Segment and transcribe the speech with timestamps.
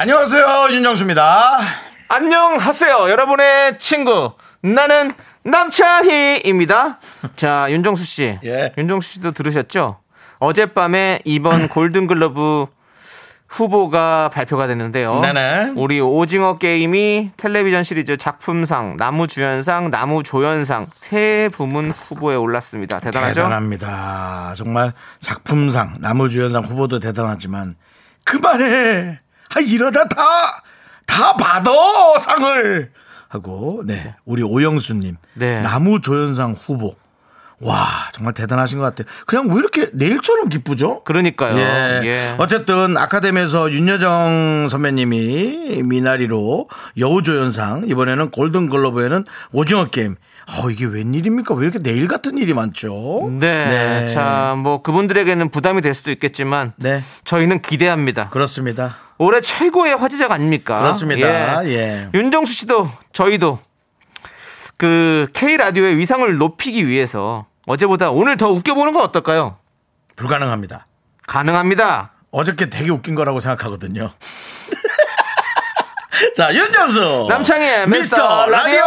[0.00, 1.58] 안녕하세요 윤정수입니다.
[2.06, 4.30] 안녕하세요, 여러분의 친구.
[4.62, 5.10] 나는
[5.42, 7.00] 남창희입니다.
[7.34, 8.38] 자, 윤정수 씨.
[8.44, 8.72] 예.
[8.78, 9.98] 윤정수 씨도 들으셨죠?
[10.38, 12.66] 어젯밤에 이번 골든글러브
[13.48, 15.18] 후보가 발표가 됐는데요.
[15.18, 15.72] 네네.
[15.74, 23.00] 우리 오징어 게임이 텔레비전 시리즈 작품상, 나무주연상, 나무조연상 세 부문 후보에 올랐습니다.
[23.00, 23.34] 대단하죠?
[23.34, 24.54] 대단합니다.
[24.56, 27.74] 정말 작품상 나무주연상 후보도 대단하지만
[28.22, 29.18] 그만해.
[29.54, 30.62] 아, 이러다 다
[31.08, 31.70] 다 받아
[32.20, 32.92] 상을
[33.28, 35.60] 하고 네 우리 오영수님 네.
[35.62, 36.94] 나무 조연상 후보
[37.60, 39.12] 와 정말 대단하신 것 같아요.
[39.26, 41.02] 그냥 왜 이렇게 내일처럼 기쁘죠?
[41.02, 41.56] 그러니까요.
[41.58, 42.00] 예.
[42.06, 42.34] 예.
[42.38, 50.14] 어쨌든 아카데미에서 윤여정 선배님이 미나리로 여우조연상 이번에는 골든글러브에는 오징어 게임.
[50.56, 51.54] 어 이게 웬일입니까?
[51.54, 53.28] 왜 이렇게 내일 같은 일이 많죠?
[53.40, 54.06] 네.
[54.06, 58.28] 자, 뭐 그분들에게는 부담이 될 수도 있겠지만 네 저희는 기대합니다.
[58.28, 58.98] 그렇습니다.
[59.18, 60.78] 올해 최고의 화제작 아닙니까?
[60.80, 61.64] 그렇습니다.
[61.66, 62.08] 예.
[62.14, 63.58] 윤정수 씨도 저희도
[64.76, 69.58] 그 K 라디오의 위상을 높이기 위해서 어제보다 오늘 더 웃겨보는 건 어떨까요?
[70.16, 70.86] 불가능합니다.
[71.26, 72.12] 가능합니다.
[72.30, 74.10] 어저께 되게 웃긴 거라고 생각하거든요.
[76.36, 77.26] 자, 윤정수.
[77.28, 78.82] 남창희의 미스터 라디오.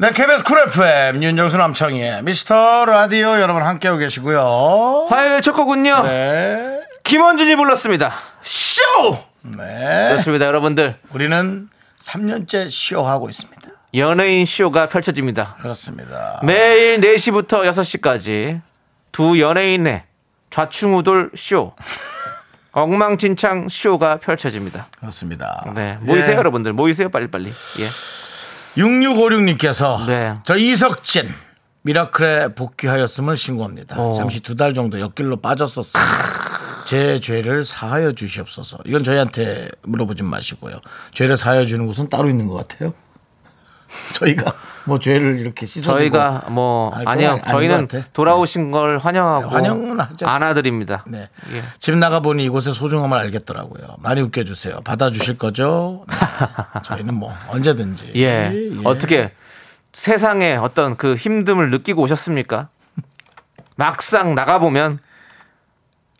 [0.00, 5.06] 네, KBS 쿨 FM 윤정수 남창희의 미스터 라디오 여러분 함께하고 계시고요.
[5.08, 6.02] 화요일 첫 곡은요.
[6.02, 6.80] 네.
[7.04, 8.12] 김원준이 불렀습니다.
[8.98, 9.18] 쇼!
[9.42, 10.08] 네.
[10.10, 10.96] 그렇습니다, 여러분들.
[11.12, 11.68] 우리는
[12.02, 13.68] 3년째 쇼하고 있습니다.
[13.94, 15.54] 연예인 쇼가 펼쳐집니다.
[15.60, 16.40] 그렇습니다.
[16.44, 18.60] 매일 4시부터 6시까지
[19.12, 20.04] 두 연예인의
[20.50, 21.74] 좌충우돌 쇼.
[22.72, 24.88] 엉망진창 쇼가 펼쳐집니다.
[25.00, 25.64] 그렇습니다.
[25.74, 25.98] 네.
[26.02, 26.36] 모이세요, 예.
[26.36, 26.72] 여러분들.
[26.74, 27.48] 모이세요, 빨리빨리.
[27.48, 27.86] 예.
[28.80, 30.34] 6656님께서 네.
[30.44, 31.28] 저 이석진
[31.82, 33.96] 미라클에 복귀하였음을 신고합니다.
[33.98, 34.12] 어.
[34.12, 36.02] 잠시 두 달 정도 옆길로 빠졌었어요.
[36.88, 38.78] 제 죄를 사하여 주시옵소서.
[38.86, 40.80] 이건 저희한테 물어보지 마시고요.
[41.12, 42.94] 죄를 사하여 주는 곳은 따로 있는 것 같아요.
[44.16, 44.54] 저희가
[44.86, 47.42] 뭐 죄를 이렇게 씻어주고 저희가 뭐 아니요.
[47.46, 47.88] 저희는.
[48.14, 50.26] 돌아오신 걸 환영하고 네, 환영은 하죠.
[50.26, 51.04] 안아드립니다.
[51.08, 51.28] 네.
[51.52, 51.62] 예.
[51.78, 53.96] 집 나가 보니 이곳의 소중함을 알겠더라고요.
[53.98, 54.80] 많이 웃겨 주세요.
[54.82, 56.06] 받아 주실 거죠?
[56.08, 56.16] 네.
[56.84, 58.12] 저희는 뭐 언제든지.
[58.16, 58.50] 예.
[58.84, 59.32] 어떻게
[59.92, 62.70] 세상에 어떤 그 힘듦을 느끼고 오셨습니까?
[63.76, 65.00] 막상 나가 보면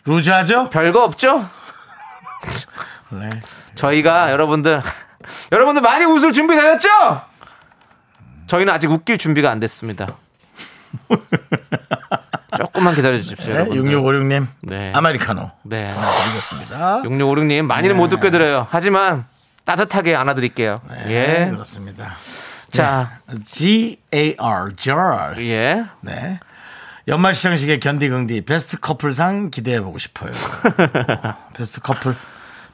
[0.08, 0.70] 루즈하죠?
[0.70, 1.44] 별거 없죠?
[3.10, 3.28] 네.
[3.74, 4.82] 저희가 여러분들
[5.52, 6.88] 여러분들 많이 웃을 준비 되셨죠?
[8.46, 10.06] 저희는 아직 웃길 준비가 안 됐습니다.
[12.56, 13.76] 조금만 기다려 주십시오, 네, 여러분.
[13.76, 14.46] 6656님.
[14.62, 14.92] 네.
[14.94, 15.50] 아메리카노.
[15.64, 15.92] 네.
[16.25, 17.02] 드리겠습니다.
[17.02, 18.66] 6656님 많이는 못 듣게 드려요.
[18.70, 19.26] 하지만
[19.64, 20.78] 따뜻하게 안아드릴게요.
[20.88, 21.04] 네,
[21.44, 21.50] 예.
[21.50, 22.16] 그렇습니다.
[22.70, 25.44] 자, G-A-R, jar.
[25.44, 25.84] 예.
[26.00, 26.40] 네.
[27.08, 30.30] 연말 시상식의 견디 긍디 베스트 커플상 기대해 보고 싶어요.
[31.56, 32.14] 베스트 커플.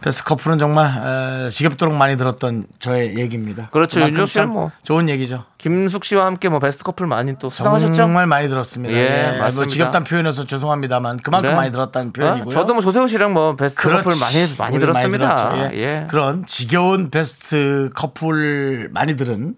[0.02, 3.68] 베스트 커플은 정말 에, 지겹도록 많이 들었던 저의 얘기입니다.
[3.70, 4.00] 그렇죠.
[4.00, 4.70] 윤정 씨는 참 뭐.
[4.82, 5.44] 좋은 얘기죠.
[5.56, 7.94] 김숙 씨와 함께 뭐 베스트 커플 많이 또 수상하셨죠?
[7.94, 8.92] 정말 많이 들었습니다.
[8.92, 9.70] 예, 예, 뭐 맞습니다.
[9.70, 11.56] 지겹다는 표현에서 죄송합니다만 그만큼 그래?
[11.56, 12.50] 많이 들었다는 표현이고요.
[12.50, 12.52] 어?
[12.52, 14.20] 저도 뭐 조세호 씨랑 뭐 베스트 커플 그렇지.
[14.20, 15.36] 많이 많이 우리 들었습니다.
[15.52, 15.76] 들었죠.
[15.76, 15.78] 예.
[15.80, 16.06] 예.
[16.10, 19.54] 그런 지겨운 베스트 커플 많이 들은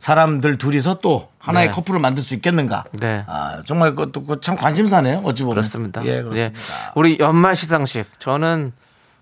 [0.00, 1.72] 사람들 둘이서 또 하나의 네.
[1.74, 2.84] 커플을 만들 수 있겠는가?
[2.92, 3.24] 네.
[3.26, 5.18] 아, 정말 그것도 그참 관심사네요.
[5.24, 5.54] 어찌 보면.
[5.54, 6.04] 그렇습니다.
[6.04, 6.60] 예, 그렇습니다.
[6.94, 8.72] 우리 연말 시상식 저는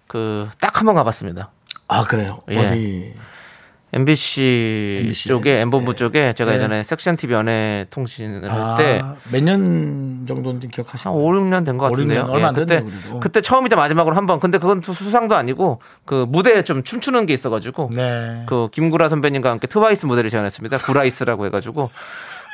[0.06, 1.50] 그 딱 한 번 가봤습니다.
[1.88, 2.40] 아, 그래요.
[2.50, 2.58] 예.
[2.58, 3.14] 어디
[3.94, 5.28] MBC, MBC.
[5.28, 6.56] 쪽에 엠본부 쪽에 제가 네.
[6.56, 11.14] 예전에 섹션 TV 연애 통신을 아, 할때 몇 년 정도인지 기억하시나요?
[11.14, 12.22] 한 5, 6년 된것 5, 6 같은데요.
[12.22, 13.20] 년 얼마 안 그때 됐네요.
[13.20, 14.40] 그때 처음이자 마지막으로 한 번.
[14.40, 18.42] 근데 그건 수- 수상도 아니고 그 무대에 좀 춤추는 게 있어 가지고 네.
[18.46, 20.78] 그 김구라 선배님과 함께 트와이스 무대를 지원했습니다.
[20.78, 21.90] 구라이스라고 해 가지고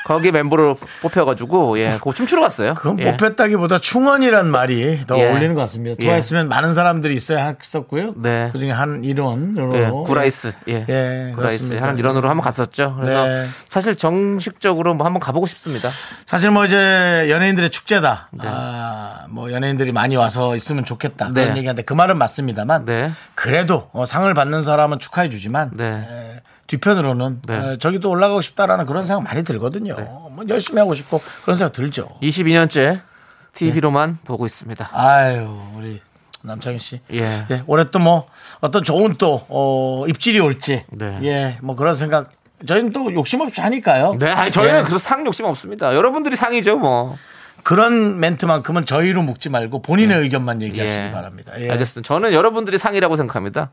[0.05, 2.75] 거기 멤버로 뽑혀가지고 예, 그거 춤추러 갔어요.
[2.75, 3.11] 그건 예.
[3.17, 5.29] 뽑혔다기보다 충원이란 말이 더 예.
[5.29, 5.97] 어울리는 것 같습니다.
[6.01, 6.05] 예.
[6.07, 8.15] 트와이스면 많은 사람들이 있어야 했었고요.
[8.17, 8.51] 네.
[8.53, 11.75] 그중에 한 일원으로 예, 구라이스, 예, 예, 구라이스.
[11.75, 12.97] 하는 일원으로 한번 갔었죠.
[12.97, 13.45] 그래서 네.
[13.69, 15.89] 사실 정식적으로 뭐 한번 가보고 싶습니다.
[16.25, 18.29] 사실 뭐 이제 연예인들의 축제다.
[18.39, 21.29] 아, 뭐 연예인들이 많이 와서 있으면 좋겠다.
[21.33, 21.43] 네.
[21.43, 23.11] 그런 얘기한데 그 말은 맞습니다만 네.
[23.35, 25.85] 그래도 어, 상을 받는 사람은 축하해 주지만 네.
[25.85, 27.73] 에, 뒤편으로는 네.
[27.73, 29.97] 에, 저기도 올라가고 싶다라는 그런 생각 많이 들거든요.
[29.97, 32.09] 뭐 열심히 하고 싶고 그런 생각 들죠.
[32.23, 33.01] 22년째
[33.55, 34.89] TV로만 보고 있습니다.
[34.93, 36.01] 아유 우리
[36.43, 37.01] 남창희 씨.
[37.13, 37.23] 예.
[37.51, 38.29] 예, 올해 또 뭐
[38.61, 40.85] 어떤 좋은 또 어, 입질이 올지.
[40.91, 41.19] 네.
[41.23, 42.31] 예, 뭐 그런 생각.
[42.65, 44.15] 저희는 또 욕심 없이 하니까요.
[44.19, 44.83] 네, 아니, 저희는 예.
[44.83, 45.95] 그래서 상 욕심 없습니다.
[45.95, 47.17] 여러분들이 상이죠, 뭐.
[47.65, 51.11] 그런 멘트만큼은 저희로 묵지 말고 본인의 의견만 얘기하시기 예.
[51.11, 51.53] 바랍니다.
[51.59, 51.71] 예.
[51.71, 52.07] 알겠습니다.
[52.07, 53.71] 저는 여러분들이 상이라고 생각합니다.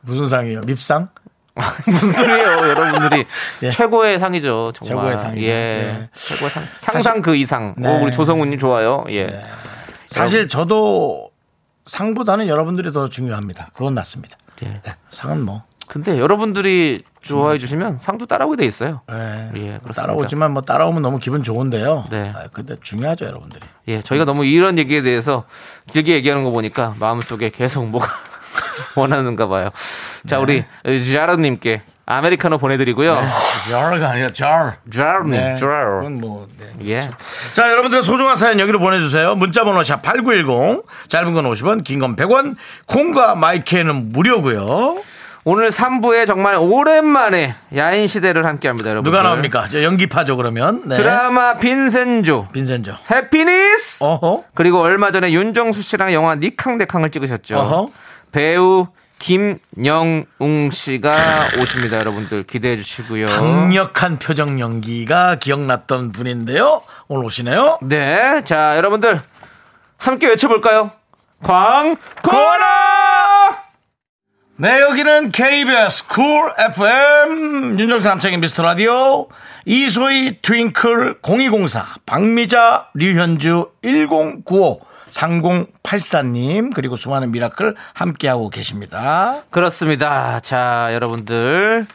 [0.00, 0.62] 무슨 상이에요?
[0.66, 1.08] 밉상?
[1.86, 3.24] 무슨 소리예요, 여러분들이
[3.62, 3.70] 예.
[3.70, 4.96] 최고의 상이죠, 정말.
[4.96, 5.46] 최고의 상이죠.
[5.46, 6.08] 예, 예.
[6.12, 6.64] 최고의 상.
[6.78, 7.74] 상상 그 이상.
[7.76, 7.88] 네.
[7.88, 9.04] 오, 우리 조성훈님 좋아요.
[9.10, 9.44] 예.
[10.06, 11.30] 사실 저도
[11.86, 13.68] 상보다는 여러분들이 더 중요합니다.
[13.74, 14.36] 그건 맞습니다.
[14.64, 14.80] 예.
[14.86, 19.02] 예, 상은 뭐 근데 여러분들이 좋아해 주시면 상도 따라오게 돼 있어요.
[19.10, 19.92] 예, 예, 그렇습니다.
[20.02, 22.06] 따라오지만 뭐 따라오면 너무 기분 좋은데요.
[22.10, 22.32] 네.
[22.34, 23.60] 아, 근데 중요하죠, 여러분들이.
[23.88, 25.44] 예, 저희가 너무 이런 얘기에 대해서
[25.92, 28.06] 길게 얘기하는 거 보니까 마음속에 계속 뭐가
[28.96, 29.70] 원하는가 봐요.
[30.26, 33.18] 자, 우리 자르님께 아메리카노 보내드리고요.
[33.70, 34.72] jar가 아니라 jar.
[34.92, 35.54] 자르님, 네.
[35.54, 35.98] 자르.
[35.98, 36.66] 그건 뭐 네.
[36.96, 37.10] 예.
[37.54, 39.34] 자, 여러분들의 소중한 사연 여기로 보내주세요.
[39.36, 40.82] 문자번호 샵 8910.
[41.08, 42.54] 짧은 건 50원, 긴 건 100원.
[42.86, 44.98] 콩과 마이크는 무료고요
[45.44, 49.10] 오늘 3부에 정말 오랜만에 야인 시대를 함께 합니다, 여러분.
[49.10, 49.66] 누가 나옵니까?
[49.70, 50.82] 저 연기파죠, 그러면.
[50.86, 50.96] 네.
[50.96, 52.94] 드라마 빈센조, 빈센조.
[53.10, 54.04] 해피니스.
[54.04, 54.44] 어허.
[54.54, 57.56] 그리고 얼마 전에 윤정수 씨랑 영화 니캉내캉을 찍으셨죠.
[57.58, 57.88] 어허.
[58.32, 58.88] 배우
[59.18, 63.28] 김영웅 씨가 오십니다, 여러분들 기대해 주시고요.
[63.28, 66.82] 강력한 표정 연기가 기억났던 분인데요.
[67.06, 67.78] 오늘 오시네요.
[67.82, 69.22] 네, 자 여러분들
[69.96, 70.90] 함께 외쳐볼까요?
[71.44, 72.66] 광고라!
[74.56, 79.28] 네, 여기는 KBS 쿨 FM 윤정수 남창희 미스터 라디오
[79.66, 84.80] 이소희 트윙클 0204 박미자 류현주 1095
[85.12, 89.42] 3084님 그리고 수많은 미라클 함께하고 계십니다.
[89.50, 90.40] 그렇습니다.
[90.40, 91.86] 자 여러분들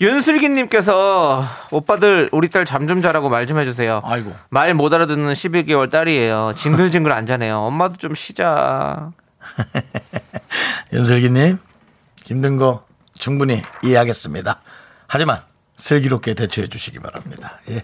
[0.00, 4.02] 윤슬기님께서 오빠들 우리 딸 잠 좀 자라고 말 좀 해주세요.
[4.04, 4.34] 아이고.
[4.50, 6.52] 말 못 알아듣는 11개월 딸이에요.
[6.56, 7.58] 징글징글 안 자네요.
[7.60, 9.10] 엄마도 좀 쉬자.
[10.92, 11.58] 윤슬기님
[12.24, 14.60] 힘든 거 충분히 이해하겠습니다.
[15.06, 15.40] 하지만
[15.76, 17.58] 슬기롭게 대처해 주시기 바랍니다.
[17.70, 17.76] 예.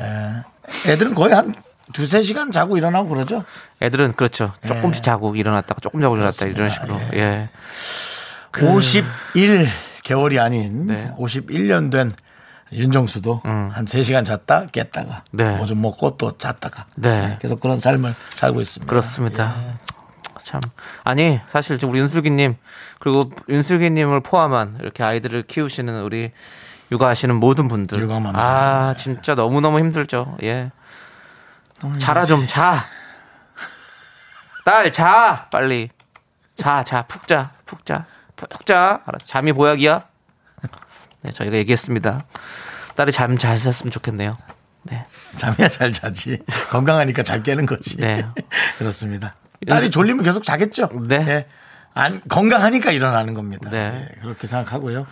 [0.00, 1.54] 에, 애들은 거의 한
[1.92, 3.44] 두세 시간 자고 일어나고 그러죠.
[3.82, 4.52] 애들은 그렇죠.
[4.66, 7.00] 조금씩 자고 일어났다가 조금 자고 일어났다 이런 식으로.
[7.14, 7.48] 예.
[8.52, 11.12] 51개월이 아닌 네.
[11.16, 12.12] 51년 된
[12.72, 15.36] 윤정수도 한 3시간 잤다 깼다가 음.
[15.36, 15.56] 네.
[15.56, 17.38] 뭐좀 먹고 또 잤다가 네.
[17.40, 18.90] 계속 그런 삶을 살고 있습니다.
[18.90, 19.56] 그렇습니다.
[20.42, 20.60] 참
[21.04, 22.56] 아니 사실 지금 우리 윤슬기님
[22.98, 26.32] 그리고 윤슬기님을 포함한 이렇게 아이들을 키우시는 우리
[26.90, 28.42] 육아하시는 모든 분들 유감합니다.
[28.42, 30.36] 아 진짜 너무 너무 힘들죠.
[30.42, 30.70] 예.
[31.98, 32.86] 자라 좀 자.
[34.64, 35.88] 딸 자 빨리
[36.56, 38.04] 자 자 푹 자 푹 자
[38.36, 39.00] 푹 자.
[39.06, 39.26] 알았죠?
[39.26, 40.04] 잠이 보약이야.
[41.22, 42.24] 네 저희가 얘기했습니다.
[42.96, 44.36] 딸이 잠 잘 잤으면 좋겠네요.
[44.84, 45.04] 네.
[45.36, 46.38] 잠이야 잘 자지.
[46.70, 47.96] 건강하니까 잘 깨는 거지.
[47.96, 48.24] 네.
[48.78, 49.34] 그렇습니다.
[49.68, 50.88] 딸이 졸리면 계속 자겠죠.
[51.08, 51.24] 네.
[51.28, 51.46] 예.
[51.94, 53.68] 안, 건강하니까 일어나는 겁니다.
[53.70, 54.08] 네.
[54.16, 55.06] 예, 그렇게 생각하고요.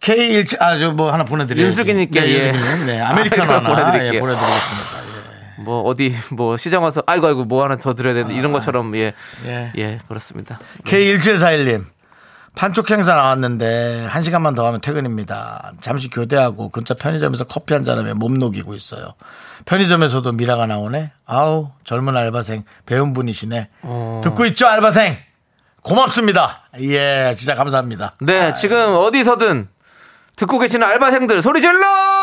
[0.00, 1.66] K17, 아, 저 뭐 하나 보내드려요.
[1.66, 2.52] 윤슬기님께, 네, 예.
[2.52, 4.14] 네, 아메리카노 하나 보내드릴게요.
[4.14, 5.05] 예, 보내드리겠습니다.
[5.58, 9.12] 뭐 어디 뭐 시장 와서 아이고 아이고 뭐 하나 더 드려야 되는데 이런 것처럼 예.
[9.46, 9.72] 예.
[9.76, 10.58] 예, 그렇습니다.
[10.84, 11.84] K1741님.
[12.56, 15.72] 판촉 행사 나왔는데 한 시간만 더 하면 퇴근입니다.
[15.82, 19.12] 잠시 교대하고 근처 편의점에서 커피 한잔 하며 몸 녹이고 있어요.
[19.66, 21.12] 편의점에서도 미라가 나오네.
[21.26, 23.68] 아우 젊은 알바생 배운 분이시네.
[23.82, 24.20] 어.
[24.24, 25.18] 듣고 있죠 알바생.
[25.82, 26.62] 고맙습니다.
[26.80, 28.14] 예, 진짜 감사합니다.
[28.20, 29.68] 네, 지금 어디서든
[30.36, 32.15] 듣고 계시는 알바생들 소리 질러!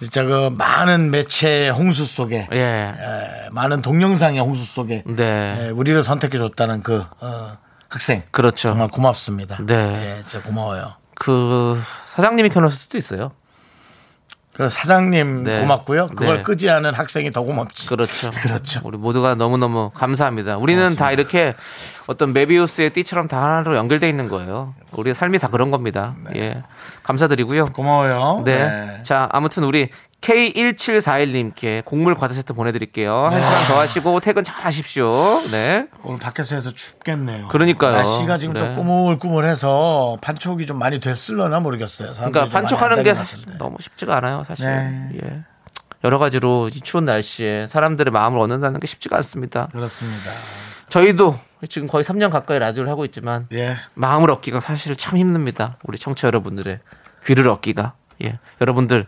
[0.00, 0.06] 네.
[0.06, 2.58] 진짜 그 많은 매체 홍수 속에 예.
[2.58, 5.56] 에, 많은 동영상의 홍수 속에 네.
[5.58, 8.70] 에, 우리를 선택해 줬다는 그 어, 학생 그렇죠.
[8.70, 9.58] 정말 고맙습니다.
[9.64, 10.16] 네.
[10.18, 10.94] 예, 진짜 고마워요.
[11.16, 11.78] 그
[12.14, 13.32] 사장님이 켜놓을 수도 있어요.
[14.60, 15.60] 그 사장님 네.
[15.60, 16.08] 고맙고요.
[16.08, 16.42] 그걸 네.
[16.42, 17.88] 끄지 않은 학생이 더 고맙지.
[17.88, 18.30] 그렇죠.
[18.42, 18.80] 그렇죠.
[18.84, 20.58] 우리 모두가 너무너무 감사합니다.
[20.58, 21.10] 우리는 다 고맙습니다.
[21.12, 21.54] 이렇게
[22.06, 24.74] 어떤 메비우스의 띠처럼 다 하나로 연결돼 있는 거예요.
[24.98, 26.14] 우리의 삶이 다 그런 겁니다.
[26.36, 26.62] 예.
[27.04, 27.66] 감사드리고요.
[27.66, 28.42] 고마워요.
[28.44, 29.00] 네.
[29.02, 29.88] 자, 아무튼 우리
[30.20, 33.14] K1741님께 곡물 과자 세트 보내드릴게요.
[33.24, 35.10] 한 시간 더 하시고 퇴근 잘 하십시오.
[35.50, 35.86] 네.
[36.02, 37.48] 오늘 밖에서 해서 춥겠네요.
[37.48, 37.92] 그러니까요.
[37.92, 38.60] 날씨가 지금 네.
[38.60, 42.12] 또 꾸물꾸물해서 판촉이 좀 많이 됐을려나 모르겠어요.
[42.12, 43.46] 그러니까 판촉하는 안게 사실.
[43.58, 44.66] 너무 쉽지가 않아요, 사실.
[44.66, 45.10] 네.
[45.24, 45.42] 예.
[46.04, 49.68] 여러 가지로 이 추운 날씨에 사람들의 마음을 얻는다는 게 쉽지가 않습니다.
[49.72, 50.30] 그렇습니다.
[50.88, 53.76] 저희도 지금 거의 3년 가까이 라디오를 하고 있지만 예.
[53.94, 55.76] 마음을 얻기가 사실 참 힘듭니다.
[55.84, 56.78] 우리 청취자 여러분들의
[57.24, 57.94] 귀를 얻기가.
[58.24, 58.38] 예.
[58.60, 59.06] 여러분들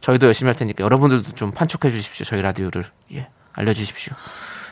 [0.00, 2.24] 저희도 열심히 할 테니까 여러분들도 좀 판촉해 주십시오.
[2.24, 2.84] 저희 라디오를.
[3.14, 3.28] 예.
[3.52, 4.14] 알려 주십시오.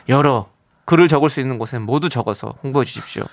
[0.07, 0.49] 여러
[0.85, 3.23] 글을 적을 수 있는 곳에 모두 적어서 홍보해 주십시오.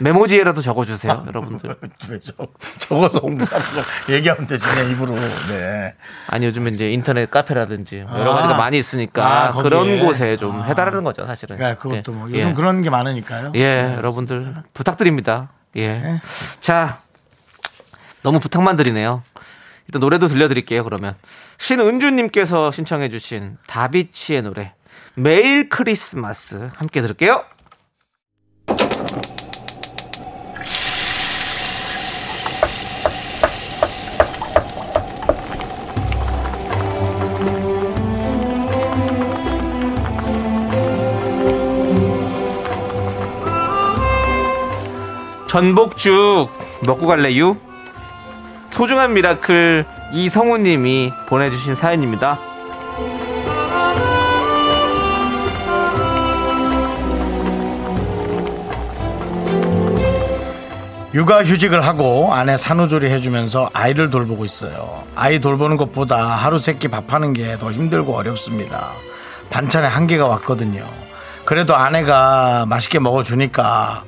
[0.00, 1.76] 메모지에라도 적어주세요, 여러분들.
[2.10, 2.32] 왜 저,
[2.78, 5.14] 적어서 홍보하는 거 얘기하면 되지, 그냥 입으로.
[5.48, 5.94] 네.
[6.26, 9.50] 아니 요즘 이제 인터넷 카페라든지 여러 가지가 많이 있으니까 아.
[9.50, 11.56] 그런 곳에 좀 해달라는 거죠, 사실은.
[11.56, 12.34] 그러니까 그것도 뭐, 예.
[12.34, 12.52] 요즘 예.
[12.54, 13.52] 그런 게 많으니까요.
[13.54, 15.50] 예, 여러분들 부탁드립니다.
[15.76, 15.88] 예.
[15.98, 16.20] 네.
[16.60, 16.98] 자,
[18.22, 19.22] 너무 부탁만 드리네요.
[19.88, 20.84] 일단 노래도 들려드릴게요.
[20.84, 21.14] 그러면
[21.58, 24.74] 신은주님께서 신청해주신 다비치의 노래
[25.16, 27.44] 매일 크리스마스 함께 들을게요.
[45.52, 46.48] 전복죽
[46.86, 47.71] 먹고 갈래유?
[48.72, 52.38] 소중한 미라클 이성우님이 보내주신 사연입니다.
[61.14, 65.02] 육아휴직을 하고 아내 산후조리 해주면서 아이를 돌보고 있어요.
[65.14, 68.92] 아이 돌보는 것보다 하루 세끼 밥하는 게 더 힘들고 어렵습니다.
[69.50, 70.86] 반찬에 한계가 왔거든요.
[71.44, 74.04] 그래도 아내가 맛있게 먹어주니까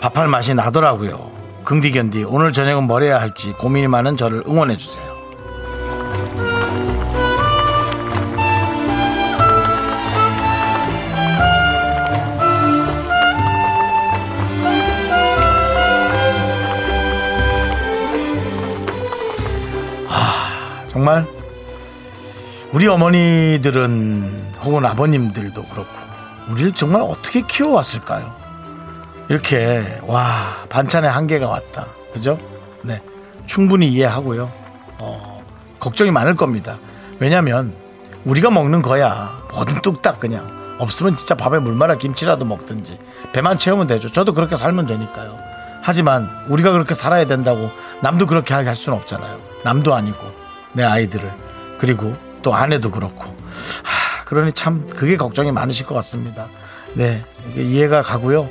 [0.00, 1.33] 밥할 맛이 나더라고요.
[1.64, 5.14] 긍디견디 오늘 저녁은 뭘 해야 할지 고민이 많은 저를 응원해 주세요.
[20.90, 21.26] 정말
[22.72, 25.90] 우리 어머니들은 혹은 아버님들도 그렇고
[26.48, 28.43] 우리를 정말 어떻게 키워왔을까요?
[29.28, 31.86] 이렇게 와 반찬에 한계가 왔다.
[32.12, 32.38] 그죠?
[32.82, 33.00] 네.
[33.46, 34.50] 충분히 이해하고요.
[34.98, 35.42] 어,
[35.80, 36.78] 걱정이 많을 겁니다.
[37.18, 37.74] 왜냐하면
[38.24, 39.42] 우리가 먹는 거야.
[39.52, 40.64] 뭐든 뚝딱 그냥.
[40.78, 42.98] 없으면 진짜 밥에 물 말아 김치라도 먹든지.
[43.32, 44.10] 배만 채우면 되죠.
[44.10, 45.38] 저도 그렇게 살면 되니까요.
[45.82, 47.70] 하지만 우리가 그렇게 살아야 된다고
[48.02, 49.40] 남도 그렇게 할 수는 없잖아요.
[49.62, 50.18] 남도 아니고
[50.72, 51.30] 내 아이들을.
[51.78, 53.24] 그리고 또 아내도 그렇고.
[53.82, 56.48] 하, 그러니 참 그게 걱정이 많으실 것 같습니다.
[56.94, 57.24] 네.
[57.56, 58.48] 이해가 가고요.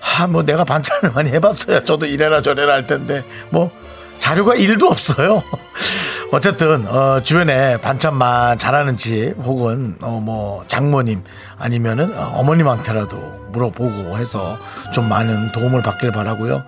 [0.00, 1.84] 하, 뭐 내가 반찬을 많이 해봤어요.
[1.84, 3.70] 저도 이래라 저래라 할 텐데 뭐
[4.18, 5.42] 자료가 일도 없어요.
[6.32, 11.24] 어쨌든 어, 주변에 반찬만 잘하는 집 혹은 어, 뭐 장모님
[11.58, 13.16] 아니면은 어, 어머님한테라도
[13.52, 14.56] 물어보고 해서
[14.92, 16.62] 좀 많은 도움을 받길 바라고요.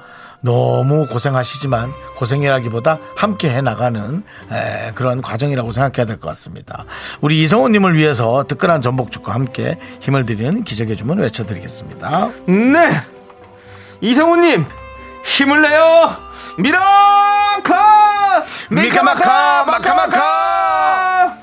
[0.44, 6.84] 너무 고생하시지만 고생이라기보다 함께 해 나가는 에, 그런 과정이라고 생각해야 될 것 같습니다.
[7.20, 12.28] 우리 이성호님을 위해서 뜨끈한 전복죽과 함께 힘을 드리는 기적의 주문 외쳐드리겠습니다.
[12.48, 12.90] 네,
[14.02, 14.66] 이성우님
[15.24, 16.16] 힘을 내요,
[16.58, 21.38] 미라카, 미카마카, 마카마카.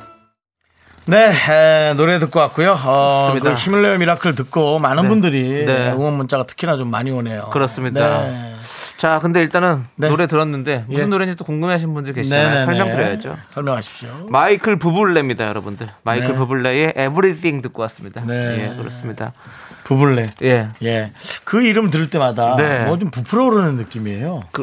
[1.06, 2.78] 네, 에, 노래 듣고 왔고요.
[2.84, 3.34] 어.
[3.42, 5.10] 그 힘을 내요 미라클 듣고 많은 네.
[5.10, 5.92] 분들이 네.
[5.94, 7.50] 응원 문자가 특히나 좀 많이 오네요.
[7.52, 8.24] 그렇습니다.
[8.24, 8.56] 네.
[8.98, 10.10] 자, 근데 일단은 네.
[10.10, 11.08] 노래 들었는데 무슨 예.
[11.08, 12.50] 노래인지 또 궁금해하신 분들 계시잖아요.
[12.50, 12.66] 네네네.
[12.66, 13.38] 설명드려야죠.
[13.52, 14.28] 설명하십시오.
[14.30, 15.88] 마이클 부블레입니다, 여러분들.
[16.04, 16.36] 마이클 네.
[16.36, 18.22] 부블레의 Everything 듣고 왔습니다.
[18.26, 18.66] 네.
[18.72, 19.32] 예, 그렇습니다.
[19.90, 20.30] 부블레.
[20.44, 20.68] 예.
[20.84, 21.12] 예.
[21.46, 22.86] 그 이름 들을 때마다 네.
[22.86, 24.44] 뭐좀 부풀어 오르는 느낌이에요.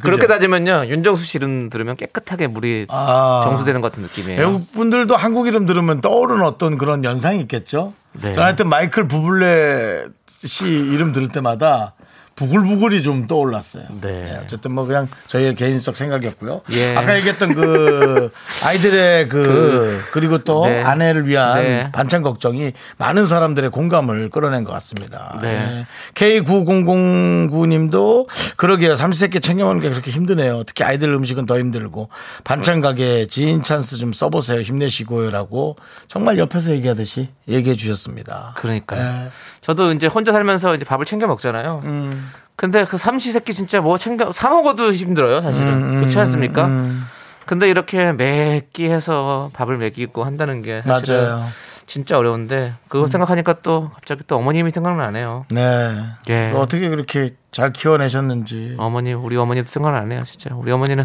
[0.00, 3.40] 그 렇게 따지면요, 윤정수 씨 이름 들으면 깨끗하게 물이 아.
[3.42, 4.40] 정수되는 것 같은 느낌이에요.
[4.40, 7.94] 외국 분들도 한국 이름 들으면 떠오르는 어떤 그런 연상이 있겠죠.
[8.12, 8.32] 네.
[8.32, 11.94] 저는 하여튼 마이클 부블레 씨 이름 들을 때마다
[12.34, 13.84] 부글부글이 좀 떠올랐어요.
[14.00, 14.38] 네.
[14.42, 16.62] 어쨌든 뭐 그냥 저희의 개인적 생각이었고요.
[16.72, 16.96] 예.
[16.96, 18.30] 아까 얘기했던 그
[18.64, 20.82] 아이들의 그, 그, 리고또 네.
[20.82, 21.92] 아내를 위한 네.
[21.92, 25.38] 반찬 걱정이 많은 사람들의 공감을 끌어낸 것 같습니다.
[25.42, 25.86] 네.
[26.14, 28.96] K9009님도 그러게요.
[28.96, 30.64] 삼시세끼 챙겨먹는 게 그렇게 힘드네요.
[30.64, 32.08] 특히 아이들 음식은 더 힘들고
[32.44, 34.60] 반찬 가게 지인 찬스 좀 써보세요.
[34.60, 35.76] 힘내시고요라고
[36.08, 38.54] 정말 옆에서 얘기하듯이 얘기해 주셨습니다.
[38.56, 39.30] 그러니까요.
[39.62, 39.66] 네.
[39.66, 41.82] 저도 이제 혼자 살면서 이제 밥을 챙겨 먹잖아요.
[41.84, 42.30] 음.
[42.56, 45.68] 근데 그 삼시세끼 진짜 뭐 챙겨 사 먹어도 힘들어요, 사실은.
[45.72, 46.66] 음, 그렇지 않습니까?
[46.66, 47.04] 음.
[47.46, 51.36] 근데 이렇게 매끼 해서 밥을 먹이고 한다는 게 사실은 맞아요.
[51.44, 51.48] 음.
[51.86, 55.44] 진짜 어려운데 그거 생각하니까 또 갑자기 또 어머님이 생각나네요.
[55.50, 55.98] 네.
[56.30, 56.52] 예.
[56.54, 58.76] 어떻게 그렇게 잘 키워내셨는지.
[58.78, 60.54] 어머니 우리 어머니도 생각나네요, 진짜.
[60.54, 61.04] 우리 어머니는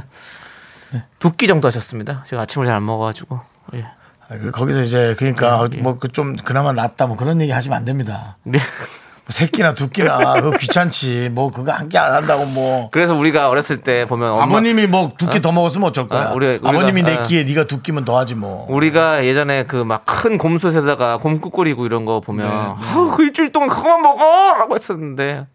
[0.92, 1.04] 네.
[1.20, 2.24] 두끼 정도 하셨습니다.
[2.28, 3.40] 제가 아침을 잘 안 먹어가지고.
[3.76, 3.86] 예.
[4.30, 5.82] 아, 그- 거기서 이제 그러니까 예, 예.
[5.82, 8.38] 뭐그좀 그나마 낫다 뭐 그런 얘기 하시면 안 됩니다.
[8.44, 8.60] 네.
[9.26, 11.30] 뭐세 끼나 두 끼나 그거 귀찮지.
[11.34, 12.90] 뭐 그거 한 끼 안 한다고 뭐.
[12.92, 16.30] 그래서 우리가 어렸을 때 보면 엄마, 아버님이 뭐 두 끼더 먹었으면 어쩔 거야.
[16.30, 17.24] 어, 우리- 우리가- 아버님이 네 어.
[17.24, 18.66] 끼에 네가 두 끼면 더 하지 뭐.
[18.70, 23.52] 우리가 예전에 그 막 큰 곰솥에다가 곰국 끓이고 이런 거 보면 네, 아, 그 일주일
[23.52, 25.46] 동안 그거만 먹어라고 했었는데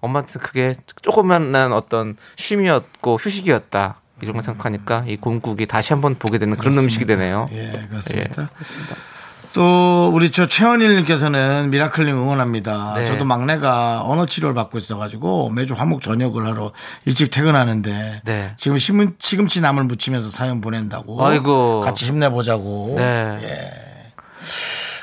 [0.00, 6.56] 엄마한테 그게 조그만한 어떤 쉼이었고 휴식이었다 이런 거 생각하니까 이 곰국이 다시 한번 보게 되는
[6.56, 7.48] 그런 음식이 되네요.
[7.52, 8.48] 예, 그렇습니다.
[9.52, 12.94] 또 우리 저 최원일님께서는 미라클님 응원합니다.
[12.96, 13.04] 네.
[13.04, 16.72] 저도 막내가 언어 치료를 받고 있어가지고 매주 화목 저녁을 하러
[17.04, 18.54] 일찍 퇴근하는데 네.
[18.56, 21.22] 지금 시금, 시금치 나물 무치면서 사연 보낸다고.
[21.22, 21.82] 아이고.
[21.82, 22.94] 같이 힘내보자고.
[22.96, 23.72] 네.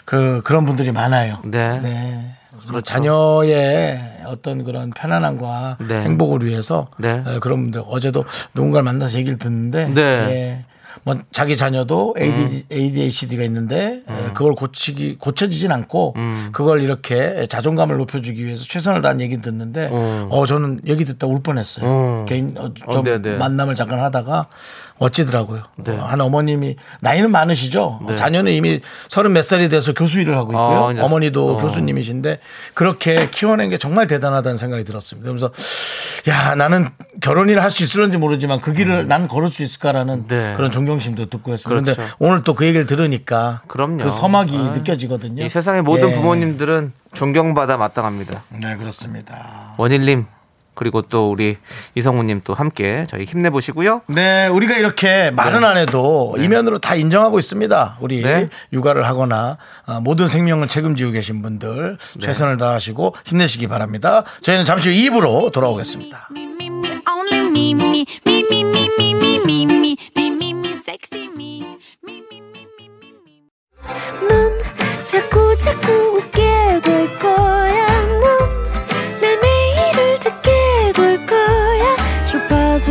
[0.05, 1.39] 그 그런 분들이 많아요.
[1.43, 2.35] 네.
[2.63, 6.01] 그리고 자녀의 어떤 그런 편안함과 네.
[6.01, 7.23] 행복을 위해서 네.
[7.25, 10.01] 에, 그런 분들 어제도 누군가를 만나서 얘기를 듣는데 네.
[10.01, 10.65] 예.
[11.03, 12.21] 뭐 자기 자녀도 음.
[12.21, 16.49] AD, ADHD가 있는데 에, 그걸 고치기 고쳐지진 않고 음.
[16.51, 21.85] 그걸 이렇게 자존감을 높여주기 위해서 최선을 다한 얘기 듣는데 어 저는 얘기 듣다 울 뻔했어요.
[22.21, 22.25] 음.
[22.25, 23.37] 개인 어, 어, 좀 네, 네.
[23.37, 24.47] 만남을 잠깐 하다가
[24.99, 25.63] 어찌더라고요.
[25.77, 25.97] 네.
[25.97, 28.01] 어, 한 어머님이 나이는 많으시죠.
[28.07, 28.15] 네.
[28.15, 31.01] 자녀는 이미 서른 몇 살이 돼서 교수 일을 하고 있고요.
[31.01, 31.61] 아, 어머니도 어.
[31.61, 32.39] 교수님이신데
[32.73, 35.29] 그렇게 키워낸 게 정말 대단하다는 생각이 들었습니다.
[35.29, 35.49] 그래서
[36.27, 36.87] 야 나는
[37.21, 40.25] 결혼을 할 수 있을런지 모르지만 그 길을 나는 걸을 수 있을까라는 음.
[40.27, 40.53] 네.
[40.57, 41.69] 그런 존경심도 듣고 했습니다.
[41.69, 42.15] 그런데 그렇죠.
[42.19, 44.03] 오늘 또 그 얘기를 들으니까 그럼요.
[44.03, 44.69] 그 서막이 아.
[44.71, 45.45] 느껴지거든요.
[45.45, 46.15] 이 세상의 모든 예.
[46.15, 48.43] 부모님들은 존경받아 마땅합니다.
[48.63, 49.73] 네 그렇습니다.
[49.77, 50.25] 원일님
[50.79, 51.57] 그리고 또 우리
[51.95, 54.03] 이성우님 또 함께 저희 힘내보시고요.
[54.07, 55.67] 네, 우리가 이렇게 말은 네.
[55.67, 56.45] 안 해도 네.
[56.45, 57.97] 이면으로 다 인정하고 있습니다.
[57.99, 58.47] 우리 네.
[58.71, 64.23] 육아를 하거나 어, 모든 생명을 책임지고 계신 분들 최선을 다하시고 힘내시기 바랍니다.
[64.41, 66.29] 저희는 잠시 후 2부로 돌아오겠습니다.
[75.11, 78.38] 자꾸 자꾸 웃게 될 거야.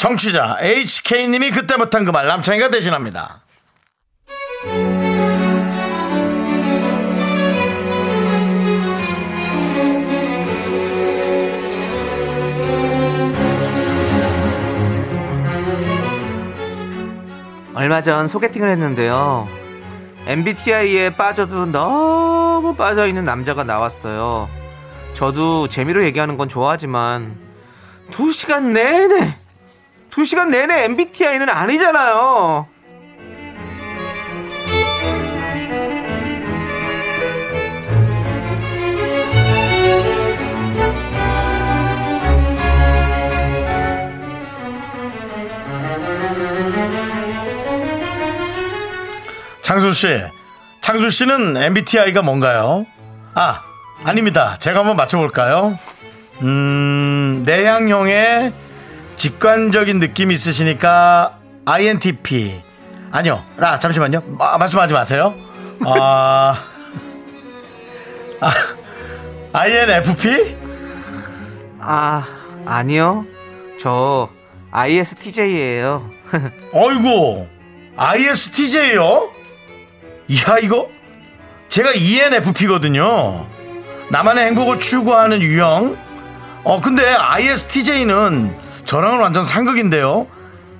[0.00, 3.42] 청취자 HK님이 그때 못한 그 말 남창희가 대신합니다.
[17.74, 19.48] 얼마 전 소개팅을 했는데요.
[20.26, 24.48] MBTI에 빠져도 너무 빠져 있는 남자가 나왔어요.
[25.14, 27.36] 저도 재미로 얘기하는 건 좋아하지만
[28.10, 29.34] 두 시간 내내
[30.10, 32.66] 두 시간 내내 MBTI는 아니잖아요.
[49.62, 50.08] 창술 씨,
[50.80, 52.84] 창술 씨는 MBTI가 뭔가요?
[53.34, 53.62] 아,
[54.02, 54.56] 아닙니다.
[54.58, 55.78] 제가 한번 맞춰볼까요?
[56.42, 58.52] 음, 내향형의
[59.20, 62.62] 직관적인 느낌이 있으시니까 INTP.
[63.12, 63.44] 아니요.
[63.58, 64.22] 아, 잠시만요.
[64.38, 65.34] 아, 말씀하지 마세요.
[65.84, 66.64] 아,
[68.40, 68.50] 아,
[69.52, 70.56] INFP?
[71.80, 72.24] 아
[72.64, 73.26] 아니요.
[73.78, 74.30] 저
[74.70, 76.10] ISTJ예요.
[76.72, 77.46] 어이구,
[77.98, 79.30] ISTJ요?
[80.28, 80.88] 이야, 이거?
[81.68, 83.46] 제가 ENFP거든요.
[84.08, 85.98] 나만의 행복을 추구하는 유형.
[86.64, 90.26] 어, 근데 ISTJ는 저랑은 완전 상극인데요.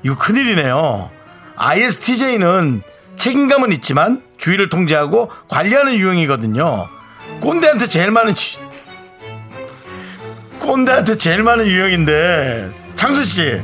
[0.03, 1.13] 이거 큰일이네요.
[1.55, 2.83] ISTJ는
[3.15, 6.89] 책임감은 있지만 주위를 통제하고 관리하는 유형이거든요.
[7.41, 8.59] 꼰대한테 제일 많은, 지-
[10.59, 13.63] 꼰대한테 제일 많은 유형인데, 창수 씨,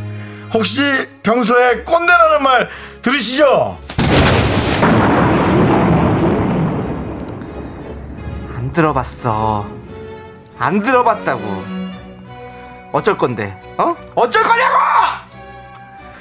[0.55, 0.85] 혹시
[1.25, 2.69] 평소에 꼰대라는 말
[3.03, 3.81] 들으시죠?
[8.55, 9.67] 안 들어봤어.
[10.57, 11.76] 안 들어봤다고.
[12.97, 13.55] 어쩔 건데?
[13.77, 13.95] 어?
[14.15, 14.75] 어쩔 거냐고!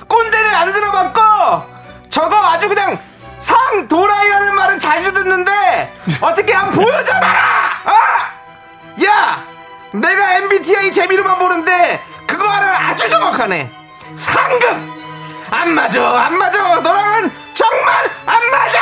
[0.09, 2.99] 꼰대를 안 들어봤고 저거 아주 그냥
[3.37, 7.81] 상 도라이라는 말은 자주 듣는데 어떻게 한번 보여줘 봐라!
[7.85, 9.05] 어?
[9.05, 9.41] 야!
[9.93, 13.71] 내가 MBTI 재미로만 보는데 그거 하나 아주 정확하네.
[14.15, 14.69] 상급!
[15.51, 16.81] 안 맞아, 안 맞아.
[16.81, 18.79] 너랑은 정말 안 맞아!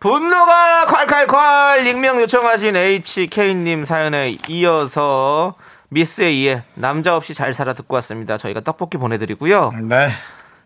[0.00, 5.54] 분노가 콸콸콸 익명 요청하신 HK님 사연에 이어서
[5.90, 8.38] 미스에 이에 남자 없이 잘 살아 듣고 왔습니다.
[8.38, 9.72] 저희가 떡볶이 보내드리고요.
[9.88, 10.08] 네.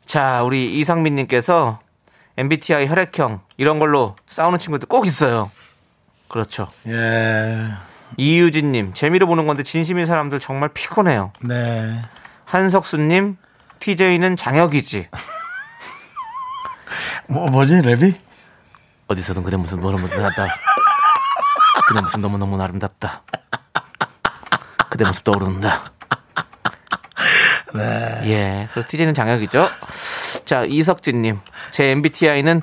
[0.06, 1.80] 자, 우리 이상민님께서
[2.36, 5.50] MBTI 혈액형 이런 걸로 싸우는 친구들 꼭 있어요.
[6.28, 6.68] 그렇죠.
[6.86, 7.70] 예.
[8.16, 11.32] 이유진님 재미로 보는 건데 진심인 사람들 정말 피곤해요.
[11.42, 12.02] 네.
[12.44, 13.38] 한석수님
[13.80, 15.08] TJ는 장혁이지.
[17.28, 18.14] 뭐, 뭐지, 랩이?
[19.08, 20.46] 어디서든 그래 무슨 너무 나다.
[21.88, 23.22] 그대 모습 너무 너무 아름답다.
[24.94, 25.90] 그대 모습 떠오른다.
[27.74, 28.20] 네.
[28.26, 29.66] 예, 그래서 TJ는 장혁이죠.
[30.44, 31.40] 자 이석진님,
[31.72, 32.62] 제 MBTI는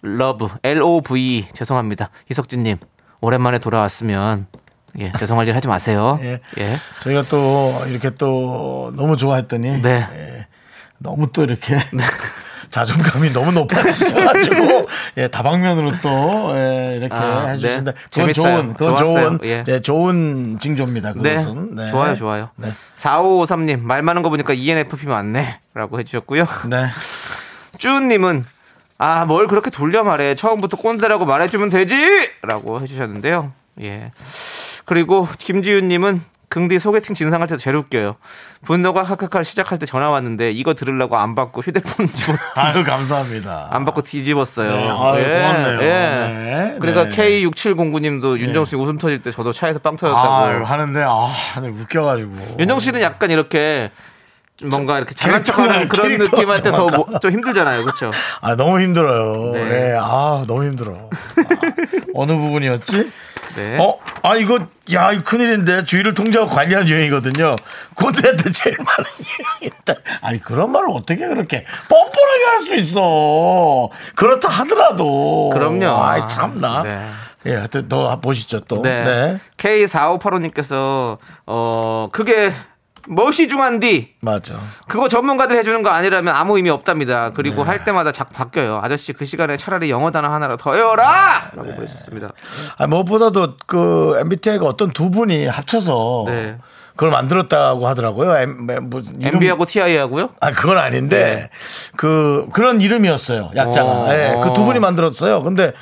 [0.00, 2.08] love L O V E 죄송합니다.
[2.30, 2.78] 이석진님
[3.20, 4.46] 오랜만에 돌아왔으면
[5.00, 6.18] 예 죄송할 일 하지 마세요.
[6.24, 6.40] 예.
[6.56, 6.76] 예.
[7.00, 10.06] 저희가 또 이렇게 또 너무 좋아했더니 네.
[10.14, 10.46] 예,
[10.96, 11.76] 너무 또 이렇게
[12.70, 14.86] 자존감이 너무 높아지셔가지고
[15.18, 17.92] 예, 다방면으로 또 예, 이렇게 아, 해주신다.
[17.92, 17.98] 네.
[18.10, 18.56] 그건 재밌어요.
[18.56, 19.24] 좋은 그건 좋았어요.
[19.24, 19.64] 좋은 예.
[19.66, 21.14] 예, 좋은 징조입니다.
[21.16, 21.34] 네.
[21.34, 21.88] 그것은 네.
[21.88, 22.50] 좋아요, 좋아요.
[22.56, 22.72] 네.
[22.94, 25.58] 4553님, 말 많은 거 보니까 ENFP 맞네.
[25.74, 26.44] 라고 해주셨고요.
[26.68, 26.86] 네.
[27.78, 28.44] 쭈님은,
[28.98, 30.34] 아, 뭘 그렇게 돌려 말해.
[30.34, 31.96] 처음부터 꼰대라고 말해주면 되지!
[32.42, 33.52] 라고 해주셨는데요.
[33.82, 34.12] 예.
[34.84, 38.16] 그리고 김지윤님은, 긍디 소개팅 진상할 때도 제일 웃겨요.
[38.64, 43.68] 분노가 칼칼칼 시작할 때 전화 왔는데 이거 들으려고 안 받고 휴대폰 집어 아유 감사합니다.
[43.70, 44.68] 안 받고 뒤집었어요.
[44.70, 45.78] 네, 아유, 고맙네요.
[45.78, 47.44] 네, 그러니까 네.
[47.44, 50.28] K6709님도 윤정수 씨 웃음 터질 때 저도 차에서 빵 터졌다고.
[50.34, 51.28] 아유 하는데 아
[51.62, 52.56] 네, 웃겨가지고.
[52.58, 53.92] 윤정 씨는 약간 이렇게
[54.56, 57.20] 좀 뭔가 이렇게 잘난 척하는 그런 캐릭터가 느낌할 때더 정확한.
[57.20, 58.10] 좀 힘들잖아요, 그렇죠?
[58.40, 59.52] 아 너무 힘들어요.
[59.52, 59.64] 네.
[59.68, 59.96] 네.
[60.00, 60.94] 아 너무 힘들어.
[60.94, 61.44] 아,
[62.14, 63.10] 어느 부분이었지?
[63.56, 63.78] 네.
[63.78, 63.98] 어?
[64.22, 64.58] 아 이거
[64.92, 67.56] 야 이거 큰일인데 주위를 통제하고 관리하는 유행이거든요.
[67.94, 69.10] 꼰대한테 제일 많은
[69.62, 69.94] 유행이다.
[70.22, 73.88] 아니 그런 말을 어떻게 그렇게 뻔뻔하게 할 수 있어?
[74.14, 75.50] 그렇다 하더라도.
[75.52, 75.86] 그럼요.
[76.02, 76.82] 아이 참나.
[76.82, 77.06] 네.
[77.46, 78.82] 예, 하여튼 더 보시죠 또.
[78.82, 79.02] 네.
[79.04, 79.38] 네.
[79.56, 82.52] K4585님께서 어 그게
[83.08, 84.54] 멋이 중한디 맞아.
[84.88, 87.28] 그거 전문가들 해주는 거 아니라면 아무 의미 없답니다.
[87.28, 87.32] 네.
[87.34, 88.80] 그리고 할 때마다 자꾸 바뀌어요.
[88.82, 91.50] 아저씨 그 시간에 차라리 영어 단어 하나로 더 외워라!
[91.54, 92.32] 라고 보내주셨습니다.
[92.76, 96.56] 아, 무엇보다도 그 MBTI가 어떤 두 분이 합쳐서 네.
[96.90, 98.36] 그걸 만들었다고 하더라고요.
[98.36, 100.30] M, 뭐 이름- MB하고 TI 하고요?
[100.40, 101.48] 아, 그건 아닌데,
[101.96, 103.52] 그, 그런 이름이었어요.
[103.56, 103.88] 약자가.
[103.90, 104.40] 어, 예, 어.
[104.40, 105.42] 그두 분이 만들었어요.
[105.42, 105.72] 근데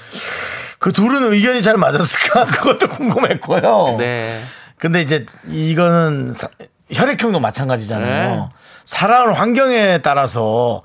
[0.79, 2.45] 그 둘은 의견이 잘 맞았을까?
[2.63, 3.97] 그것도 궁금했고요.
[3.99, 4.41] 네.
[4.77, 6.47] 근데 이제 이거는 사-
[6.93, 8.35] 혈액형도 마찬가지잖아요.
[8.37, 8.49] 네.
[8.85, 10.83] 살아온 환경에 따라서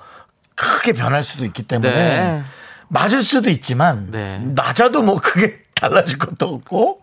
[0.55, 2.43] 크게 변할 수도 있기 때문에 네.
[2.89, 4.39] 맞을 수도 있지만 네.
[4.55, 7.01] 맞아도 뭐 크게 달라질 것도 없고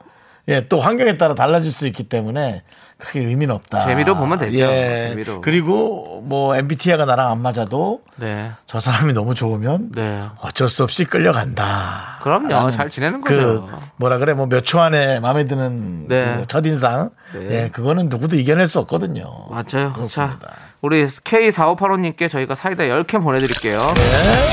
[0.48, 2.62] 예, 또 환경에 따라 달라질 수도 있기 때문에
[3.00, 3.80] 크게 의미는 없다.
[3.80, 4.58] 재미로 보면 되죠.
[4.58, 5.08] 예.
[5.10, 5.40] 재미로.
[5.40, 8.50] 그리고 뭐 MBTI가 나랑 안 맞아도 네.
[8.66, 10.22] 저 사람이 너무 좋으면 네.
[10.40, 12.18] 어쩔 수 없이 끌려간다.
[12.22, 12.70] 그럼요.
[12.70, 13.68] 잘 지내는 그 거죠.
[13.96, 16.36] 뭐라 그래 뭐 몇 초 안에 마음에 드는 네.
[16.40, 17.46] 그 첫인상 네.
[17.64, 19.24] 예 그거는 누구도 이겨낼 수 없거든요.
[19.50, 19.92] 맞아요.
[19.92, 20.08] 그렇습니다.
[20.08, 20.38] 자,
[20.82, 23.92] 우리 K4585님께 저희가 사이다 10캔 보내드릴게요.
[23.94, 24.48] 네.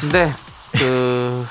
[0.00, 0.32] 근데
[0.72, 1.46] 그,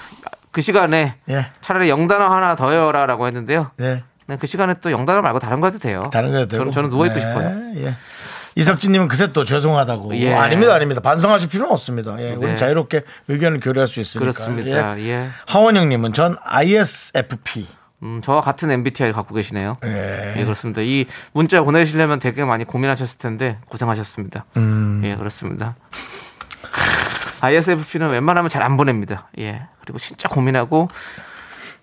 [0.51, 1.47] 그 시간에 예.
[1.61, 3.71] 차라리 영단어 하나 더 외워라라고 했는데요.
[3.77, 4.03] 네.
[4.31, 6.09] 네, 그 시간에 또 영단어 말고 다른 거 해도 돼요.
[6.13, 6.59] 다른 거 해도 되고.
[6.61, 7.49] 저는, 저는 누워있고 네, 싶어요.
[7.85, 7.95] 예.
[8.55, 10.15] 이석진님은 그새 또 죄송하다고.
[10.15, 10.33] 예.
[10.33, 11.01] 어, 아닙니다, 아닙니다.
[11.01, 12.15] 반성하실 필요는 없습니다.
[12.21, 12.55] 예, 우리 네.
[12.55, 14.31] 자유롭게 의견을 교류할 수 있으니까.
[14.31, 14.97] 그렇습니다.
[14.99, 15.05] 예.
[15.09, 15.27] 예.
[15.47, 17.67] 하원영님은 전 ISFP.
[18.03, 19.77] 음, 저와 같은 MBTI를 갖고 계시네요.
[19.83, 20.33] 예.
[20.37, 20.81] 예, 그렇습니다.
[20.81, 24.45] 이 문자 보내시려면 되게 많이 고민하셨을 텐데 고생하셨습니다.
[24.55, 25.01] 음.
[25.03, 25.75] 예, 그렇습니다.
[27.41, 29.27] ISFP는 웬만하면 잘 안 보냅니다.
[29.39, 29.63] 예.
[29.81, 30.87] 그리고 진짜 고민하고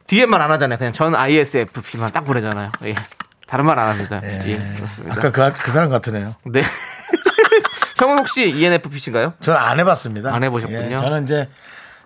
[0.09, 0.79] DM만 안 하잖아요.
[0.79, 2.73] 그냥 전 ISFP만 딱 보내잖아요.
[2.85, 2.95] 예.
[3.47, 4.21] 다른 말 안 합니다.
[4.25, 5.15] 예, 그렇습니다.
[5.15, 6.35] 아까 그, 그 사람 같으네요.
[6.45, 6.63] 네.
[7.99, 9.35] 형은 혹시 ENFP신가요?
[9.41, 10.35] 저는 안 해봤습니다.
[10.35, 10.93] 안 해보셨군요.
[10.93, 11.49] 예, 저는 이제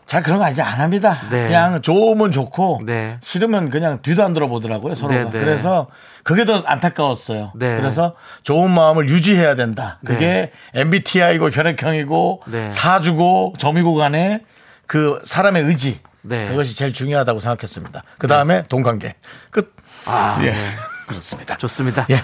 [0.07, 1.21] 잘 그런 거 이제 안 합니다.
[1.31, 1.45] 네.
[1.47, 3.19] 그냥 좋으면 좋고 네.
[3.23, 5.15] 싫으면 그냥 뒤도 안 돌아보더라고요 서로가.
[5.17, 5.41] 네, 네.
[5.41, 5.89] 그래서
[6.23, 7.53] 그게 더 안타까웠어요.
[7.57, 7.77] 네.
[7.77, 9.99] 그래서 좋은 마음을 유지해야 된다.
[10.05, 10.81] 그게 네.
[10.81, 12.71] MBTI고 혈액형이고 네.
[12.71, 14.41] 사주고 점이고 간에
[14.87, 16.49] 그 사람의 의지 네.
[16.49, 18.03] 그것이 제일 중요하다고 생각했습니다.
[18.19, 19.15] 그 다음에 돈관계
[19.51, 19.75] 끝.
[20.07, 20.51] 아, 예.
[20.53, 20.67] 네.
[21.07, 21.57] 그렇습니다.
[21.59, 22.07] 좋습니다.
[22.11, 22.17] 예.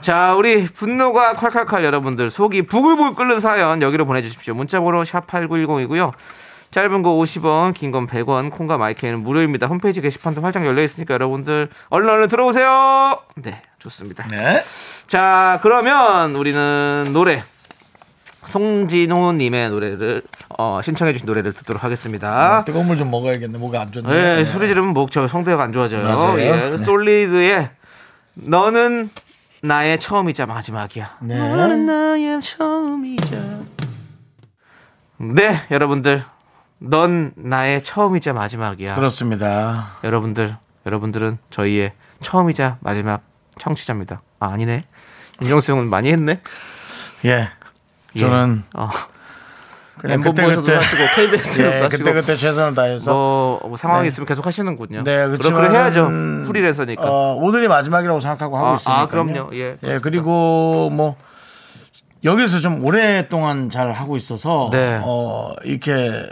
[0.00, 4.54] 자, 우리 분노가 콸콸콸 여러분들 속이 부글부글 끓는 사연 여기로 보내주십시오.
[4.54, 6.12] 문자번호 샵 8910이고요.
[6.70, 9.68] 짧은 거 50원, 긴 건 100원, 콩과 마이크는 무료입니다.
[9.68, 13.20] 홈페이지 게시판도 활짝 열려 있으니까 여러분들 얼른 얼른 들어오세요.
[13.36, 14.26] 네, 좋습니다.
[14.28, 14.64] 네.
[15.06, 17.44] 자, 그러면 우리는 노래
[18.46, 20.22] 송진호님의 노래를
[20.58, 22.64] 어, 신청해주신 노래를 듣도록 하겠습니다.
[22.64, 23.58] 뜨거운 물 좀 먹어야겠네.
[23.58, 24.08] 뭐가 안 좋네.
[24.08, 26.34] 네, 소리 지르면 목 저 성대가 안 좋아져요.
[26.38, 26.78] 예, 네.
[26.78, 27.70] 솔리드의
[28.34, 29.10] 너는
[29.62, 31.18] 나의 처음이자 마지막이야.
[31.22, 31.38] 네.
[31.38, 33.36] 너는 나의 처음이자.
[35.18, 36.24] 네, 여러분들.
[36.78, 38.96] 넌 나의 처음이자 마지막이야.
[38.96, 39.92] 그렇습니다.
[40.04, 40.54] 여러분들,
[40.84, 43.22] 여러분들은 저희의 처음이자 마지막
[43.58, 44.20] 청취자입니다.
[44.40, 44.82] 아, 아니네.
[45.40, 46.40] 윤정수 형은 많이 했네.
[47.24, 47.48] 예.
[48.16, 48.20] 예.
[48.20, 48.88] 저는 어,
[49.98, 54.08] 그냥 엠본부에서도 그때 하시고 KBS도 예, 하시고 그때 그때 최선을 다해서 뭐, 뭐 상황이 네.
[54.08, 55.04] 있으면 계속 하시는군요.
[55.04, 56.08] 네, 그렇지만 그래 해야죠.
[56.46, 57.02] 프리랜서니까.
[57.02, 59.00] 어, 오늘이 마지막이라고 생각하고 하고 아, 있으니까.
[59.00, 59.50] 아, 그럼요.
[59.52, 60.00] 예, 그렇습니다.
[60.02, 61.16] 그리고 뭐
[62.24, 65.00] 여기서 좀 오랫동안 잘 하고 있어서 네.
[65.04, 66.26] 어, 이렇게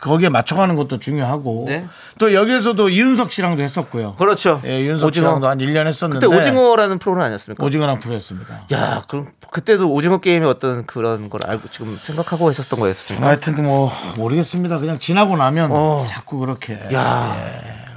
[0.00, 1.86] 거기에 맞춰가는 것도 중요하고 네.
[2.18, 4.14] 또 여기에서도 이윤석 씨랑도 했었고요.
[4.16, 4.60] 그렇죠.
[4.64, 5.28] 예, 이윤석 오징어.
[5.28, 7.64] 씨랑도 한 1년 했었는데 그때 오징어라는 프로는 아니었습니까?
[7.64, 8.62] 오징어랑 프로였습니다.
[8.72, 13.26] 야, 그럼 그때도 오징어 게임의 어떤 그런 걸 알고 지금 생각하고 했었던 거였습니까?
[13.26, 14.78] 하여튼 뭐 모르겠습니다.
[14.78, 16.04] 그냥 지나고 나면 어.
[16.08, 17.36] 자꾸 그렇게 야,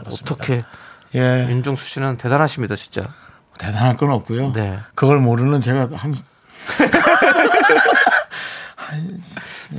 [0.05, 0.59] 어떻게
[1.15, 3.07] 예 윤종수 씨는 대단하십니다, 진짜.
[3.59, 4.51] 대단할 건 없고요.
[4.53, 4.79] 네.
[4.95, 6.13] 그걸 모르는 제가 한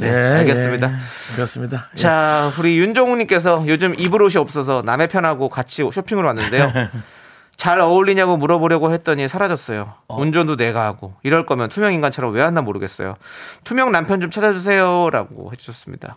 [0.00, 0.90] 예, 알겠습니다.
[0.90, 1.88] 예, 그렇습니다.
[1.94, 1.96] 예.
[1.96, 6.72] 자, 우리 윤종우님께서 요즘 입을 옷이 없어서 남의 편하고 같이 쇼핑을 왔는데요.
[7.56, 9.94] 잘 어울리냐고 물어보려고 했더니 사라졌어요.
[10.08, 13.14] 운전도 내가 하고 이럴 거면 투명 인간처럼 왜 왔나 모르겠어요.
[13.62, 16.16] 투명 남편 좀 찾아주세요라고 해주셨습니다.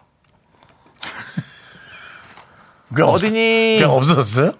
[3.01, 3.77] 없- 어디니?
[3.79, 4.53] 그냥 없어졌어요?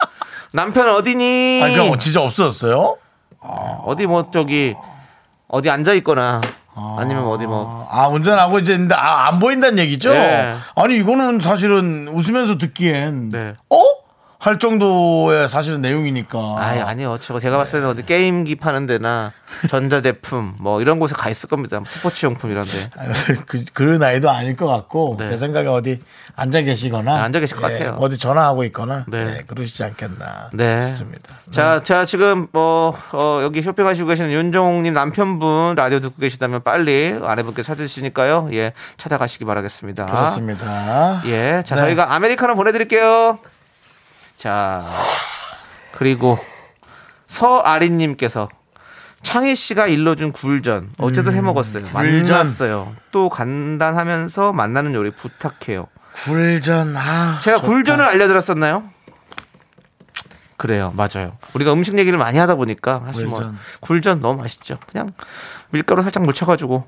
[0.52, 1.60] 남편 어디니?
[1.62, 2.96] 아니 그냥 진짜 없어졌어요?
[3.40, 4.74] 어디 뭐 저기
[5.46, 6.40] 어디 앉아 있거나
[6.98, 10.12] 아니면 어디 뭐 아 운전하고 이제 근데 아, 안 보인다는 얘기죠?
[10.12, 10.54] 네.
[10.74, 13.54] 아니 이거는 사실은 웃으면서 듣기엔 네.
[13.70, 13.82] 어?
[14.38, 16.38] 할 정도의 사실은 내용이니까.
[16.58, 17.16] 아니 아니요.
[17.20, 19.32] 저 제가 봤을 때는 어디 게임기 파는 데나
[19.68, 21.80] 전자제품 뭐 이런 곳에 가 있을 겁니다.
[21.84, 22.70] 스포츠 용품 이런 데.
[22.96, 23.12] 아니,
[23.46, 25.26] 그, 그 나이도 아닐 것 같고 네.
[25.26, 26.00] 제 생각에 어디
[26.36, 27.96] 앉아 계시거나 네, 앉아 계실 것 예, 같아요.
[27.98, 29.24] 어디 전화하고 있거나 네.
[29.24, 30.86] 네, 그러시지 않겠나 네.
[30.86, 31.34] 싶습니다.
[31.50, 37.64] 자, 자 지금 뭐 어, 여기 쇼핑하시고 계시는 윤종님 남편분 라디오 듣고 계시다면 빨리 아내분께
[37.64, 38.50] 찾으시니까요.
[38.52, 40.06] 예, 찾아가시기 바라겠습니다.
[40.06, 41.22] 그렇습니다.
[41.26, 41.80] 예, 자 네.
[41.80, 43.40] 저희가 아메리카노 보내드릴게요.
[44.38, 44.84] 자
[45.96, 46.38] 그리고
[47.26, 48.48] 서아린님께서
[49.24, 51.82] 창희 씨가 일러준 굴전 어제도 해 먹었어요.
[51.82, 52.36] 음, 굴전.
[52.36, 52.94] 만났어요.
[53.10, 55.88] 또 간단하면서 만나는 요리 부탁해요.
[56.24, 57.68] 굴전 아 제가 좋다.
[57.68, 58.84] 굴전을 알려드렸었나요?
[60.56, 61.36] 그래요, 맞아요.
[61.54, 63.58] 우리가 음식 얘기를 많이 하다 보니까 사실 뭐 굴전.
[63.80, 64.78] 굴전 너무 맛있죠.
[64.90, 65.08] 그냥
[65.70, 66.84] 밀가루 살짝 묻혀가지고,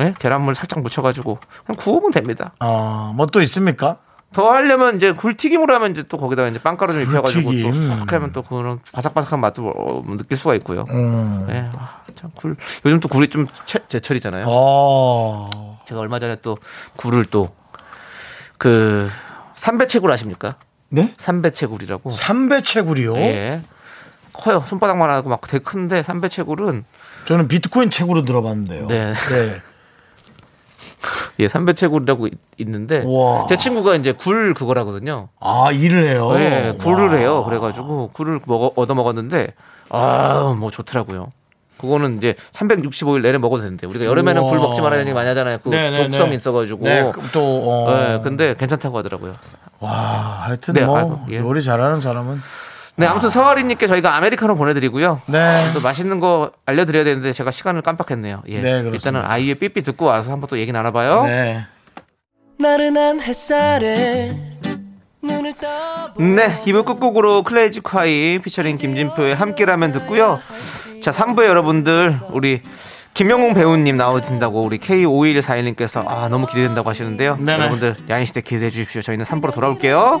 [0.00, 0.14] 예?
[0.18, 2.52] 계란물 살짝 묻혀가지고 그냥 구우면 됩니다.
[2.58, 3.98] 어뭐 또 있습니까?
[4.36, 7.72] 더 하려면 이제 굴튀김으로 하면 이제 또 거기다가 이제 빵가루 좀 입혀가지고 굴튀김.
[7.72, 10.84] 또쏙 하면 또 그런 바삭바삭한 맛도 어, 느낄 수가 있고요.
[10.90, 11.46] 음.
[11.48, 12.54] 예, 아, 참 굴.
[12.84, 14.44] 요즘 또 굴이 좀 채- 제철이잖아요.
[14.46, 16.58] 어 제가 얼마 전에 또
[16.96, 17.48] 굴을 또
[18.58, 19.08] 그
[19.54, 20.56] 삼배채굴 아십니까?
[20.88, 21.12] 네?
[21.18, 22.10] 삼배채굴이라고.
[22.10, 23.16] 삼배채굴이요?
[23.16, 23.60] 예.
[24.32, 24.62] 커요.
[24.66, 26.84] 손바닥만 하고 막 되게 큰데 삼배채굴은
[27.26, 28.86] 저는 비트코인 채굴로 들어봤는데요.
[28.86, 29.12] 네.
[29.14, 29.60] 네.
[31.40, 33.46] 예, 삼배채굴이라고 있- 있는데 우와.
[33.48, 35.28] 제 친구가 이제 굴 그거라거든요.
[35.40, 36.32] 아 일을 해요.
[36.36, 37.14] 예, 굴을 와.
[37.14, 37.44] 해요.
[37.44, 39.54] 그래가지고 굴을 먹어 얻어 먹었는데
[39.90, 41.32] 아, 뭐 좋더라고요.
[41.78, 44.50] 그거는 이제 365일 내내 먹어도 되는데 우리가 여름에는 우와.
[44.50, 45.58] 굴 먹지 말아야 되는 게 많이 하잖아요.
[45.62, 45.70] 그.
[45.70, 46.84] 독성이 있어가지고.
[46.84, 47.92] 네, 그럼 또 어.
[48.14, 49.34] 예, 근데 괜찮다고 하더라고요.
[49.80, 49.90] 와
[50.46, 51.36] 하여튼 네, 뭐 아이고, 예.
[51.36, 52.40] 요리 잘하는 사람은
[52.98, 55.20] 네, 아무튼 서아리님께 저희가 아메리카노 보내드리고요.
[55.26, 55.70] 네.
[55.74, 58.42] 또 맛있는 거 알려드려야 되는데 제가 시간을 깜빡했네요.
[58.48, 58.54] 예.
[58.60, 58.94] 네, 그렇습니다.
[58.96, 61.24] 일단은 아이유의 삐삐 듣고 와서 한번 또 얘기 나눠봐요.
[61.24, 61.64] 네.
[62.58, 64.34] 나른한 햇살에
[65.22, 70.40] 눈을 떠 네, 이부 끝곡으로 클레이지 콰이 피처링 김진표의 함께라면 듣고요.
[71.02, 72.62] 자, 3부에 여러분들 우리
[73.12, 77.36] 김영웅 배우님 나오신다고 우리 K5141님께서 아, 너무 기대된다고 하시는데요.
[77.36, 77.58] 네네.
[77.58, 79.02] 여러분들 야인시대 기대해 주십시오.
[79.02, 80.20] 저희는 3부로 돌아올게요.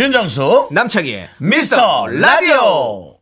[0.00, 3.18] 윤정수 남창희의 미스터 라디오.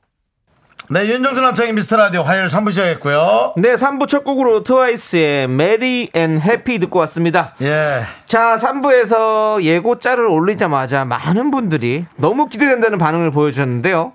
[0.90, 3.54] 네, 윤정수 남창희 미스터 라디오 화요일 3부 시작했고요.
[3.56, 7.56] 네, 3부 첫 곡으로 트와이스의 Merry and Happy 듣고 왔습니다.
[7.62, 8.02] 예.
[8.26, 14.12] 자, 3부에서 예고짤을 올리자마자 많은 분들이 너무 기대된다는 반응을 보여주셨는데요.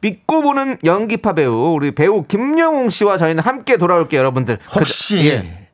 [0.00, 4.60] 믿고 보는 연기파 배우, 우리 배우 김영웅 씨와 저희는 함께 돌아올게요, 여러분들.
[4.72, 5.67] 혹시 그- 예.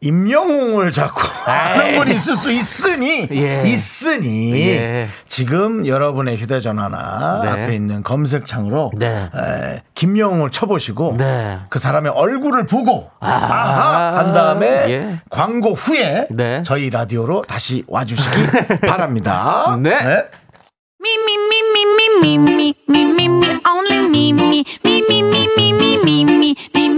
[0.00, 3.62] 임영웅을 자꾸 하는 분이 있을 수 있으니 예.
[3.64, 5.08] 있으니 예.
[5.28, 7.48] 지금 여러분의 휴대전화나 네.
[7.48, 9.30] 앞에 있는 검색창으로 네.
[9.34, 11.58] 에, 김영웅을 쳐보시고 네.
[11.70, 13.30] 그 사람의 얼굴을 보고 아.
[13.30, 15.20] 아하 한 다음에 예.
[15.30, 16.62] 광고 후에 네.
[16.64, 18.36] 저희 라디오로 다시 와주시기
[18.86, 19.78] 바랍니다.
[19.80, 19.90] 네.
[21.00, 21.34] Me, me,
[23.66, 24.24] only me,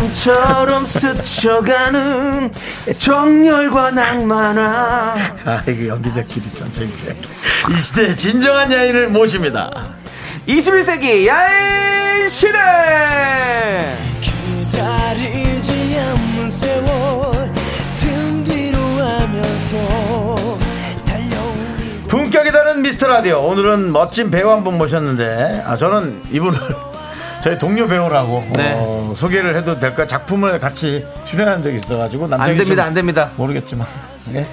[0.00, 2.50] 바람처럼 스쳐가는
[2.98, 7.16] 정열과 낭만아 아, 이거 연기자끼리 참 재밌네.
[7.70, 9.70] 이 시대의 진정한 야인을 모십니다.
[10.48, 12.58] 21세기 야인 시대
[14.20, 17.52] 기다리지 않는 세월
[17.96, 20.48] 등 뒤로 하면서
[22.08, 23.38] 품격이 다른 미스터 라디오.
[23.42, 26.58] 오늘은 멋진 배우 한 분 모셨는데, 아, 저는 이분을
[27.40, 28.74] 저희 동료 배우라고 네.
[28.76, 30.06] 어, 소개를 해도 될까?
[30.06, 33.86] 작품을 같이 출연한 적이 있어가지고 안 남자이 됩니다 안 됩니다 모르겠지만,
[34.34, 34.46] 예?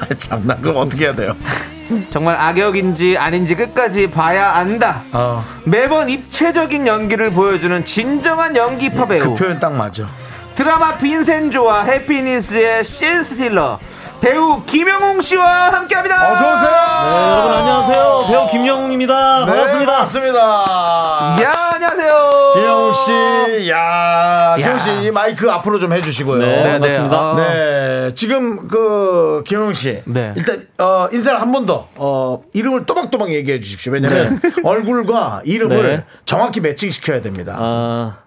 [0.00, 1.36] 아, 참나 그럼 어떻게 해야 돼요?
[2.10, 9.34] 정말 악역인지 아닌지 끝까지 봐야 안다 어, 매번 입체적인 연기를 보여주는 진정한 연기파 배우 그
[9.34, 10.06] 표현 딱 맞아.
[10.56, 13.78] 드라마 빈센조와 해피니스의 신 스틸러
[14.22, 16.32] 배우 김영웅 씨와 함께합니다.
[16.32, 16.70] 어서 오세요.
[16.70, 18.24] 네, 여러분 안녕하세요.
[18.28, 19.40] 배우 김영웅입니다.
[19.40, 19.90] 네, 반갑습니다.
[19.90, 20.38] 반갑습니다.
[21.42, 22.52] 야 안녕하세요.
[22.54, 26.38] 김영웅 씨, 야, 김영웅 씨, 마이크 앞으로 좀 해주시고요.
[26.38, 27.20] 네, 네, 반갑습니다.
[27.20, 27.34] 어.
[27.34, 30.32] 네, 지금 그 김영웅 씨, 네.
[30.36, 33.92] 일단 어, 인사를 한 번 더 어, 이름을 또박또박 얘기해 주십시오.
[33.92, 36.04] 왜냐하면 얼굴과 이름을 네.
[36.26, 37.56] 정확히 매칭시켜야 됩니다.
[37.58, 38.18] 아,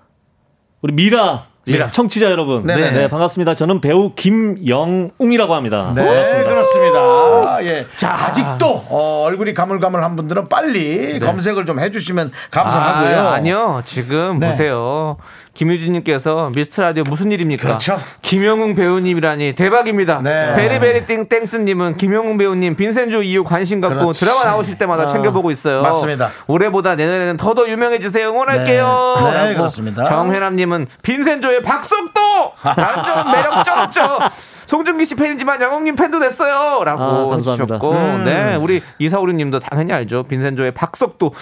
[0.82, 1.92] 우리 미라, 미라.
[1.92, 2.64] 청취자 여러분.
[2.66, 2.92] 네네.
[2.92, 3.56] 네, 반갑습니다.
[3.56, 5.92] 저는 배우 김영웅이라고 합니다.
[5.96, 6.50] 네, 반갑습니다.
[6.50, 7.66] 그렇습니다.
[7.66, 7.86] 예.
[8.08, 13.10] 아직도 어, 얼굴이 가물가물한 분들은 빨리 검색을 좀 해주시면 감사하고요.
[13.10, 13.16] 네.
[13.16, 13.82] 아, 아니요.
[13.84, 14.50] 지금 네.
[14.52, 15.18] 보세요.
[15.56, 17.64] 김유진님께서 미스터 라디오 무슨 일입니까?
[17.64, 18.00] 그렇죠.
[18.22, 20.22] 김영웅 배우님이라니 대박입니다.
[20.22, 20.40] 네.
[20.56, 24.26] 베리베리 땡땡스님은 김영웅 배우님 빈센조 이후 관심 갖고 그렇지.
[24.26, 25.82] 드라마 나오실 때마다 챙겨보고 있어요.
[25.82, 26.30] 맞습니다.
[26.48, 28.30] 올해보다 내년에는 더더 유명해지세요.
[28.30, 29.16] 응원할게요.
[29.18, 29.48] 네.
[29.48, 30.04] 네, 그렇습니다.
[30.04, 32.20] 정혜남님은 빈센조의 박석도
[32.64, 34.20] 완전 매력 쩌죠.
[34.66, 36.84] 송중기 씨 팬이지만 영웅님 팬도 됐어요.
[36.84, 37.36] 라고 아.
[37.36, 38.24] 해주셨고 음.
[38.26, 40.24] 네 우리 이사우리님도 당연히 알죠.
[40.24, 41.34] 빈센조의 박석도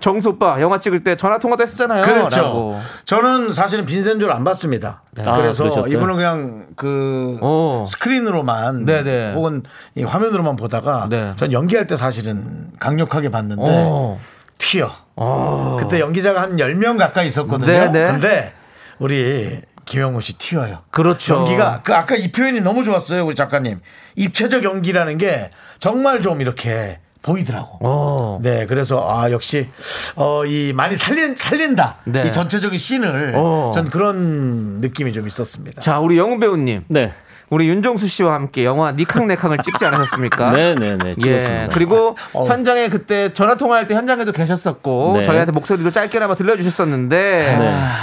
[0.00, 2.02] 정수 오빠 영화 찍을 때 전화 통화도 했었잖아요.
[2.02, 2.40] 그렇죠.
[2.40, 2.80] 라고.
[3.04, 5.02] 저는 사실은 빈센조를 안 봤습니다.
[5.26, 5.92] 아, 그래서 그러셨어요?
[5.92, 7.84] 이분은 그냥 그 오.
[7.86, 9.34] 스크린으로만 네네.
[9.34, 9.62] 혹은
[9.94, 11.32] 이 화면으로만 보다가 네.
[11.36, 14.18] 전 연기할 때 사실은 강력하게 봤는데 오.
[14.58, 14.90] 튀어.
[15.16, 15.76] 어.
[15.78, 17.92] 그때 연기자가 한 10명 가까이 있었거든요.
[17.92, 18.12] 네네.
[18.12, 18.52] 근데
[18.98, 20.80] 우리 김영우 씨 튀어요.
[20.90, 21.36] 그렇죠.
[21.36, 23.80] 연기가 그 아까 이 표현이 너무 좋았어요, 우리 작가님.
[24.16, 27.78] 입체적 연기라는 게 정말 좀 이렇게 보이더라고.
[27.80, 28.38] 어.
[28.42, 29.68] 네, 그래서 아 역시
[30.16, 31.96] 어 이 많이 살린 살린다.
[32.04, 32.24] 네.
[32.26, 33.72] 이 전체적인 씬을 어.
[33.74, 35.80] 전 그런 느낌이 좀 있었습니다.
[35.80, 37.12] 자 우리 영웅 배우님 네.
[37.50, 40.46] 우리 윤정수 씨와 함께 영화 니캉네캉을 찍지 않으셨습니까?
[40.46, 41.14] 네네네.
[41.20, 41.64] 찍었습니다.
[41.64, 41.68] 예.
[41.72, 42.46] 그리고 어.
[42.46, 45.22] 현장에 그때 전화 통화할 때 현장에도 계셨었고 네.
[45.22, 47.56] 저희한테 목소리도 짧게나마 들려주셨었는데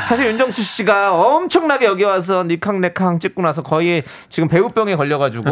[0.08, 5.43] 사실 윤정수 씨가 엄청나게 여기 와서 니캉네캉 찍고 나서 거의 지금 배우병에 걸려가지고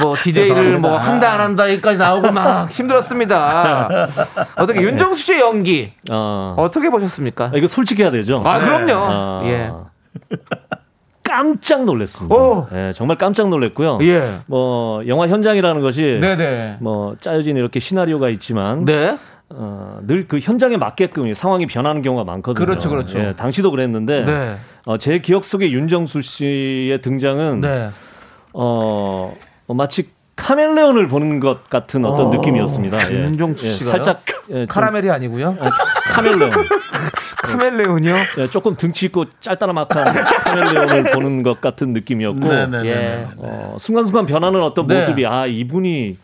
[0.00, 0.78] 뭐 DJ를.
[0.78, 4.08] 뭐 한다 안 한다 여기까지 나오고 막 힘들었습니다.
[4.56, 6.54] 어떻게 윤정수 씨의 연기 어.
[6.58, 7.46] 어떻게 보셨습니까?
[7.46, 8.42] 아, 이거 솔직히 해야 되죠?
[8.44, 8.92] 아 그럼요.
[8.94, 9.70] 아, 예.
[11.36, 12.34] 깜짝 놀랐습니다.
[12.34, 12.66] 오.
[12.72, 13.98] 예, 정말 깜짝 놀랐고요.
[14.02, 14.38] 예.
[14.46, 16.78] 뭐 영화 현장이라는 것이 네네.
[16.80, 19.18] 뭐 짜여진 이렇게 시나리오가 있지만 네.
[19.50, 22.64] 어, 늘 그 현장에 맞게끔 상황이 변하는 경우가 많거든요.
[22.64, 23.18] 그렇죠, 그렇죠.
[23.18, 24.56] 예, 당시도 그랬는데 네.
[24.86, 27.90] 어, 제 기억 속에 윤정수 씨의 등장은 네.
[28.54, 33.10] 어, 어, 마치 카멜레온을 보는 것 같은 어떤 느낌이었습니다.
[33.10, 33.24] 예.
[33.24, 33.90] 윤정수 예, 씨가요?
[33.90, 35.56] 살짝 예, 좀 카라멜이 아니고요.
[36.12, 36.50] 카멜레온.
[37.42, 38.14] 카멜레온이요?
[38.38, 42.88] 예, 조금 등치 있고 짤따라막한 카멜레온을 보는 것 같은 느낌이었고 네네네.
[42.88, 43.26] 예.
[43.38, 44.96] 어, 순간순간 변하는 어떤 네.
[44.96, 46.18] 모습이 아 이분이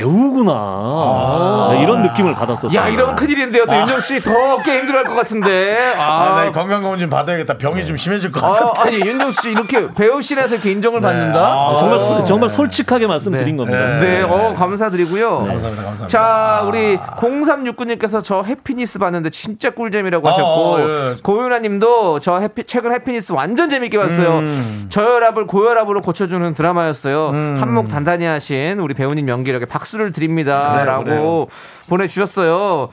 [0.00, 2.78] 배우구나 네, 이런 느낌을 받았었어요.
[2.78, 3.66] 야, 이러면 큰일인데요.
[3.66, 5.94] 또 윤정 씨더 어깨 힘들어할 것 같은데.
[5.98, 7.58] 아, 아, 나이 건강검진 좀 받아야겠다.
[7.58, 8.82] 병이 좀 심해질 것 아, 같아.
[8.82, 11.38] 아니, 윤정 씨 이렇게 배우신에서 이렇게 인정을 받는다?
[11.40, 12.00] 아, 정말 어.
[12.00, 13.64] 소- 정말 솔직하게 말씀드린 네.
[13.64, 14.00] 겁니다.
[14.00, 15.30] 네, 어, 감사드리고요.
[15.38, 16.06] 감사합니다, 감사합니다.
[16.08, 21.16] 자, 우리 0369님께서 저 해피니스 봤는데 진짜 꿀잼이라고 아, 하셨고, 어, 예.
[21.22, 24.38] 고윤아 님도 저 해피, 최근 해피니스 완전 재밌게 봤어요.
[24.38, 24.86] 음.
[24.88, 27.28] 저혈압을 고혈압으로 고쳐주는 드라마였어요.
[27.58, 31.48] 한몫 단단히 하신 우리 배우님 연기력에 박수 박수를 드립니다라고
[31.88, 32.88] 보내주셨어요.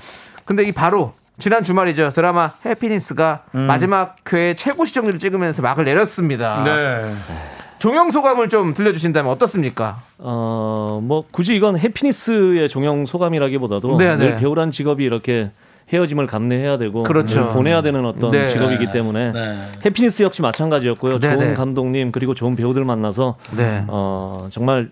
[0.46, 6.64] 근데 이 바로 지난 주말이죠 드라마 해피니스가 마지막 회 최고 시청률을 찍으면서 막을 내렸습니다.
[6.64, 7.14] 네.
[7.80, 9.98] 종영 소감을 좀 들려주신다면 어떻습니까?
[10.18, 14.36] 어, 뭐 굳이 이건 해피니스의 종영 소감이라기보다도 네, 늘 네.
[14.38, 15.52] 배우란 직업이 이렇게
[15.94, 17.42] 헤어짐을 감내해야 되고 그렇죠.
[17.42, 18.50] 늘 보내야 되는 어떤 네.
[18.50, 19.58] 직업이기 때문에 네.
[19.86, 21.20] 해피니스 역시 마찬가지였고요.
[21.20, 21.54] 네, 좋은 네.
[21.54, 23.84] 감독님 그리고 좋은 배우들 만나서 네.
[23.88, 24.90] 어, 정말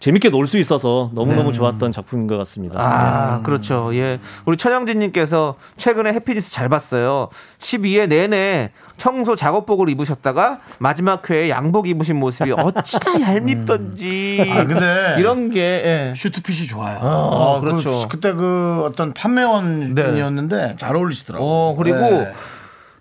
[0.00, 2.78] 재밌게 놀 수 있어서 너무너무 좋았던 작품인 것 같습니다.
[2.80, 3.90] 아, 그렇죠.
[3.94, 4.20] 예.
[4.44, 7.28] 우리 천영진님께서 최근에 해피니스 잘 봤어요.
[7.58, 14.46] 12회 내내 청소 작업복을 입으셨다가 마지막 회에 양복 입으신 모습이 어찌나 얄밉던지.
[14.48, 16.14] 아, 근데 이런 게, 예.
[16.16, 16.98] 슈트핏이 좋아요.
[17.00, 18.06] 어, 그- 그렇죠.
[18.08, 21.48] 그 때 그 어떤 판매원이었는데 잘 어울리시더라고요.
[21.48, 22.32] 어, 그리고, 네.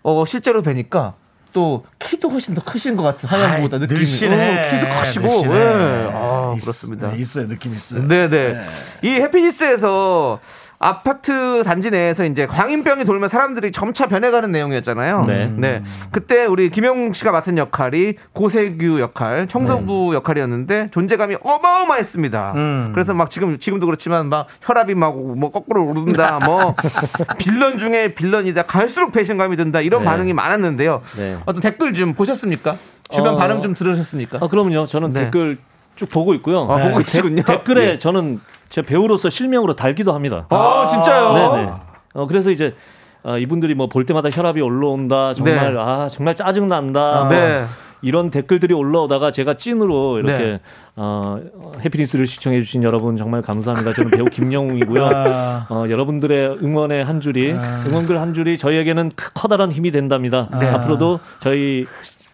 [0.04, 1.14] 어, 실제로 뵈니까
[1.54, 4.00] 또 키도 훨씬 더 크신 것 같은 하얀 보다 아이, 느낌이.
[4.00, 4.36] 늘씬해.
[4.36, 5.26] 어, 키도 크시고.
[5.28, 5.56] 늘씬해.
[5.56, 6.10] 예.
[6.14, 7.12] 아, 있- 그렇습니다.
[7.14, 7.48] 있어요.
[7.48, 8.08] 느낌 있어요.
[8.08, 8.56] 네네.
[9.04, 10.40] 이 해피니스에서
[10.80, 15.24] 아파트 단지 내에서 이제 광인병이 돌면 사람들이 점차 변해가는 내용이었잖아요.
[15.26, 15.82] 네.
[16.12, 22.92] 그때 우리 김용 씨가 맡은 역할이 고세규 역할, 청소부 역할이었는데 존재감이 어마어마했습니다.
[22.94, 26.76] 그래서 막 지금 지금도 그렇지만 막 혈압이 막 뭐 거꾸로 오른다, 뭐
[27.40, 31.02] 빌런 중에 빌런이다, 갈수록 배신감이 든다 이런 반응이 많았는데요.
[31.18, 31.38] 네.
[31.48, 32.78] 어떤 댓글 좀 보셨습니까?
[33.10, 33.36] 주변 어.
[33.38, 34.38] 반응 좀 들으셨습니까?
[34.42, 34.86] 아, 그럼요.
[34.86, 35.24] 저는 네.
[35.24, 35.58] 댓글
[35.98, 36.62] 쭉 보고 있고요.
[36.62, 37.44] 아, 보고 데- 계시군요.
[37.44, 37.98] 댓글에 예.
[37.98, 38.40] 저는
[38.70, 40.46] 제 배우로서 실명으로 달기도 합니다.
[40.50, 41.34] 아, 진짜요?
[41.34, 41.70] 네네.
[42.14, 42.76] 어, 그래서 이제
[43.24, 45.34] 어, 이분들이 뭐 볼 때마다 혈압이 올라온다.
[45.34, 45.80] 정말 네.
[45.80, 47.28] 아 정말 짜증 난다.
[47.30, 47.66] 네.
[48.04, 50.60] 이런 댓글들이 올라오다가 제가 찐으로 이렇게 네.
[50.96, 51.40] 어,
[51.84, 53.94] 해피니스를 시청해 주신 여러분 정말 감사합니다.
[53.94, 55.04] 저는 배우 김영웅이고요.
[55.12, 55.66] 아.
[55.70, 60.48] 어, 여러분들의 응원의 한 줄이 응원글 한 줄이 저희에게는 크- 커다란 힘이 된답니다.
[60.60, 60.68] 네.
[60.70, 61.86] 앞으로도 저희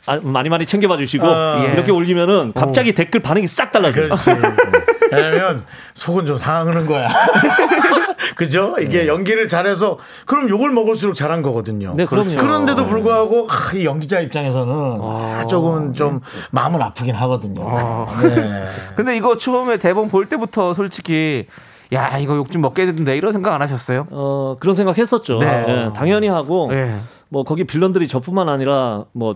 [0.06, 1.64] 아, 많이 많이 챙겨봐 주시고 아.
[1.74, 4.08] 이렇게 올리면은 갑자기 댓글 반응이 싹 달라져요.
[4.08, 4.32] 그렇지.
[5.12, 7.08] 왜냐면 속은 좀 상하는 거야.
[8.36, 8.76] 그죠?
[8.82, 11.94] 이게 연기를 잘해서 그럼 욕을 먹을수록 잘한 거거든요.
[11.96, 12.30] 네, 그럼요.
[12.36, 16.20] 그런데도 불구하고 아, 이 연기자 입장에서는 아, 조금은 좀
[16.52, 18.08] 마음은 아프긴 하거든요.
[18.24, 18.66] 네.
[18.96, 21.46] 근데 이거 처음에 대본 볼 때부터 솔직히
[21.94, 24.08] 야 이거 욕 좀 먹게 되는데 이런 생각 안 하셨어요?
[24.10, 25.38] 어, 그런 생각 했었죠.
[25.40, 25.66] 네.
[25.68, 26.96] 예, 당연히 하고 예.
[27.30, 29.36] 뭐 거기 빌런들이 저뿐만 아니라 뭐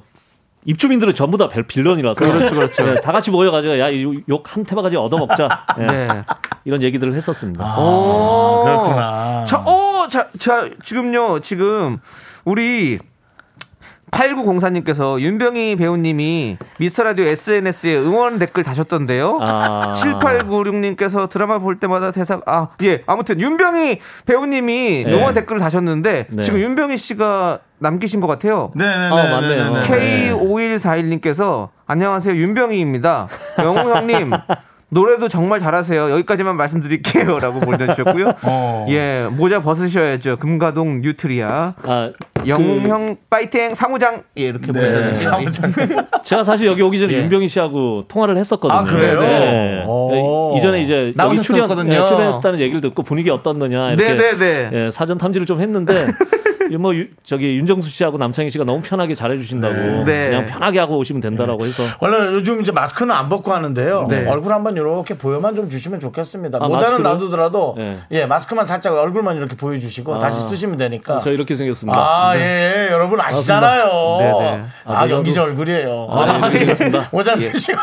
[0.68, 2.88] 입주민들은 전부 다 별- 빌런이라서 그렇죠, 그렇죠.
[2.89, 5.47] 예, 다 같이 모여가지고 야욕한 테바가지 얻어먹자
[5.80, 6.07] 예, 네.
[6.65, 7.80] 이런 얘기들을 했었습니다.
[7.80, 9.45] 오, 그렇구나.
[9.45, 11.99] 자, 어, 자, 자, 지금요, 지금
[12.43, 12.99] 우리
[14.18, 19.39] 8904님께서 윤병희 배우님이 미스터 라디오 SNS에 응원 댓글 다셨던데요.
[19.41, 19.93] 아.
[19.95, 23.03] 7896님께서 드라마 볼 때마다 대사 아, 예.
[23.05, 25.13] 아무튼 윤병희 배우님이 네.
[25.13, 26.41] 응원 댓글을 다셨는데 네.
[26.41, 28.72] 지금 윤병희 씨가 남기신 것 같아요.
[28.76, 29.09] 네 네네.
[29.09, 29.80] 어, 맞네요.
[29.82, 33.28] K5141님께서 안녕하세요 윤병희입니다.
[33.59, 34.32] 영웅 형님
[34.90, 36.12] 노래도 정말 잘하세요.
[36.12, 38.34] 여기까지만 말씀드릴게요 라고 보내주셨고요.
[38.44, 38.86] 어.
[38.90, 40.38] 예 모자 벗으셔야죠.
[40.38, 42.12] 금가동 뉴트리아 아,
[42.48, 44.80] 영웅 그, 형 파이팅 사무장 예 이렇게 네.
[44.80, 45.16] 보내셨네요.
[45.16, 45.74] 사무장.
[46.24, 47.18] 제가 사실 여기 오기 전에 예.
[47.24, 48.80] 윤병희 씨하고 통화를 했었거든요.
[48.80, 49.20] 아, 그래요?
[49.20, 49.84] 네.
[49.86, 50.56] 오.
[50.58, 51.94] 이전에 이제 여기 출연 나오셨었거든요.
[51.94, 54.70] 예, 출연했다는 얘기를 듣고 분위기 어떻느냐 이렇게 네 네 네.
[54.86, 56.08] 예, 사전 탐지를 좀 했는데
[56.76, 60.30] 뭐 유- 저기 윤정수 씨하고 남창희 씨가 너무 편하게 잘해주신다고 네.
[60.30, 64.07] 그냥 편하게 하고 오시면 된다라고 해서 원래 요즘 이제 마스크는 안 벗고 하는데요.
[64.09, 64.28] 네.
[64.28, 66.57] 얼굴 한번 이렇게 보여만 좀 주시면 좋겠습니다.
[66.61, 67.09] 아, 모자는 마스크로?
[67.13, 67.97] 놔두더라도 네.
[68.11, 71.20] 예 마스크만 살짝 얼굴만 이렇게 보여주시고 다시 쓰시면 되니까.
[71.22, 71.97] 저 이렇게 생겼습니다.
[71.99, 73.86] 아, 예, 예, 여러분 아시잖아요.
[74.20, 74.63] 네네.
[74.86, 76.07] 아, 모자도- 연기자 얼굴이에요.
[76.09, 76.57] 아, 모자 쓰시고.
[76.61, 77.09] 알겠습니다.
[77.11, 77.78] 모자 쓰시고.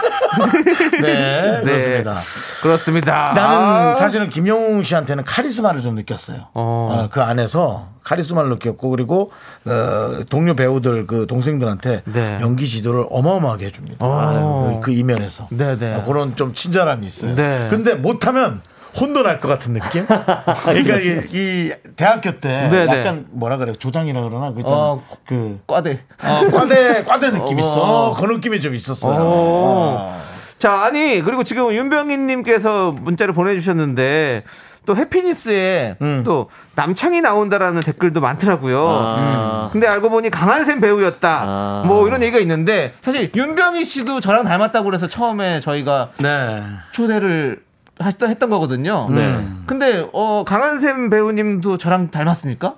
[1.03, 2.19] 네, 그렇습니다.
[2.63, 3.33] 그렇습니다.
[3.35, 3.57] 나는
[3.91, 3.95] 아.
[3.95, 6.49] 사실은 김영웅 씨한테는 카리스마를 좀 느꼈어요.
[6.55, 9.33] 어, 그 안에서 카리스마를 느꼈고 그리고
[9.67, 12.39] 어, 동료 배우들 그 동생들한테 네.
[12.41, 13.97] 연기 지도를 어마어마하게 해줍니다.
[14.01, 14.81] 어.
[14.81, 15.95] 그, 그 이면에서 네네.
[15.95, 17.35] 어, 그런 좀 친절함이 있어요.
[17.35, 17.67] 네.
[17.71, 18.61] 근데 못하면
[19.01, 20.07] 혼돈할 것 같은 느낌?
[20.07, 23.01] 그러니까 이, 이 대학교 때 네네.
[23.01, 25.03] 약간 뭐라 그래 조장이라 그러나 그 있잖아 어.
[25.27, 26.01] 그 과대.
[26.23, 27.61] 어, 과대 과대 느낌 어.
[27.61, 28.15] 있어.
[28.17, 29.15] 그 느낌이 좀 있었어요.
[29.15, 29.25] 어.
[29.25, 30.35] 어.
[30.59, 34.45] 자, 아니, 그리고 지금 윤병희님께서 문자를 보내주셨는데,
[34.87, 36.23] 또 해피니스에 음.
[36.25, 38.87] 또 남창이 나온다라는 댓글도 많더라고요.
[38.87, 39.69] 아.
[39.73, 41.43] 근데 알고 보니 강한샘 배우였다.
[41.47, 41.83] 아.
[41.87, 46.63] 뭐 이런 얘기가 있는데, 사실 윤병희 씨도 저랑 닮았다고 그래서 처음에 저희가 네.
[46.93, 47.63] 초대를
[48.03, 49.09] 했던, 했던 거거든요.
[49.11, 49.47] 네.
[49.67, 52.75] 근데, 어, 강한샘 배우님도 저랑 닮았습니까?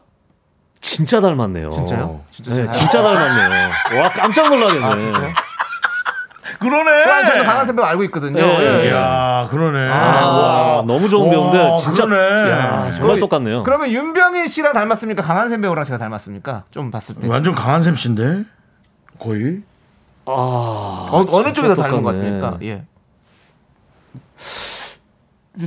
[0.81, 1.71] 진짜 닮았네요.
[1.73, 2.21] 진짜요?
[2.31, 3.71] 진짜 네, 잘- 진짜 닮았네요.
[4.03, 4.85] 와 깜짝 놀라겠네.
[4.87, 5.33] 아, 진짜요?
[6.59, 7.25] 그러네.
[7.25, 8.35] 저도 강한샘 배우 알고 있거든요.
[8.41, 8.59] 네.
[8.61, 8.89] 예, 예.
[8.89, 9.89] 이야, 그러네.
[9.89, 12.51] 와, 너무 좋은 배우인데 와, 진짜 그러네.
[12.51, 13.63] 야, 정말 똑같네요.
[13.63, 15.23] 그러면 윤병희 씨랑 닮았습니까?
[15.23, 16.65] 강한샘 배우랑 제가 닮았습니까?
[16.71, 17.29] 좀 봤을 때.
[17.29, 18.45] 완전 강한 셈 씨인데
[19.19, 19.63] 거의.
[20.27, 22.11] 아, 어, 어느 진짜 쪽이 더 닮은 것.
[22.11, 22.59] 같습니까?
[22.63, 22.85] 예.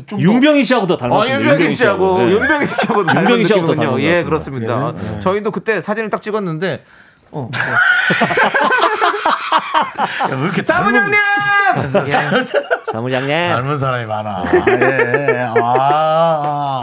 [0.05, 1.51] 좀 윤병희 씨하고도 어, 닮았습니다.
[1.51, 2.31] 윤병희 씨하고 네.
[2.31, 3.75] 윤병희 씨하고 닮은 윤병희 씨하고도 느낌이군요.
[3.75, 4.75] 닮은 것 예, 같습니다.
[4.75, 5.19] 그렇습니다.
[5.21, 6.83] 저희도 그때 사진을 딱 찍었는데
[7.31, 7.49] 어, 어.
[9.59, 11.13] 야, 왜 이렇게 사무장님!
[12.91, 13.29] 사무장님.
[13.29, 14.43] 닮은 사람이 많아.
[14.69, 15.49] 예.
[15.61, 16.81] 아.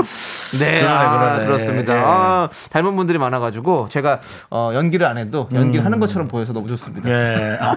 [0.58, 1.46] 네, 그러네, 아, 그러네.
[1.46, 1.96] 그렇습니다.
[1.96, 2.02] 예.
[2.04, 4.20] 아, 닮은 분들이 많아가지고 제가
[4.50, 7.08] 어, 연기를 안 해도 연기를 하는 것처럼 보여서 너무 좋습니다.
[7.10, 7.58] 예.
[7.60, 7.76] 아,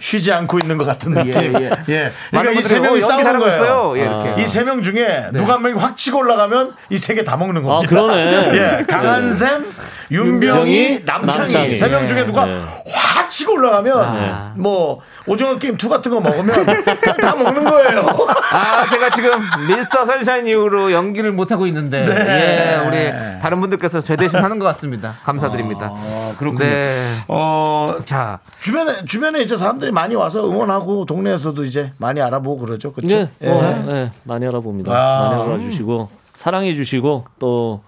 [0.00, 1.32] 쉬지 않고 있는 것 같은 느낌.
[1.34, 1.70] 예, 예.
[1.88, 2.12] 예.
[2.30, 3.92] 그러니까 이 세 명이 어, 싸우는 거예요.
[3.96, 4.42] 예, 이렇게.
[4.42, 7.86] 이세명 중에 누가 한 명이 확 치고 올라가면 이 세 개 다 먹는 겁니다.
[7.86, 8.50] 아, 그러네.
[8.80, 9.66] 예, 강한샘,
[10.10, 11.76] 윤병희, 윤병희, 남창희 남창희.
[11.76, 12.60] 세명 중에 누가 네.
[12.94, 18.06] 확 치고 올라가면 뭐 오징어 게임 2 같은 거 먹으면 그냥 다 먹는 거예요.
[18.52, 19.30] 아, 제가 지금
[19.68, 22.14] 미스터 선샤인 이후로 연기를 못 하고 있는데, 네.
[22.14, 25.14] 예, 우리 다른 분들께서 제 대신 하는 것 같습니다.
[25.24, 25.90] 감사드립니다.
[25.92, 26.64] 아, 그렇군요.
[26.64, 27.16] 네.
[27.28, 32.92] 어, 자, 주변에 주변에 이제 사람들이 많이 와서 응원하고 동네에서도 이제 많이 알아보고 그러죠.
[32.92, 33.28] 그렇죠?
[33.38, 34.92] 네, 뭐, 네, 많이 알아봅니다.
[34.92, 35.28] 아.
[35.30, 37.82] 많이 알아주시고 사랑해 주시고 또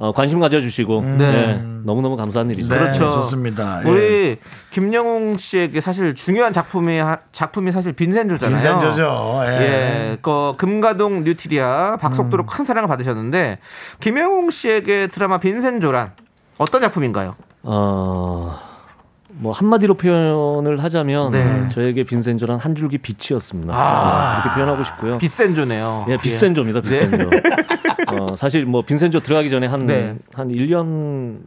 [0.00, 2.68] 어, 관심 가져주시고 네, 너무 너무 감사한 일이죠.
[2.68, 3.12] 네, 그렇죠.
[3.14, 3.82] 좋습니다.
[3.84, 3.88] 예.
[3.90, 4.38] 우리
[4.70, 8.56] 김영웅 씨에게 사실 중요한 작품이 하- 작품이 사실 빈센조잖아요.
[8.56, 9.40] 빈센조죠.
[9.46, 9.48] 예.
[9.50, 13.58] 예, 그 금가동 뉴트리아 박속도로 큰 사랑을 받으셨는데
[13.98, 16.12] 김영웅 씨에게 드라마 빈센조란
[16.58, 17.34] 어떤 작품인가요?
[17.64, 18.56] 어,
[19.40, 21.68] 뭐 한마디로 표현을 하자면 네.
[21.70, 23.72] 저에게 빈센조란 한 줄기 빛이었습니다.
[23.74, 24.34] 아.
[24.36, 25.18] 네, 그렇게 표현하고 싶고요.
[25.18, 26.06] 빗센조네요.
[26.08, 26.80] 예, 빈센조입니다.
[26.80, 27.30] 빈센조.
[28.12, 30.14] 어, 사실 뭐 빈센조 들어가기 전에 한 네.
[30.32, 31.38] 한 1년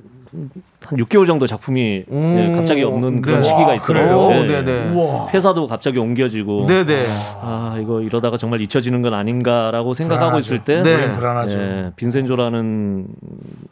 [0.85, 3.47] 한 6개월 정도 작품이 예, 갑자기 없는 그런 네.
[3.49, 4.27] 시기가 와, 있더라고요.
[4.27, 4.43] 그래요?
[4.43, 4.61] 예.
[4.61, 5.27] 네, 네.
[5.33, 7.05] 회사도 갑자기 옮겨지고 네, 네.
[7.41, 10.55] 아 이거 이러다가 정말 잊혀지는 건 아닌가라고 생각하고 불안하죠.
[10.55, 11.11] 있을 때 네.
[11.11, 11.59] 불안하죠.
[11.59, 13.07] 예, 빈센조라는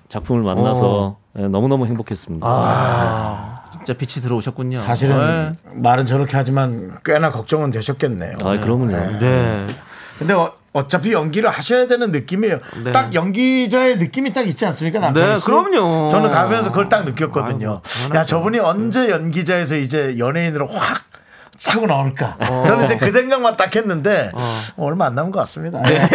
[0.09, 2.45] 작품을 만나서 예, 너무너무 행복했습니다.
[2.45, 4.81] 아, 진짜 빛이 들어오셨군요.
[4.81, 8.37] 사실은 말은 저렇게 하지만 꽤나 걱정은 되셨겠네요.
[8.41, 8.97] 아, 그러면요.
[8.97, 9.19] 네.
[9.19, 9.67] 네.
[10.17, 12.59] 근데 어, 어차피 연기를 하셔야 되는 느낌이에요.
[12.83, 12.91] 네.
[12.91, 14.99] 딱 연기자의 느낌이 딱 있지 않습니까?
[14.99, 16.09] 남편이 네, 그럼요.
[16.09, 17.81] 저는 가면서 그걸 딱 느꼈거든요.
[18.15, 21.03] 야, 저분이 언제 연기자에서 이제 연예인으로 확
[21.59, 22.37] 사고 나올까?
[22.65, 24.39] 저는 이제 그 생각만 딱 했는데 어,
[24.77, 25.81] 얼마 안 남은 것 같습니다.
[25.81, 26.07] 네.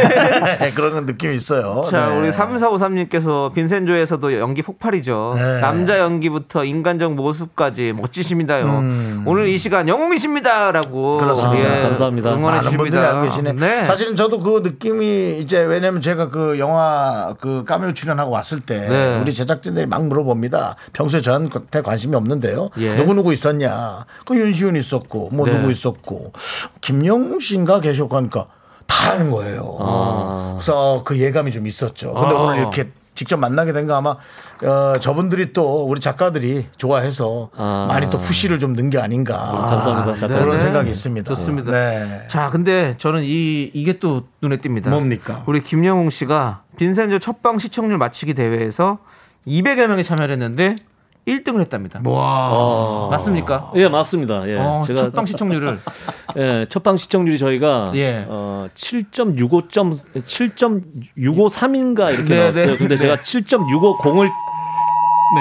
[0.74, 1.82] 그런 느낌이 있어요.
[1.90, 2.18] 자, 네.
[2.18, 5.34] 우리 3453님께서 빈센조에서도 연기 폭발이죠.
[5.36, 5.61] 네.
[5.61, 8.66] 남자 연기부터 인간적 모습까지 멋지십니다요.
[9.26, 11.16] 오늘 이 시간 영웅이십니다라고.
[11.16, 11.20] 음.
[11.20, 11.82] 그렇습니다.
[11.82, 12.34] 감사합니다.
[12.34, 13.22] 응원해 주십니다.
[13.22, 13.53] 계시네.
[13.53, 13.84] 네.
[13.84, 19.20] 사실은 저도 그 느낌이 이제 왜냐면 제가 그 영화 그 까메오 출연하고 왔을 때 네.
[19.20, 20.76] 우리 제작진들이 막 물어봅니다.
[20.95, 22.70] 평소에 저한테 관심이 없는데요.
[22.78, 22.95] 예.
[22.97, 24.07] 누구 누구 있었냐?
[24.24, 25.57] 그 윤시훈 있었고 뭐 네.
[25.57, 26.32] 누구 있었고
[26.80, 28.47] 김영웅 씨인가 계셨고 하니까
[28.87, 29.76] 다 아는 거예요.
[29.80, 30.53] 아.
[30.57, 32.12] 그래서 그 예감이 좀 있었죠.
[32.14, 32.39] 근데 아.
[32.39, 34.16] 오늘 이렇게 직접 만나게 된 거 아마
[34.64, 37.87] 어, 저분들이 또 우리 작가들이 좋아해서 아.
[37.89, 40.43] 많이 또 푸시를 좀 넣은 게 아닌가 감사합니다, 작가님.
[40.43, 40.62] 그런 네.
[40.62, 41.35] 생각이 있습니다.
[41.35, 41.70] 좋습니다.
[41.72, 42.22] 네.
[42.28, 44.91] 자, 근데 저는 이 이게 또 눈에 띕니다.
[44.91, 45.45] 뭡니까?
[45.47, 48.99] 우리 김영웅 씨가 빈센조 첫방 시청률 맞추기 대회에서
[49.47, 50.74] 200여 명이 참여를 했는데
[51.27, 52.01] 1등을 했답니다.
[52.05, 53.09] 와.
[53.11, 53.72] 맞습니까?
[53.77, 54.49] 예, 맞습니다.
[54.49, 54.57] 예.
[54.59, 55.79] 어, 제가 첫방 시청률을
[56.37, 58.27] 예, 첫방 시청률이 저희가 예.
[58.29, 59.97] 어, 7.65점
[61.16, 62.66] 7.653인가 이렇게 네, 나왔어요.
[62.66, 62.77] 네.
[62.77, 64.29] 근데 제가 7.650을
[65.35, 65.41] 네.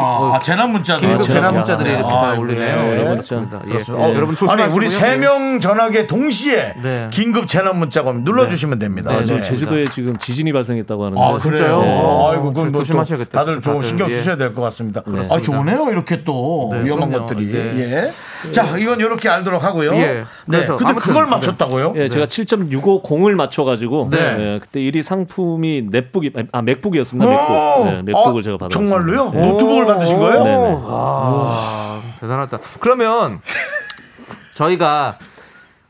[0.00, 1.00] 어, 아, 재난 문자도.
[1.00, 1.50] 긴급 아, 재난 야.
[1.52, 2.76] 문자들이 이렇게 아, 다 올리네요.
[2.76, 2.90] 예.
[2.96, 3.60] 여러분 그렇습니다.
[3.64, 3.68] 예.
[3.68, 4.04] 그렇습니다.
[4.04, 4.64] 어, 어, 여러분 조심하시고요.
[4.64, 7.08] 아니 우리 세 명 전화기에 동시에 네.
[7.12, 9.12] 긴급 재난 문자가 오면 눌러주시면 됩니다.
[9.12, 9.42] 네, 저 네.
[9.42, 11.56] 제주도에 지금 지진이 발생했다고 하는데 아, 그래요?
[11.56, 11.76] 진짜요?
[11.78, 13.82] 어, 아이고, 그건 조- 뭐 조심하셔야겠다, 또 다들 진짜 좀.
[13.82, 14.14] 신경 예.
[14.16, 15.02] 쓰셔야 될 것 같습니다.
[15.02, 15.34] 그렇습니다.
[15.34, 15.88] 아, 좋네요.
[15.90, 17.26] 이렇게 또 네, 위험한 그럼요.
[17.26, 17.52] 것들이.
[17.52, 18.12] 네.
[18.46, 18.50] 예.
[18.52, 19.94] 자, 이건 이렇게 알도록 하고요.
[19.94, 19.98] 예.
[19.98, 20.24] 네.
[20.50, 21.30] 그래서 근데 그걸 네.
[21.30, 21.92] 맞췄다고요?
[21.96, 24.18] 예, 제가 7.650을 맞춰가지고 네.
[24.18, 27.30] 예, 그때 1위 상품이 넷북이 아 맥북이었습니다.
[27.30, 27.52] 맥북.
[27.52, 27.84] 오!
[27.84, 28.96] 네, 맥북을 아, 제가 받았습니다.
[29.12, 29.30] 정말로요?
[29.30, 29.48] 네.
[29.48, 30.44] 노트북을 받으신 거예요?
[30.44, 30.56] 네네.
[30.84, 32.58] 와, 대단하다.
[32.80, 33.40] 그러면
[34.54, 35.18] 저희가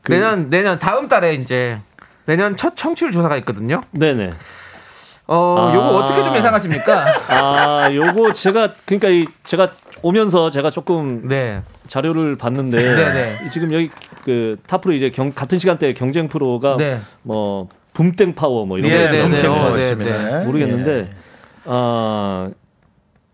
[0.07, 1.79] 내년 내년 다음 달에 이제
[2.25, 3.81] 내년 첫 청취율 조사가 있거든요.
[3.91, 4.33] 네네.
[5.25, 5.73] 어, 아.
[5.73, 7.05] 요거 어떻게 좀 예상하십니까?
[7.29, 9.71] 아, 요거 제가 그러니까 이 제가
[10.01, 11.61] 오면서 제가 조금 네.
[11.87, 13.49] 자료를 봤는데 네네.
[13.49, 13.89] 지금 여기
[14.25, 16.99] 그 탑프로 이제 경, 같은 시간대에 경쟁 프로가 네.
[17.21, 20.39] 뭐 붐땡 파워 뭐 이런 예, 거 네, 네, 네, 네, 어, 네, 있습니다.
[20.39, 20.45] 네.
[20.45, 21.11] 모르겠는데
[21.65, 22.49] 아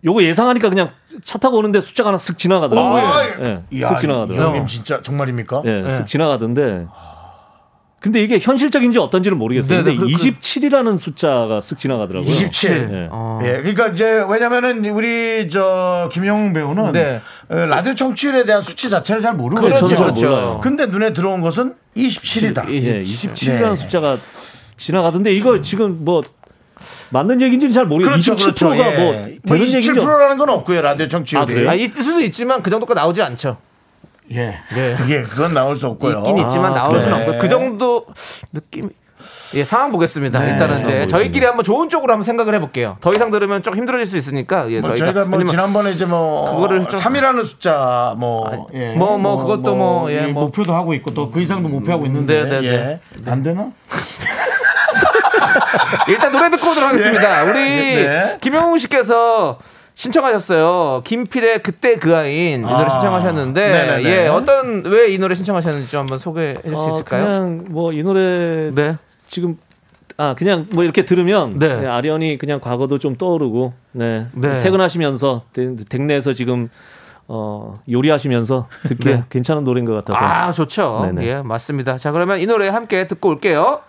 [0.06, 0.88] 요거 예상하니까 그냥
[1.24, 3.02] 차 타고 오는데 숫자가 하나 쓱 지나가더라고요.
[3.02, 4.47] 아, 예, 이야, 쓱 지나가더라고요.
[4.47, 5.64] 형님 진짜 정말입니까?
[5.66, 5.88] 예, 네.
[5.89, 6.86] 쓱 지나가던데.
[8.02, 9.80] 근데 이게 현실적인지 어떤지는 모르겠어요.
[9.80, 12.32] 네, 네, 근데 그- 그- 27이라는 숫자가 쓱 지나가더라고요.
[12.32, 12.89] 27.
[12.93, 13.08] 예.
[13.12, 13.39] 어.
[13.43, 17.20] 예, 그러니까 이제 왜냐면은 우리 저 김영웅 배우는 네.
[17.50, 19.76] 어, 라디오 청취율에 대한 수치 자체를 잘 모르거든요.
[19.76, 20.30] 그렇죠, 저도 잘 그렇죠.
[20.30, 20.60] 몰라요.
[20.64, 22.70] 근데 눈에 들어온 것은 27이다.
[22.72, 23.76] 예, 27이라는 네.
[23.76, 24.16] 숫자가
[24.78, 26.22] 지나가던데 이거 지금 뭐
[27.12, 28.36] 맞는 얘기인지는 잘 모르겠어요.
[28.36, 28.70] 그렇죠, 그렇죠.
[28.72, 28.98] 27%가 예.
[28.98, 29.14] 뭐뭐
[29.46, 29.92] 되는 얘기죠.
[29.94, 30.82] 27%라는 건 없고요.
[30.82, 31.68] 라디오 청취율이.
[31.68, 31.72] 아?
[31.72, 33.58] 아, 있을 수도 있지만 그 정도가 나오지 않죠.
[34.32, 34.58] 예.
[34.76, 34.96] 네.
[35.10, 36.20] 예, 그건 나올 수 없고요.
[36.20, 37.02] 있긴 있지만 아, 나올 그래.
[37.02, 38.06] 수는 없고 그 정도
[38.54, 38.90] 느낌
[39.56, 40.46] 예, 상황 보겠습니다.
[40.46, 42.98] 일단은 네, 저희끼리 한번 좋은 쪽으로 한번 생각을 해볼게요.
[43.02, 46.54] 더 이상 들으면 좀 힘들어질 수 있으니까 예, 뭐 저희가, 저희가 뭐 지난번에 이제 뭐
[46.54, 48.94] 그거를 좀- 3이라는 숫자 뭐 예.
[48.94, 50.44] 뭐, 뭐 그것도 뭐, 예, 이 뭐.
[50.44, 53.00] 목표도 하고 있고 또 그 이상도 목표하고 있는데 네, 네, 예.
[53.32, 53.72] 안 되나?
[56.08, 57.44] 일단 노래 듣고 오도록 하겠습니다.
[57.44, 58.38] 우리 네.
[58.42, 59.60] 김영웅 씨께서
[59.96, 61.02] 신청하셨어요.
[61.04, 62.90] 김필의 그때 그 아인 이 노래 아.
[62.90, 64.10] 신청하셨는데 네네네.
[64.10, 67.22] 예 어떤 왜 이 노래 신청하셨는지 좀 한번 소개해 줄수 어, 있을까요?
[67.24, 68.96] 그냥 뭐 이 노래 네.
[69.28, 69.58] 지금
[70.18, 71.68] 아 그냥 뭐 이렇게 들으면 네.
[71.68, 74.60] 그냥 아련히 그냥 과거도 좀 떠오르고 네, 네.
[74.60, 76.70] 퇴근하시면서 대- 댁내에서 지금
[77.28, 79.24] 어 요리하시면서 듣기 네.
[79.30, 81.02] 괜찮은 노래인 것 같아서 아 좋죠.
[81.14, 81.28] 네네.
[81.28, 81.98] 예 맞습니다.
[81.98, 83.82] 자 그러면 이 노래 함께 듣고 올게요.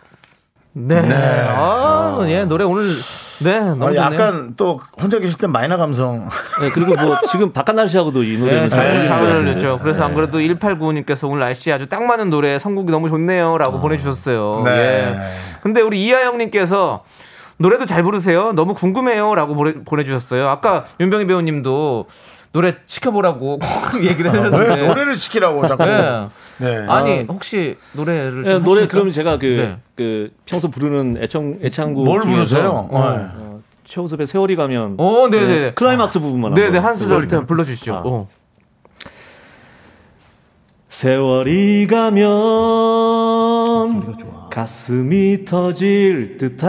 [0.72, 1.00] 네.
[1.48, 2.84] 아, 예 노래 오늘
[3.40, 4.00] 네 너무 어, 좋네요.
[4.00, 6.28] 약간 또 혼자 계실 때 마이너 감성.
[6.60, 9.34] 네, 그리고 뭐 지금 바깥 날씨하고도 이 노래는 네, 잘 같아요.
[9.36, 9.78] 어울렸죠.
[9.82, 14.62] 그래서 안 그래도 189님께서 오늘 날씨 아주 딱 맞는 노래 선곡이 너무 좋네요라고 보내 주셨어요.
[14.64, 14.70] 네.
[14.70, 15.20] 예.
[15.62, 17.02] 근데 우리 이하영 님께서
[17.56, 18.52] 노래도 잘 부르세요.
[18.52, 20.48] 너무 궁금해요라고 보내, 보내주셨어요.
[20.48, 22.06] 아까 윤병희 배우님도
[22.52, 23.58] 노래 시켜보라고
[23.92, 24.86] 꼭 얘기를 왜 해줬는데.
[24.88, 25.84] 노래를 시키라고 자꾸.
[25.84, 26.26] 네.
[26.58, 26.84] 네.
[26.88, 28.86] 아니 혹시 노래를 네, 좀 노래?
[28.88, 29.76] 그러면 제가 그, 네.
[29.96, 32.88] 그 평소 부르는 애청 애창곡 뭘 중에서 부르세요?
[32.90, 33.22] 어, 네.
[33.36, 35.74] 어, 최호섭의 세월이 가면 오, 네네.
[35.74, 37.46] 클라이막스 부분만 네네 한번 한 소절 불러볼까요?
[37.46, 37.94] 불러주시죠.
[37.94, 38.02] 아.
[38.04, 38.28] 어.
[40.88, 42.28] 세월이 가면
[44.50, 46.66] 가슴이 터질 듯한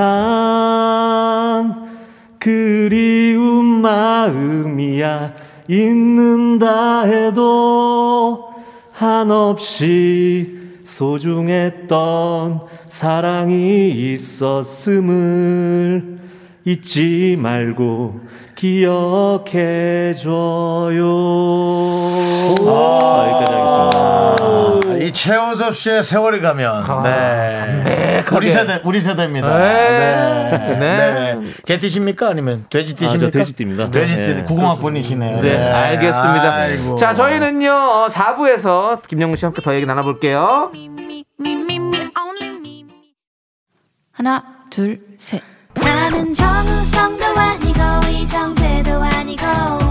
[2.40, 5.34] 그리운 마음이야
[5.68, 8.52] 있는다 해도
[8.92, 16.20] 한없이 소중했던 사랑이 있었음을
[16.66, 18.20] 잊지 말고
[18.56, 19.52] 기억해줘요.
[22.68, 24.41] 아, 여기까지 하겠습니다.
[25.12, 28.24] 아, 이 최호섭 씨의 세월이 가면 네.
[28.32, 29.58] 우리 세대 우리 세대입니다.
[29.58, 29.90] 네.
[29.90, 30.80] 네.
[30.80, 31.36] 네.
[31.36, 31.52] 네.
[31.66, 33.28] 개띠십니까 아니면 돼지띠십니까?
[33.28, 33.92] 아, 저 돼지띠입니다.
[33.92, 34.46] 돼지띠 네.
[34.46, 35.42] 90학번이시네요.
[35.42, 36.54] 네, 알겠습니다.
[36.54, 36.96] 아이고.
[36.98, 40.72] 자, 저희는요, 어, 4부에서 김영우 씨와 함께 더 얘기 나눠 볼게요.
[40.74, 42.86] only me.
[44.14, 45.42] 하나, 둘, 셋.
[45.74, 49.91] 나는 정우성도 아니고 이정재도 아니고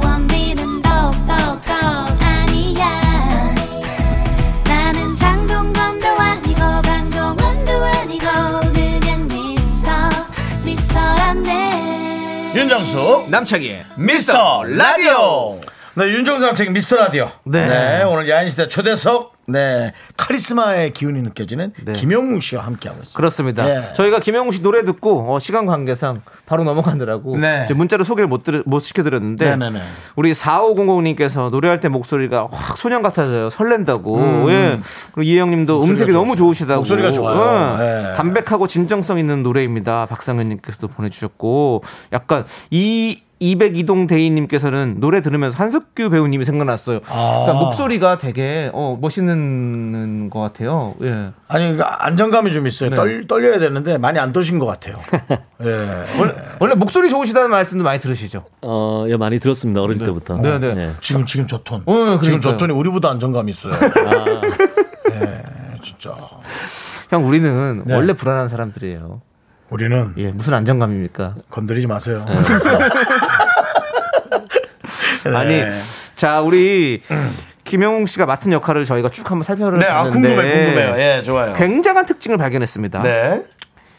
[12.52, 15.60] 윤정수 남창희 미스터 라디오.
[15.94, 17.30] 네, 남창희 미스터 라디오.
[17.44, 17.66] 네.
[17.66, 18.02] 네.
[18.04, 21.92] 오늘 야인시대 초대석 네 카리스마의 기운이 느껴지는 네.
[21.92, 23.16] 김영웅 씨와 함께하고 있습니다.
[23.16, 23.68] 그렇습니다.
[23.68, 23.92] 예.
[23.94, 27.66] 저희가 김영우 씨 노래 듣고 어, 시간 관계상 바로 넘어가느라고 네.
[27.74, 29.80] 문자로 소개를 못, 들, 못 시켜드렸는데 네네네.
[30.14, 33.50] 우리 4500님께서 노래할 때 목소리가 확 소년 같아져요.
[33.50, 34.50] 설렌다고.
[34.52, 34.78] 예.
[35.12, 35.90] 그리고 이혜영님도 음.
[35.90, 36.50] 음색이 너무 좋으세요.
[36.50, 36.80] 좋으시다고.
[36.80, 37.76] 목소리가 좋아요.
[37.80, 38.12] 예.
[38.12, 38.16] 예.
[38.16, 40.06] 담백하고 진정성 있는 노래입니다.
[40.06, 41.82] 박상현님께서도 보내주셨고
[42.12, 47.00] 약간 이 202동 대인님께서는 노래 들으면서 한석규 배우님이 생각났어요.
[47.08, 47.44] 아.
[47.44, 50.94] 그러니까 목소리가 되게 어, 멋있는 것 같아요.
[51.02, 51.30] 예.
[51.48, 52.90] 아니 그러니까 안정감이 좀 있어요.
[52.90, 52.96] 네.
[52.96, 54.94] 떨, 떨려야 되는데 많이 안 떠신 것 같아요.
[55.64, 56.04] 예.
[56.18, 58.44] 원래, 원래 목소리 좋으시다는 말씀도 많이 들으시죠?
[58.62, 59.80] 어, 예, 많이 들었습니다.
[59.80, 60.36] 어릴 때부터.
[60.36, 60.92] 네, 네.
[61.00, 61.80] 지금 지금 저 톤.
[61.80, 62.20] 어, 그러니까요.
[62.22, 63.74] 지금 저 톤이 우리보다 안정감 있어요.
[63.74, 64.40] 아,
[65.12, 65.42] 예,
[65.82, 66.14] 진짜.
[67.10, 67.94] 형 우리는 네.
[67.94, 69.20] 원래 불안한 사람들이에요.
[69.70, 71.34] 우리는 예, 무슨 안정감입니까?
[71.50, 72.26] 건드리지 마세요.
[75.24, 75.36] 네.
[75.36, 75.62] 아니,
[76.16, 77.02] 자 우리
[77.64, 80.98] 김영웅 씨가 맡은 역할을 저희가 쭉 한번 살펴봤는데 네, 아, 궁금해, 궁금해요.
[80.98, 81.52] 예, 좋아요.
[81.52, 83.02] 굉장한 특징을 발견했습니다.
[83.02, 83.44] 네.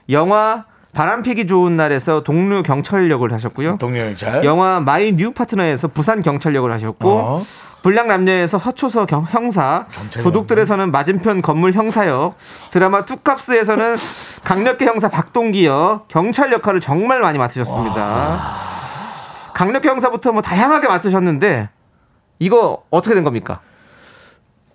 [0.09, 3.77] 영화 바람피기 좋은 날에서 동료 경찰역을 하셨고요.
[3.77, 4.43] 동료형 잘.
[4.43, 7.45] 영화 마이 뉴 파트너에서 부산 경찰역을 하셨고 어.
[7.81, 9.87] 불량 남녀에서 서초서 경- 형사,
[10.21, 12.35] 도둑들에서는 맞은편 건물 형사역,
[12.69, 13.97] 드라마 투깝스에서는
[14.43, 18.55] 강력계 형사 박동기역, 경찰 역할을 정말 많이 맡으셨습니다.
[19.53, 21.69] 강력계 형사부터 뭐 다양하게 맡으셨는데
[22.39, 23.61] 이거 어떻게 된 겁니까?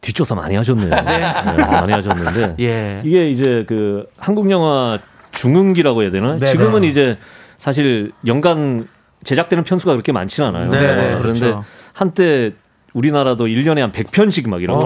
[0.01, 0.91] 뒷조사 많이 하셨네요.
[1.05, 1.21] 네,
[1.57, 2.57] 많이 하셨는데.
[2.61, 3.01] 예.
[3.05, 4.99] 이게 이제 그 한국 영화
[5.33, 6.37] 중흥기라고 해야 되나?
[6.39, 6.89] 네, 지금은 네.
[6.89, 7.19] 이제
[7.59, 8.89] 사실 연간
[9.25, 10.71] 제작되는 편수가 그렇게 많지는 않아요.
[10.71, 11.65] 네, 네, 그런데 그렇죠.
[11.93, 12.53] 한때
[12.97, 14.83] 우리나라도 1년에 한 100편씩 막 이렇게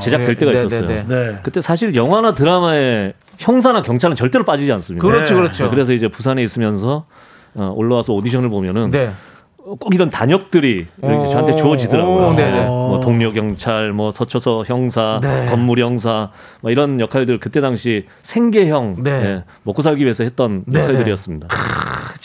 [0.00, 0.88] 제작될 네, 때가 네, 있었어요.
[0.88, 1.38] 네, 네.
[1.44, 5.06] 그때 사실 영화나 드라마에 형사나 경찰은 절대로 빠지지 않습니다.
[5.06, 5.40] 그렇죠, 네.
[5.42, 5.70] 그렇죠.
[5.70, 7.06] 그래서 이제 부산에 있으면서
[7.54, 9.12] 어, 올라와서 오디션을 보면은 네.
[9.56, 12.32] 꼭 이런 단역들이 저한테 주어지더라고요.
[12.66, 15.46] 뭐 동료 경찰, 뭐 서초서 형사, 네.
[15.50, 16.30] 건물 형사,
[16.62, 19.10] 뭐 이런 역할들 그때 당시 생계형 네.
[19.10, 20.84] 예, 먹고 살기 위해서 했던 네네.
[20.84, 21.48] 역할들이었습니다.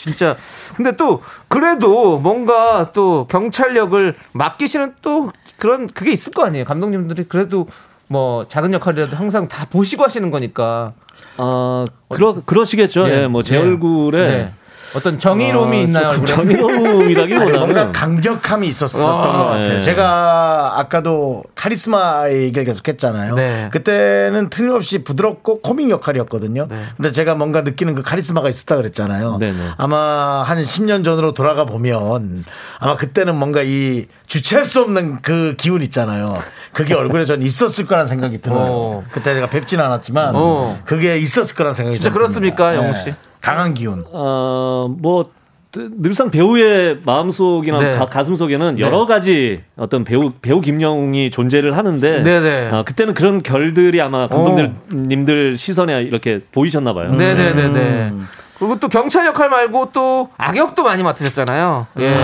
[0.04, 0.36] 진짜
[0.76, 7.66] 근데 또 그래도 뭔가 또 경찰력을 맡기시는 또 그런 그게 있을 거 아니에요 감독님들이 그래도
[8.08, 10.92] 뭐 작은 역할이라도 항상 다 보시고 하시는 거니까.
[11.38, 13.08] 아, 그러 그러시겠죠.
[13.08, 13.60] 예, 뭐제 예.
[13.60, 14.52] 얼굴에 네.
[14.94, 16.06] 어떤 정의로움이 아, 있나요?
[16.08, 19.68] 아니, 뭔가 정의로움이라기보다는 강력함이 있었었던 아, 것 같아요.
[19.74, 19.80] 네.
[19.80, 23.34] 제가 아까도 카리스마 얘기를 계속 했잖아요.
[23.34, 23.68] 네.
[23.72, 26.66] 그때는 틀림없이 부드럽고 코믹 역할이었거든요.
[26.68, 26.76] 네.
[26.96, 29.38] 근데 제가 뭔가 느끼는 그 카리스마가 있었다 그랬잖아요.
[29.38, 29.58] 네네.
[29.76, 32.44] 아마 한 10년 전으로 돌아가 보면
[32.78, 36.26] 아마 그때는 뭔가 이 주체할 수 없는 그 기운 있잖아요.
[36.72, 38.60] 그게 얼굴에 전 있었을 거란 생각이 들어요.
[38.60, 39.04] 어.
[39.10, 40.78] 그때 제가 뵙진 않았지만 어.
[40.84, 42.74] 그게 있었을 거란 생각이 진짜 좀 그렇습니까.
[42.76, 43.14] 영우 씨?
[43.44, 44.02] 강한 기운.
[44.10, 45.26] 어, 뭐
[45.72, 47.98] 늘상 배우의 마음속이나 네.
[47.98, 52.70] 가, 슴 속에는 여러 가지 어떤 배우 배우 김영웅이 존재를 하는데 네네.
[52.72, 57.10] 아, 그때는 그런 결들이 아마 감독님들 시선에 이렇게 보이셨나 봐요.
[57.12, 58.12] 네네네네.
[58.58, 61.88] 그리고 또 경찰 역할 말고 또 악역도 많이 맡으셨잖아요.
[61.98, 62.14] 예.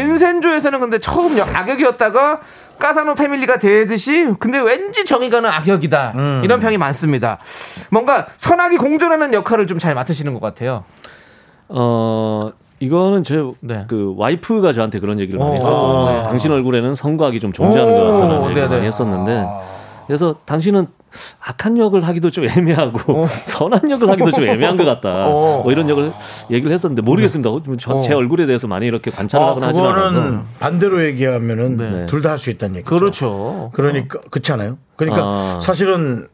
[0.00, 2.40] 빈센조에서는 근데 처음 역- 악역이었다가
[2.78, 6.14] 까사노 패밀리가 되듯이 근데 왠지 정이 가는 악역이다.
[6.44, 7.38] 이런 평이 많습니다.
[7.90, 10.84] 뭔가 선악이 공존하는 역할을 좀 잘 맡으시는 것 같아요.
[11.68, 13.86] 어 이거는 제그 네.
[14.16, 15.54] 와이프가 저한테 그런 얘기를 많이 오.
[15.56, 16.22] 했었거든요.
[16.24, 17.96] 당신 얼굴에는 성곽이 좀 존재하는 오.
[17.96, 18.74] 것 같다는 얘기를 네네.
[18.74, 19.46] 많이 했었는데
[20.06, 20.86] 그래서 당신은
[21.40, 25.26] 악한 역을 하기도 좀 애매하고 선한 역을 하기도 좀 애매한 것 같다.
[25.28, 25.62] 어.
[25.62, 26.12] 뭐 이런 역을
[26.50, 27.48] 얘기를 했었는데 모르겠습니다.
[27.78, 28.18] 저- 제 어.
[28.18, 30.08] 얼굴에 대해서 많이 이렇게 관찰을 아, 하거나 하지 않아서.
[30.14, 32.06] 그거는 반대로 얘기하면은 네.
[32.06, 32.94] 둘다 할 수 있다는 얘기죠.
[32.94, 33.70] 그렇죠.
[33.72, 34.76] 그러니까 그렇지 않아요?
[34.96, 35.58] 그러니까 아.
[35.60, 36.26] 사실은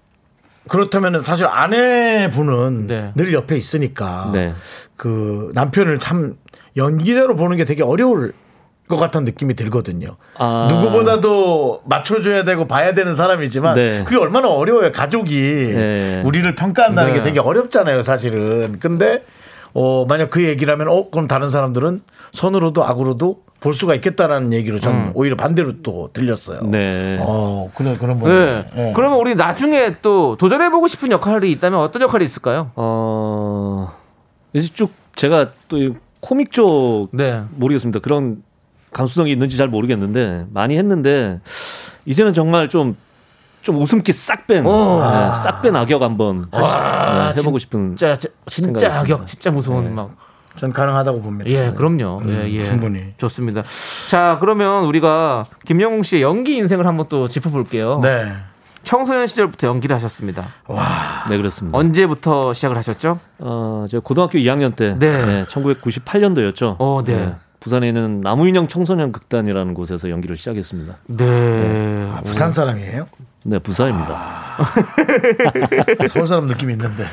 [0.68, 3.12] 그렇다면은 사실 아내분은 네.
[3.14, 4.52] 늘 옆에 있으니까 네.
[4.96, 6.36] 그 남편을 참
[6.76, 8.32] 연기자로 보는 게 되게 어려울
[8.88, 10.16] 것 같은 느낌이 들거든요.
[10.36, 10.68] 아.
[10.70, 14.04] 누구보다도 맞춰줘야 되고 봐야 되는 사람이지만 네.
[14.04, 14.92] 그게 얼마나 어려워요.
[14.92, 16.22] 가족이 네.
[16.24, 17.18] 우리를 평가한다는 네.
[17.18, 18.02] 게 되게 어렵잖아요.
[18.02, 18.78] 사실은.
[18.80, 19.24] 근데
[19.74, 22.00] 어 만약 그 얘기를 하면 어 그럼 다른 사람들은
[22.32, 25.10] 선으로도 악으로도 볼 수가 있겠다라는 얘기로 전 음.
[25.14, 26.62] 오히려 반대로 또 들렸어요.
[26.64, 27.16] 네.
[27.20, 28.28] 어, 그런 그런 분.
[28.28, 28.92] 네.
[28.94, 32.72] 그러면 우리 나중에 또 도전해보고 싶은 역할이 있다면 어떤 역할이 있을까요?
[32.74, 33.92] 어
[34.52, 37.42] 이제 쭉 제가 또이 코믹 쪽 네.
[37.54, 38.00] 모르겠습니다.
[38.00, 38.42] 그런
[38.92, 41.40] 감수성이 있는지 잘 모르겠는데 많이 했는데
[42.04, 42.96] 이제는 정말 좀좀
[43.76, 45.00] 웃음기 싹 뺀, 오.
[45.00, 48.16] 네, 싹뺀 악역 한번 와, 네, 해보고 싶은 진짜
[48.46, 49.24] 진짜 악역, 있습니다.
[49.26, 50.10] 진짜 무서운 막.
[50.58, 51.50] 전 가능하다고 봅니다.
[51.50, 52.20] 예, 그럼요.
[52.26, 52.58] 예, 예.
[52.58, 53.14] 음, 충분히.
[53.16, 53.62] 좋습니다.
[54.10, 58.00] 자, 그러면 우리가 김영웅 씨의 연기 인생을 한번 또 짚어볼게요.
[58.02, 58.30] 네.
[58.84, 60.48] 청소년 시절부터 연기를 하셨습니다.
[61.28, 61.78] 네 그렇습니다.
[61.78, 63.18] 언제부터 시작을 하셨죠?
[63.38, 65.44] 어, 제가 고등학교 2학년 때, 네.
[65.44, 66.76] 1998년도였죠.
[66.78, 67.34] 어, 네.
[67.62, 70.96] 부산에 있는 나무인형 청소년 극단이라는 곳에서 연기를 시작했습니다.
[71.06, 72.10] 네.
[72.12, 73.06] 아, 부산 사람이에요?
[73.44, 74.56] 네, 부사입니다.
[76.10, 77.04] 서울 사람 느낌이 있는데.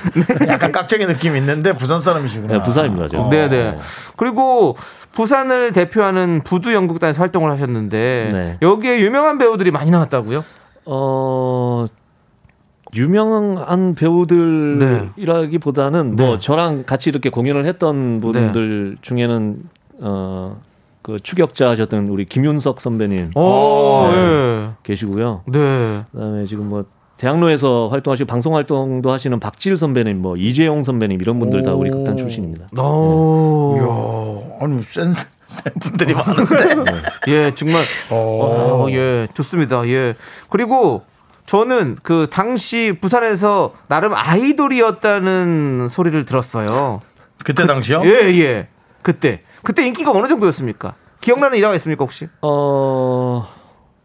[0.47, 2.58] 약간 깍쟁이 느낌이 있는데 부산 사람이시구나.
[2.58, 3.10] 네, 부사입니다.
[3.10, 3.22] 제가.
[3.24, 3.30] 어.
[3.30, 3.78] 네 네.
[4.16, 4.76] 그리고
[5.12, 8.58] 부산을 대표하는 부두 연극단에서 활동을 하셨는데 네.
[8.64, 10.43] 여기에 유명한 배우들이 많이 나왔다고요?
[10.86, 11.86] 어
[12.95, 16.39] 유명한 배우들이라기보다는 뭐 네.
[16.39, 19.62] 저랑 같이 이렇게 공연을 했던 분들 중에는
[20.02, 20.70] 어
[21.02, 24.18] 그 추격자 하셨던 우리 김윤석 선배님 오, 네.
[24.18, 24.70] 예.
[24.84, 25.43] 계시고요.
[25.47, 26.04] 네.
[26.12, 26.86] 그다음에 지금 뭐
[27.18, 32.16] 대학로에서 활동하시고 방송 활동도 하시는 박지일 선배님, 뭐 이재용 선배님 이런 분들 다 우리 극단
[32.16, 32.68] 출신입니다.
[32.82, 33.76] 오.
[33.78, 35.14] 이야, 아니 센,
[35.47, 36.86] 센 분들이 많은데.
[37.28, 37.84] 예, 정말.
[38.10, 39.88] 어, 예, 좋습니다.
[39.89, 40.14] 예.
[40.50, 41.04] 그리고
[41.45, 47.02] 저는 그 당시 부산에서 나름 아이돌이었다는 소리를 들었어요.
[47.43, 48.02] 그때 당시요?
[48.06, 48.68] 예, 예.
[49.02, 49.41] 그때.
[49.64, 50.93] 그때 인기가 어느 정도였습니까?
[51.22, 52.28] 기억나는 일화가 있습니까, 혹시?
[52.41, 53.45] 어,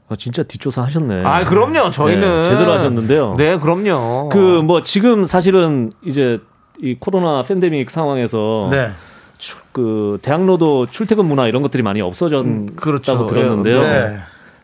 [0.09, 1.23] 어, 진짜 뒷조사 하셨네.
[1.25, 1.91] 아, 그럼요.
[1.91, 2.43] 저희는.
[2.43, 3.35] 네, 제대로 하셨는데요.
[3.39, 4.29] 네, 그럼요.
[4.31, 6.41] 그 뭐 지금 사실은 이제
[6.83, 8.91] 이 코로나 팬데믹 상황에서 네.
[9.39, 13.27] 추- 그 대학로도 출퇴근 문화 이런 것들이 많이 없어졌다고 그렇죠.
[13.27, 13.81] 들었는데요.
[13.83, 14.17] 네.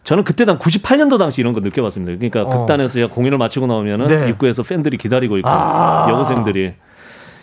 [0.03, 2.17] 저는 그때 당 98년도 당시 이런 거 느껴봤습니다.
[2.17, 2.59] 그러니까 어.
[2.59, 4.29] 극단에서 제가 공연을 마치고 나오면은 네.
[4.31, 6.09] 입구에서 팬들이 기다리고 있고 아.
[6.11, 6.75] 여고생들이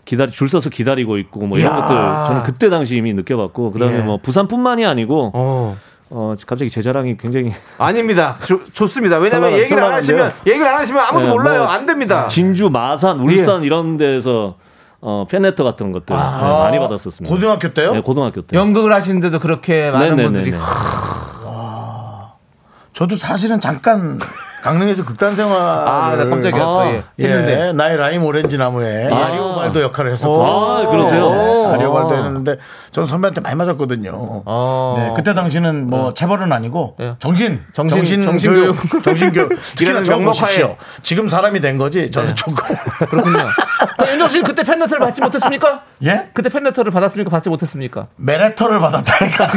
[0.08, 1.82] 기다리 줄 서서 기다리고 있고 뭐 이런 이야.
[1.82, 1.96] 것들
[2.28, 4.02] 저는 그때 당시 이미 느껴봤고 그다음에 예.
[4.02, 5.78] 뭐 부산뿐만이 아니고 어.
[6.10, 8.38] 어 갑자기 제 자랑이 굉장히 아닙니다.
[8.42, 9.18] 조- 좋습니다.
[9.18, 10.32] 왜냐면 얘기를 안 하시면.
[10.48, 11.60] 얘기를 안 하시면 아무도 네, 몰라요.
[11.64, 12.28] 뭐 안 됩니다.
[12.28, 14.56] 진주, 마산, 울산 이런 데서
[15.02, 17.34] 어, 팬레터 같은 것들 네, 많이 받았었습니다.
[17.36, 17.94] 고등학교 때요?
[17.94, 18.56] 네, 고등학교 때.
[18.58, 20.52] 연극을 하시는데도 그렇게 많은 분들이.
[20.52, 20.64] 네네네네.
[22.94, 24.20] 저도 사실은 잠깐
[24.62, 26.60] 강릉에서 극단 생활을 아, 나 깜짝이야.
[26.64, 27.04] 또, 예.
[27.20, 27.74] 예, 했는데.
[27.74, 29.26] 나의 라임 오렌지 나무에 아.
[29.28, 30.52] 아리오발도 역할을 했었거든요.
[30.52, 31.30] 아, 그러세요?
[31.32, 32.58] 네, 아리오발도 했는데
[32.92, 34.12] 저는 선배한테 많이 맞았거든요.
[34.46, 34.96] 어.
[34.98, 37.16] 네, 그때 당시는 뭐 체벌은 아니고 네.
[37.20, 38.76] 정신, 정신- 정신, 정신 교육.
[38.90, 39.50] 교육, 정신 교육.
[39.76, 40.40] 특히나 이라는 저 명목하에.
[40.42, 40.76] 보십시오.
[41.04, 42.10] 지금 사람이 된 거지.
[42.12, 42.56] 저는 조금
[43.10, 43.40] 그렇군요.
[43.98, 45.84] 아, 윤정 씨 그때 팬레터를 받지 못했습니까?
[46.04, 47.30] 예 그때 팬레터를 받았습니까?
[47.30, 48.08] 받지 못했습니까?
[48.18, 49.48] 메레터를 받았다니까.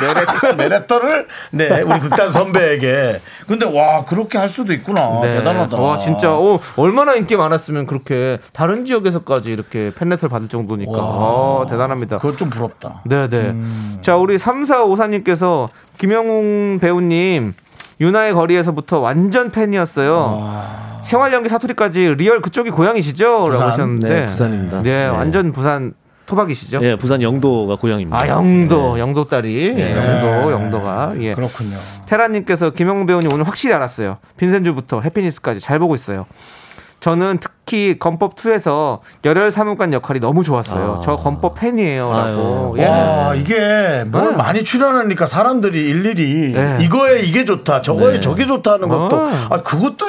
[0.00, 3.20] 메레터, 메레터를 네 우리 극단 선배에게.
[3.46, 5.20] 근데 와 그렇게 할 수도 있구나.
[5.22, 5.38] 네.
[5.38, 5.76] 대단하다.
[5.78, 12.18] 와 진짜 어, 얼마나 인기 많았으면 그렇게 다른 지역에서까지 이렇게 팬레터를 받을 정도니까 어, 대단합니다.
[12.18, 13.02] 그건 좀 부럽다.
[13.04, 13.54] 네네.
[14.02, 15.68] 자 우리 3454님께서
[15.98, 17.54] 김영웅 배우님
[18.00, 20.82] 유나의 거리에서부터 완전 팬이었어요.
[21.02, 23.24] 생활 연기 사투리까지 리얼 그쪽이 고향이시죠?
[23.26, 23.68] 라고 부산?
[23.68, 24.82] 하셨는데 네, 부산입니다.
[24.82, 25.06] 네, 네.
[25.06, 25.94] 완전 부산
[26.32, 26.80] 토박이시죠?
[26.82, 28.18] 예, 부산 영도가 고향입니다.
[28.18, 29.94] 아 영도 영도 딸이 네.
[29.96, 31.34] 영도 영도가 예.
[31.34, 31.76] 그렇군요.
[32.06, 34.16] 테라님께서 김영웅 배우님 오늘 확실히 알았어요.
[34.38, 36.26] 빈센조부터 해피니스까지 잘 보고 있어요.
[37.00, 40.96] 저는 특히 검법 2에서 열혈 사무관 역할이 너무 좋았어요.
[40.98, 41.00] 아.
[41.02, 42.76] 저 검법 팬이에요라고.
[42.78, 42.86] 예.
[42.86, 44.36] 와 이게 뭘 네.
[44.36, 46.78] 많이 출연하니까 사람들이 일일이 네.
[46.80, 48.20] 이거에 이게 좋다 저거에 네.
[48.20, 49.30] 저게 좋다 하는 것도 어.
[49.50, 50.06] 아 그것도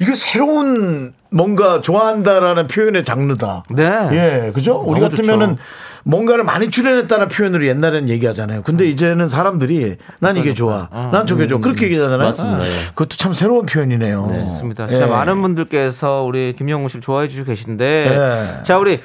[0.00, 3.64] 이게 새로운 뭔가 좋아한다라는 표현의 장르다.
[3.70, 3.84] 네.
[4.12, 4.82] 예, 그죠?
[4.86, 5.62] 우리 같으면은 좋죠.
[6.04, 8.62] 뭔가를 많이 출연했다는 표현으로 옛날에는 얘기하잖아요.
[8.62, 12.28] 근데 이제는 사람들이 난 이게 좋아, 난 저게 좋아 그렇게 얘기하잖아요.
[12.28, 12.66] 맞습니다.
[12.66, 12.70] 예.
[12.88, 14.30] 그것도 참 새로운 표현이네요.
[14.34, 14.86] 좋습니다.
[14.86, 15.10] 진짜 예.
[15.10, 18.64] 많은 분들께서 우리 김영웅 씨를 좋아해 주시고 계신데 네.
[18.64, 19.00] 자 우리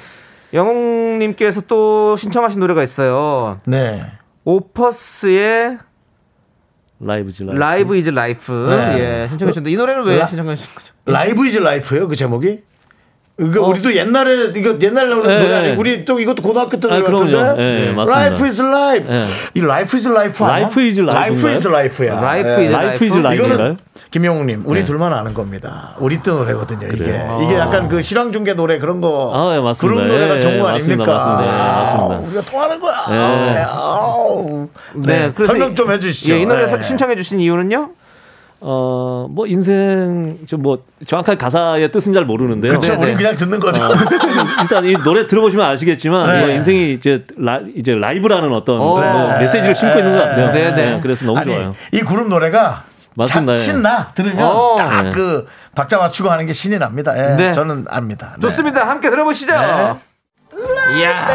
[0.54, 3.60] 영웅님께서 또 신청하신 노래가 있어요.
[3.66, 4.00] 네.
[4.44, 5.78] Opus의
[7.06, 7.30] Live.
[7.52, 9.22] Live is Life 네.
[9.24, 10.92] 예 신청해 주셨는데 이 노래는 왜 라- 신청하신 거죠?
[11.06, 12.60] Live is Life예요, 그 제목이?
[13.36, 15.38] 이거 우리도 옛날에 이거 옛날 노래, 어.
[15.38, 15.42] 네.
[15.42, 17.32] 노래 아니고 우리 또 이것도 고등학교 때 아, 노래 그럼요.
[17.32, 17.88] 같은데.
[17.88, 18.28] 예, 맞습니다.
[18.28, 19.12] Life is Life.
[19.12, 19.26] 예.
[19.54, 20.56] 이 Life is Life 아니야?
[20.66, 21.14] Life is Life인가요?
[21.42, 22.20] Life is Life야.
[22.20, 22.64] Life 예.
[22.64, 23.22] is Life is Life?
[23.26, 23.54] Live인가요?
[23.54, 23.76] 이거는
[24.12, 24.84] 김영웅님 우리 네.
[24.86, 25.96] 둘만 아는 겁니다.
[25.98, 26.86] 우리 때 노래거든요.
[26.86, 27.40] 이게 그래요?
[27.42, 29.94] 이게 약간 그 실황 중계 노래 그런 거 아, 예, 맞습니다.
[29.96, 31.02] 그런 노래가 예, 좋은 거 예, 맞습니다.
[31.02, 31.12] 아닙니까?
[31.12, 31.44] 맞습니다.
[31.44, 32.18] 예, 아, 맞습니다.
[32.28, 32.94] 우리가 통하는 거야.
[33.10, 33.52] 예.
[33.54, 33.64] 네.
[33.68, 34.66] 아우.
[34.94, 35.32] 네.
[35.34, 36.34] 그래서 설명 이- 좀 해주시죠.
[36.34, 36.82] 예, 이 노래 네.
[36.82, 37.90] 신청해 주신 이유는요?
[38.66, 42.70] 어, 뭐 인생 좀 뭐 정확한 가사의 뜻은 잘 모르는데요.
[42.70, 42.92] 그렇죠.
[42.94, 43.16] 네, 우리 네.
[43.18, 43.82] 그냥 듣는 거죠.
[44.62, 46.40] 일단 이 노래 들어보시면 아시겠지만 네.
[46.40, 48.84] 뭐 인생이 이제 라, 이제 라이브라는 어떤 어.
[48.84, 49.40] 뭐 네.
[49.40, 50.52] 메시지를 심고 있는 것 같아요.
[50.52, 51.00] 네, 네.
[51.02, 51.74] 그래서 너무 아니 좋아요.
[51.92, 52.84] 이 그룹 노래가
[53.16, 53.52] 맞습니다.
[53.52, 53.56] 예.
[53.56, 54.74] 신나 들으면 어.
[54.78, 55.10] 딱 네.
[55.10, 57.12] 그 박자 맞추고 하는 게 신이 납니다.
[57.16, 57.52] 예, 네.
[57.52, 58.32] 저는 압니다.
[58.36, 58.40] 네.
[58.40, 58.88] 좋습니다.
[58.88, 59.52] 함께 들어보시죠.
[60.98, 61.28] 이야.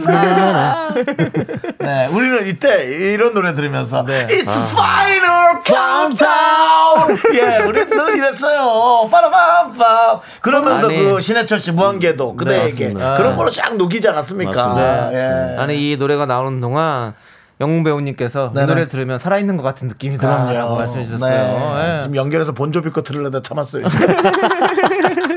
[1.78, 4.26] 네, 우리는 이때 이런 노래 들으면서 네.
[4.26, 4.66] It's 아.
[4.70, 7.16] final countdown.
[7.34, 9.08] 예, 우리는 늘 이랬어요.
[9.10, 10.20] 빠라밤밤.
[10.40, 10.96] 그러면서 아니.
[10.96, 13.16] 그 신해철 씨 무한궤도 그대에게 맞습니다.
[13.16, 14.52] 그런 거로 쫙 녹이지 않았습니까?
[14.52, 15.12] 맞습니다.
[15.12, 15.56] 예.
[15.58, 17.14] 아니 이 노래가 나오는 동안
[17.60, 18.66] 영웅 배우님께서 이 네네.
[18.66, 21.74] 노래를 들으면 살아있는 것 같은 느낌이다라고 말씀해 주셨어요.
[21.76, 21.98] 네.
[21.98, 22.02] 예.
[22.02, 23.86] 지금 연결해서 본조비 거 들으려다 참았어요.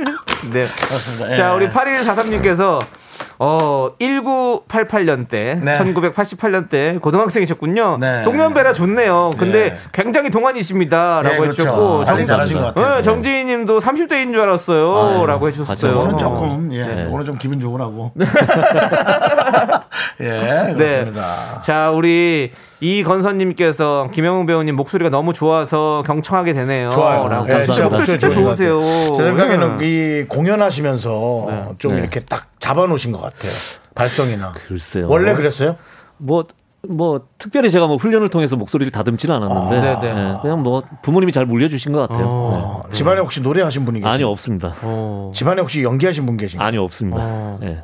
[0.52, 0.66] 네.
[0.88, 1.32] 그렇습니다.
[1.32, 1.36] 예.
[1.36, 2.80] 자, 우리 8143님께서
[3.39, 5.78] 어 1988년 때, 네.
[5.78, 7.98] 1988년 때 고등학생이셨군요.
[8.00, 8.24] 네.
[8.24, 9.32] 동년배라 좋네요.
[9.38, 9.78] 근데 예.
[9.91, 11.64] 굉장히 동안이십니다라고 네, 그렇죠.
[11.64, 12.06] 해주셨고
[12.56, 12.96] 것 같아요.
[12.96, 16.00] 네, 정지희님도 30대인 줄 알았어요라고 해주셨어요.
[16.00, 17.08] 오늘 조금 예, 네.
[17.10, 18.12] 오늘 좀 기분 좋으라고.
[20.22, 20.74] 예, 네.
[20.74, 21.62] 그렇습니다.
[21.62, 22.52] 자, 우리
[22.82, 26.90] 이 건선님께서 김영웅 배우님 목소리가 너무 좋아서 경청하게 되네요.
[26.90, 27.28] 좋아요.
[27.28, 27.50] 라고.
[27.50, 28.82] 예, 진짜 목소리 진짜 좋으세요.
[29.16, 29.86] 제 생각에는 네.
[30.22, 32.00] 이 공연하시면서 좀 네.
[32.00, 33.52] 이렇게 딱 잡아놓으신 것 같아요.
[33.96, 34.54] 발성이나.
[34.68, 35.08] 글쎄요.
[35.08, 35.78] 원래 그랬어요?
[36.18, 36.44] 뭐,
[36.90, 40.20] 뭐, 특별히 제가 뭐 훈련을 통해서 목소리를 다듬지는 않았는데, 아, 네네.
[40.20, 42.26] 예, 그냥 뭐 부모님이 잘 물려주신 것 같아요.
[42.28, 44.04] 어, 집안에 혹시 노래하신 분이 네.
[44.04, 44.14] 계세요?
[44.14, 44.74] 아니요, 없습니다.
[45.34, 46.68] 집안에 혹시 연기하신 분 계신가요?
[46.68, 47.58] 아니요, 없습니다.
[47.64, 47.82] 예.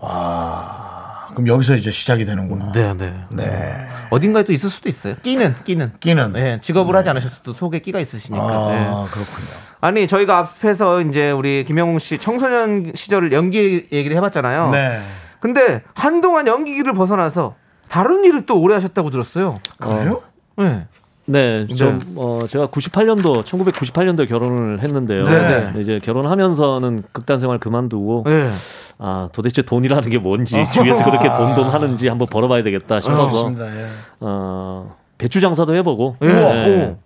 [1.31, 2.71] 그럼 여기서 이제 시작이 되는구나.
[2.71, 3.13] 네, 네.
[3.31, 3.87] 네.
[4.09, 5.15] 어딘가에 또 있을 수도 있어요.
[5.21, 5.93] 끼는, 끼는.
[5.99, 6.33] 끼는.
[6.33, 8.43] 네, 직업을 하지 않으셨어도 속에 끼가 있으시니까.
[8.43, 8.85] 아, 네.
[9.11, 9.47] 그렇군요.
[9.81, 14.71] 아니 저희가 앞에서 이제 우리 김영웅 씨 청소년 시절을 연기 얘기를 해봤잖아요.
[14.71, 14.99] 네.
[15.39, 17.55] 근데 한동안 연기를 벗어나서
[17.87, 19.55] 다른 일을 또 오래 하셨다고 들었어요.
[19.79, 20.21] 그래요?
[20.57, 20.87] 네.
[21.29, 25.25] 네, 좀, 어, 제가 98년도, 1998년도에 결혼을 했는데요.
[25.25, 25.65] 네네.
[25.65, 28.49] 근데 이제 결혼하면서는 극단 생활 그만두고, 네.
[28.97, 33.51] 아, 도대체 돈이라는 게 뭔지, 주위에서 그렇게 돈돈 하는지 한번 벌어봐야 되겠다 싶어서.
[33.59, 33.87] 예.
[34.21, 36.27] 어, 배추 장사도 해보고, 예.
[36.27, 36.97] 네,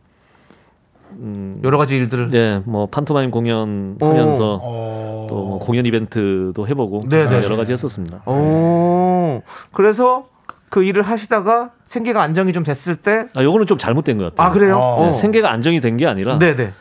[1.63, 2.29] 여러 가지 일들을.
[2.29, 7.27] 네, 뭐, 판토마임 공연 하면서, 어, 또뭐 공연 이벤트도 해보고, 네네.
[7.27, 8.23] 아, 여러 가지 했었습니다.
[8.25, 9.41] 오.
[9.73, 10.27] 그래서
[10.73, 13.27] 그 일을 하시다가 생계가 안정이 좀 됐을 때.
[13.35, 14.47] 아, 요거는 좀 잘못된 것 같아요.
[14.47, 14.79] 아 그래요?
[14.79, 15.05] 어.
[15.05, 16.71] 네, 생계가 안정이 된 게 아니라, 네 네.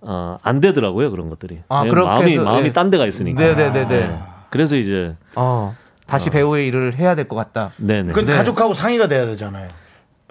[0.00, 1.60] 어, 안 되더라고요, 그런 것들이.
[1.68, 2.72] 아, 네, 그렇게 마음이, 해서, 마음이 예.
[2.72, 3.38] 딴 데가 있으니까.
[3.42, 3.86] 네네네 네.
[3.86, 4.18] 네.
[4.48, 5.76] 그래서 이제, 어.
[6.06, 7.72] 다시 배우의 일을 해야 될 것 같다.
[7.76, 8.12] 네 네.
[8.12, 8.32] 그 네.
[8.32, 9.68] 가족하고 상의가 돼야 되잖아요.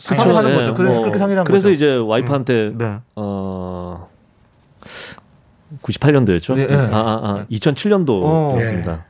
[0.08, 0.74] 그 상의하는 네, 거죠.
[0.74, 1.74] 그래서 뭐, 그렇게 상의를 한 그래서 거죠.
[1.76, 2.98] 이제 와이프한테 네.
[3.16, 4.10] 어
[5.84, 6.56] 98년도였죠.
[6.56, 6.76] 네, 네.
[6.76, 9.02] 아, 아, 아 2007년도였습니다.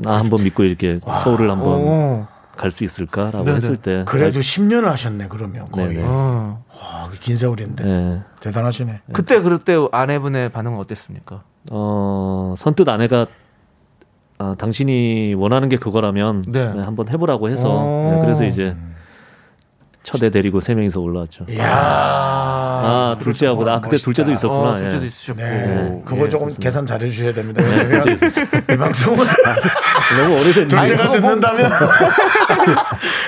[0.00, 2.26] 나 한번 믿고 이렇게 서울을 한번 오.
[2.56, 3.56] 갈수 있을까라고 네네.
[3.56, 5.70] 했을 때 그래도 10년을 하셨네, 그러면.
[5.70, 5.98] 거의.
[6.00, 6.62] 어.
[6.68, 7.84] 와, 긴 세월인데.
[7.84, 8.20] 네.
[8.40, 9.02] 대단하시네.
[9.12, 11.42] 그때 그때 아내분의 반응은 어땠습니까?
[11.70, 13.26] 어 선뜻 아내가
[14.38, 16.72] 아, 당신이 원하는 게 그거라면 네.
[16.74, 18.10] 네, 한번 해보라고 해서 오.
[18.12, 18.76] 네, 그래서 이제
[20.02, 21.46] 첫애 데리고 세 명이서 올라왔죠.
[21.48, 22.32] 이야.
[22.84, 24.04] 아, 둘째하고 나 그때 멋있다.
[24.06, 24.70] 둘째도 있었구나.
[24.70, 25.06] 어, 둘째도 예.
[25.06, 25.40] 있으셨고.
[25.40, 26.62] 네, 그거 예, 조금 좋습니다.
[26.62, 27.62] 계산 잘해 주셔야 됩니다.
[27.62, 28.46] 네, 둘째 있었어요.
[28.54, 29.26] 이 방송을
[30.18, 31.70] 너무 오래된 둘째가 아니, 뭐, 듣는다면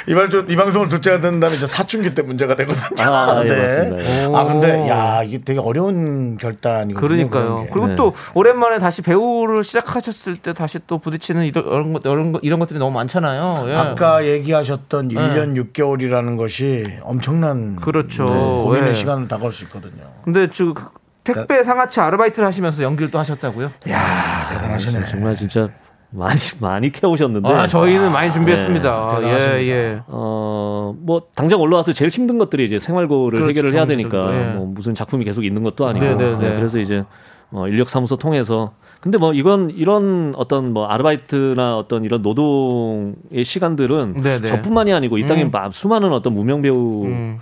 [0.08, 3.10] 이, 말, 이 방송을 둘째가 듣는다면 이제 사춘기 때 문제가 되거든요.
[3.10, 4.04] 아, 예, 맞습니다.
[4.04, 4.24] 예.
[4.34, 7.00] 아 근데 야 이게 되게 어려운 결단이거든요.
[7.30, 7.66] 그러니까요.
[7.72, 7.96] 그리고 네.
[7.96, 12.58] 또 오랜만에 다시 배우를 시작하셨을 때 다시 또 부딪히는 이런 이런, 것, 이런, 것, 이런
[12.58, 13.66] 것들이 너무 많잖아요.
[13.68, 13.74] 예.
[13.74, 16.63] 아까 얘기하셨던 1년 6개월이라는 것이
[17.02, 18.24] 엄청난 그렇죠.
[18.24, 18.94] 네, 고민의 예.
[18.94, 20.04] 시간을 다가올 수 있거든요.
[20.22, 20.84] 근데 저 그-
[21.24, 23.70] 택배 상하차 아르바이트를 하시면서 연기를 또 하셨다고요?
[23.88, 25.06] 야 대단하시네.
[25.06, 25.68] 정말 진짜
[26.10, 27.48] 많이 많이 캐오셨는데.
[27.50, 28.90] 아, 저희는 많이 준비했습니다.
[28.90, 29.62] 네, 예, 대단하십니다.
[29.62, 30.02] 예.
[30.06, 34.52] 어, 뭐, 당장 올라와서 제일 힘든 것들이 이제 생활고를 그렇죠, 해결을 해야 되니까, 예.
[34.54, 36.04] 뭐, 무슨 작품이 계속 있는 것도 아니고.
[36.04, 36.50] 네, 네, 네.
[36.50, 37.02] 네, 그래서 이제,
[37.50, 38.74] 어, 인력 사무소 통해서.
[39.04, 44.48] 근데 뭐, 이건, 이런 어떤 뭐, 아르바이트나 어떤 이런 노동의 시간들은 네, 네.
[44.48, 45.50] 저뿐만이 아니고 이 땅에 음.
[45.50, 47.38] 마- 수많은 어떤 무명 음,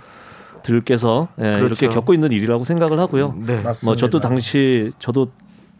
[0.61, 1.65] 배우들께서 예, 그렇죠.
[1.65, 3.35] 이렇게 겪고 있는 일이라고 생각을 하고요.
[3.45, 3.61] 네.
[3.61, 3.85] 맞습니다.
[3.85, 5.29] 뭐, 저도 당시, 저도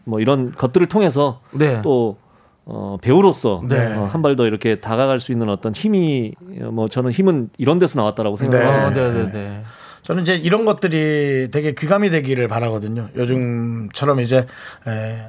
[0.04, 1.82] 뭐, 이런 것들을 통해서 네.
[1.82, 2.16] 또
[2.64, 3.94] 어, 배우로서 네.
[3.94, 6.32] 어, 한발 더 이렇게 다가갈 수 있는 어떤 힘이
[6.62, 8.46] 어, 뭐 저는 힘은 이런 데서 나왔다라고 네.
[8.46, 9.02] 생각합니다.
[9.02, 9.62] 어, 네, 네, 네.
[10.00, 13.08] 저는 이제 이런 것들이 되게 귀감이 되기를 바라거든요.
[13.14, 14.46] 요즘처럼 이제
[14.88, 15.28] 에,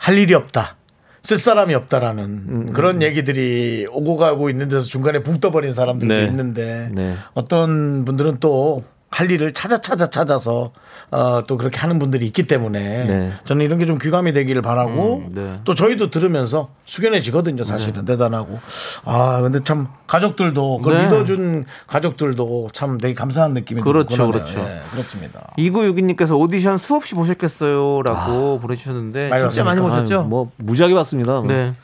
[0.00, 0.76] 할 일이 없다.
[1.22, 6.24] 쓸 사람이 없다라는 음, 그런 얘기들이 오고 가고 있는 데서 중간에 붕 떠버린 사람들도 네.
[6.24, 7.14] 있는데 네.
[7.34, 10.70] 어떤 분들은 또 할 일을 찾아 찾아 찾아서
[11.10, 13.32] 어, 또 그렇게 하는 분들이 있기 때문에 네.
[13.44, 15.60] 저는 이런 게 좀 귀감이 되기를 바라고 음, 네.
[15.64, 18.60] 또 저희도 들으면서 숙연해지거든요 사실은 대단하고
[19.04, 21.04] 아 근데 참 가족들도 그걸 네.
[21.04, 24.32] 믿어준 가족들도 참 되게 감사한 느낌이 그렇죠, 그러네요.
[24.32, 24.60] 그렇죠.
[24.60, 29.80] 예, 그렇습니다 2962님께서 오디션 수없이 보셨겠어요라고 보내주셨는데 많이 진짜 많이?
[29.80, 30.20] 보셨죠?
[30.20, 31.42] 아유, 뭐 무지하게 봤습니다.
[31.46, 31.74] 네.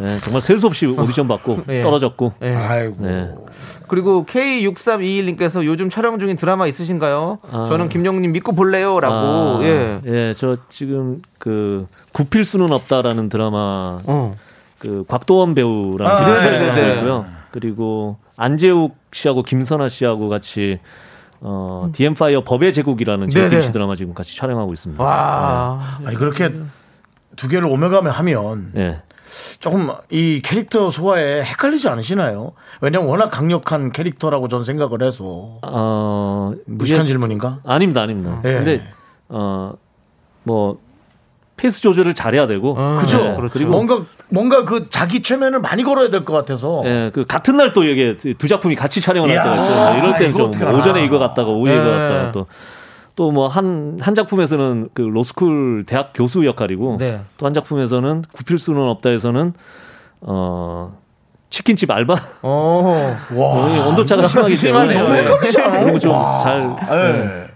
[0.00, 1.80] 네, 정말 셀 수 없이 오디션 받고 예.
[1.80, 2.34] 떨어졌고.
[2.40, 2.54] 네.
[2.54, 3.30] 아이고 네.
[3.88, 7.38] 그리고 K6321님께서 요즘 촬영 중인 드라마 있으신가요?
[7.50, 7.64] 아.
[7.68, 9.14] 저는 김영님 믿고 볼래요라고.
[9.14, 10.00] 아, 예.
[10.06, 14.36] 예, 저 지금 그 굽힐 수는 없다라는 드라마 어.
[14.78, 17.30] 그 곽도원 배우랑 아, 네, 네, 하고 네.
[17.50, 20.78] 그리고 안재욱 씨하고 김선아 씨하고 같이
[21.42, 23.72] 어, The Empire 법의 제국이라는 네, JTBC 네.
[23.72, 25.02] 드라마 지금 같이 촬영하고 있습니다.
[25.02, 25.98] 와.
[26.04, 26.52] 아니 그렇게
[27.36, 29.02] 두 개를 오며가며 하면 예.
[29.60, 32.52] 조금 이 캐릭터 소화에 헷갈리지 않으시나요?
[32.80, 37.58] 왜냐면 워낙 강력한 캐릭터라고 전 생각을 해서 어, 무식한 이게- 질문인가?
[37.64, 38.40] 아닙니다, 아닙니다.
[38.44, 38.52] 예.
[38.54, 38.82] 근데
[39.28, 39.72] 어,
[40.44, 40.78] 뭐
[41.56, 43.18] 페이스 조절을 잘해야 되고, 어, 그죠?
[43.18, 43.52] 예, 그렇죠.
[43.52, 47.74] 그리고 뭔가 뭔가 그 자기 최면을 많이 걸어야 될 것 같아서 예, 그 같은 날
[47.74, 49.98] 또 이게 두 작품이 같이 촬영을 할 때가 있어요.
[49.98, 50.74] 이럴 때는 이거 좀.
[50.74, 51.90] 오전에 이거 갔다가 오후에 이거 예.
[51.90, 52.46] 갔다가 또.
[53.20, 57.20] 또 뭐 한 한 작품에서는 그 로스쿨 대학 교수 역할이고 네.
[57.36, 59.52] 또한 작품에서는 굽힐 수는 없다에서는
[60.22, 60.96] 어
[61.50, 63.16] 치킨집 알바 어.
[63.34, 63.44] 와
[63.88, 65.08] 온도차가 심하기 때문에 심하네요.
[65.08, 65.24] 네.
[65.52, 67.50] 너무 그런 거좀잘 예.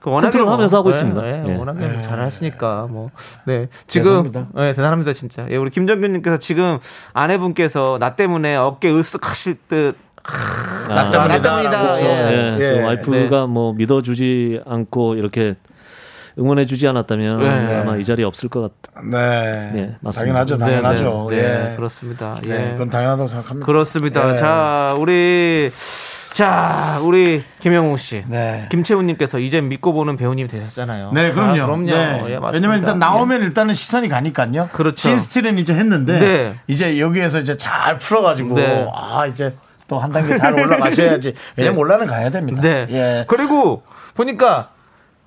[0.00, 1.26] 그 워낙에 컨트롤 하면서 하고 예, 있습니다.
[1.26, 1.56] 예, 예.
[1.56, 3.10] 워낙에 뭐 잘하시니까 뭐.
[3.44, 3.68] 네.
[3.86, 4.66] 지금 대단합니다.
[4.66, 5.46] 예, 대단합니다 진짜.
[5.50, 6.78] 예, 우리 김정균 님께서 지금
[7.12, 9.94] 아내분께서 나 때문에 어깨 으쓱 하실 듯.
[10.88, 11.42] 나나 때문이다.
[11.42, 11.82] 때문이다.
[11.82, 12.00] 라고.
[12.00, 12.04] 예.
[12.04, 12.80] 예, 예.
[12.80, 15.56] 저 와이프가 뭐 믿어주지 않고 이렇게
[16.38, 17.76] 응원해주지 않았다면 네.
[17.80, 19.02] 아마 이 자리에 없을 것 같.
[19.04, 19.70] 네.
[19.74, 20.44] 네, 맞습니다.
[20.44, 21.26] 당연하죠, 당연하죠.
[21.30, 21.76] 네, 네, 네, 예.
[21.76, 22.36] 그렇습니다.
[22.46, 22.48] 예.
[22.48, 23.66] 네, 그건 당연하다고 생각합니다.
[23.66, 24.32] 그렇습니다.
[24.32, 24.36] 예.
[24.38, 25.70] 자, 우리
[26.32, 28.24] 자, 우리 김영우 씨.
[28.26, 28.66] 네.
[28.70, 31.12] 김채훈님께서 이제 믿고 보는 배우님 되셨잖아요.
[31.12, 31.50] 네, 그럼요.
[31.62, 31.84] 아, 그럼요.
[31.84, 32.24] 네.
[32.28, 32.50] 예, 맞습니다.
[32.52, 34.70] 왜냐면 일단 나오면 일단은 시선이 가니까요.
[34.72, 34.96] 그렇죠.
[34.96, 36.54] 신스틸은 이제 했는데 네.
[36.68, 38.88] 이제 여기에서 이제 잘 풀어가지고 네.
[38.94, 39.54] 아 이제
[39.92, 41.34] 또 한 단계 잘 올라가셔야지.
[41.56, 42.62] 왜냐면 올라는 가야 됩니다.
[42.62, 42.86] 네.
[42.90, 43.24] 예.
[43.28, 43.82] 그리고
[44.14, 44.70] 보니까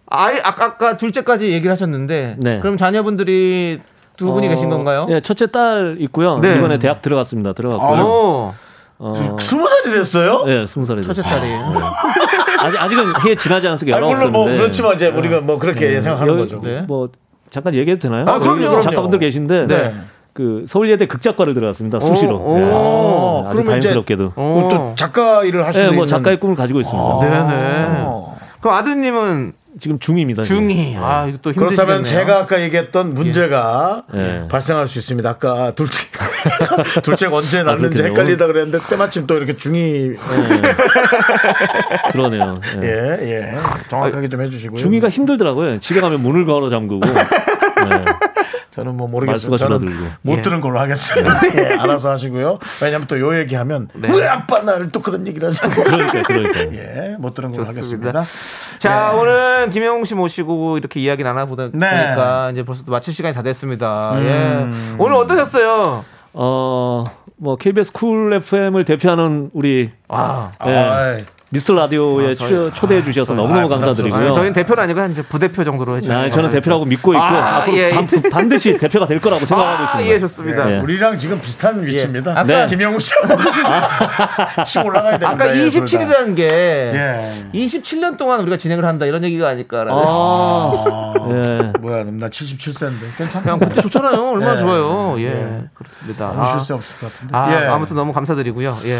[0.07, 2.59] 아이 아까, 아까 둘째까지 얘기를 하셨는데 네.
[2.61, 3.81] 그럼 자녀분들이
[4.17, 5.05] 두 분이 어, 계신 건가요?
[5.09, 6.39] 예, 첫째 딸 있고요.
[6.39, 6.57] 네.
[6.57, 7.53] 이번에 대학 들어갔습니다.
[7.53, 8.01] 들어갔고요.
[8.03, 8.55] 어,
[8.97, 10.45] 어, 스무 살이 됐어요?
[10.47, 11.39] 예, 스무 살이 첫째 됐어요.
[11.39, 11.51] 딸이.
[12.59, 14.61] 아직 아직은 해 지나지 않았으니까 아, 열아홉 물론 뭐 살인데.
[14.63, 16.61] 그렇지만 이제 우리가 뭐 그렇게 생각하는 여기 거죠.
[16.63, 16.81] 네.
[16.81, 17.09] 뭐
[17.51, 18.25] 잠깐 얘기해도 되나요?
[18.27, 18.81] 아, 그럼요, 그럼요.
[18.81, 19.93] 작가분들 계신데 네.
[20.35, 22.01] 그 서울예대 극작과를 들어갔습니다.
[22.01, 22.35] 수시로.
[22.37, 22.63] 오, 예.
[22.65, 24.33] 어, 아주 그러면 이제 다행스럽게도.
[24.35, 26.07] 뭐또 작가 일을 할 수도 예, 뭐 있는.
[26.07, 27.19] 작가의 꿈을 가지고 있습니다.
[27.21, 27.85] 네네.
[28.01, 28.37] 어.
[28.59, 30.43] 그럼 아드님은 지금 중입니다.
[30.43, 30.97] 중이.
[30.99, 31.67] 아, 이거 또 힘드시겠네요.
[31.69, 34.45] 그렇다면 제가 아까 얘기했던 문제가 예.
[34.49, 35.29] 발생할 수 있습니다.
[35.29, 36.07] 아까 둘째
[37.03, 38.11] 둘째가 언제 낳는지 그렇겠네요.
[38.11, 40.15] 헷갈리다 그랬는데 때마침 또 이렇게 중이
[42.11, 42.61] 그러네요.
[42.81, 42.87] 예.
[43.21, 43.57] 예, 예.
[43.89, 44.77] 정확하게 좀 해주시고요.
[44.79, 45.79] 중이가 힘들더라고요.
[45.79, 47.01] 집에 가면 문을 걸어 잠그고.
[47.07, 48.05] 예.
[48.71, 49.49] 저는 뭐 모르겠어요.
[49.51, 50.13] 말수가 저는 줄어들고.
[50.21, 50.41] 못 예.
[50.41, 51.41] 들은 걸로 하겠습니다.
[51.55, 52.59] 예, 알아서 하시고요.
[52.81, 54.09] 왜냐하면 또 요 얘기하면 네.
[54.11, 55.81] 왜 아빠 나를 또 그런 얘기를 하자고.
[55.83, 56.59] 그러니까 그러니까.
[56.73, 58.09] 예, 못 들은 걸로 좋습니다.
[58.09, 58.25] 하겠습니다.
[58.77, 61.89] 자, 오늘 김영웅 씨 모시고 이렇게 이야기 나눠보다 네.
[61.89, 64.11] 보니까 이제 벌써 또 마칠 시간이 다 됐습니다.
[64.15, 64.25] 음.
[64.25, 64.95] 예.
[65.01, 66.03] 오늘 어떠셨어요?
[66.35, 67.03] 어,
[67.37, 71.17] 뭐 KBS 쿨 FM을 대표하는 우리 아, 예.
[71.51, 73.95] 미스터 라디오에 아, 저희- 초, 대해 주셔서 아, 너무너무 부담스러워요.
[73.95, 74.29] 감사드리고요.
[74.29, 76.17] 아, 저희는 대표는 아니고 한 이제 부대표 정도로 해주세요.
[76.17, 79.83] 아, 저는 대표라고 믿고 있고 아, 앞으로 예, 반, 반드시 대표가 될 거라고 생각하고 아,
[79.85, 80.13] 있습니다.
[80.13, 80.71] 예, 좋습니다.
[80.73, 80.79] 예.
[80.79, 82.31] 우리랑 지금 비슷한 위치입니다.
[82.31, 82.65] 아까- 네.
[82.65, 83.27] 김영우 씨하고
[84.65, 85.29] 치고 올라가야 됩니다.
[85.29, 85.85] 아까 예, 둘 다.
[85.85, 87.43] 27이라는 게 예.
[87.53, 89.93] 27년 동안 우리가 진행을 한다 이런 얘기가 아닐까라는.
[89.93, 91.71] 아, 예.
[91.79, 93.43] 뭐야, 나 77세인데 괜찮아.
[93.43, 94.29] 그냥 그때 좋잖아요.
[94.31, 94.59] 얼마나 예.
[94.59, 95.15] 좋아요.
[95.19, 95.63] 예, 예.
[95.75, 96.25] 그렇습니다.
[96.35, 97.37] 아, 실수 없을 것 같은데.
[97.37, 97.67] 아, 예.
[97.67, 98.77] 아무튼 너무 감사드리고요.
[98.85, 98.99] 예.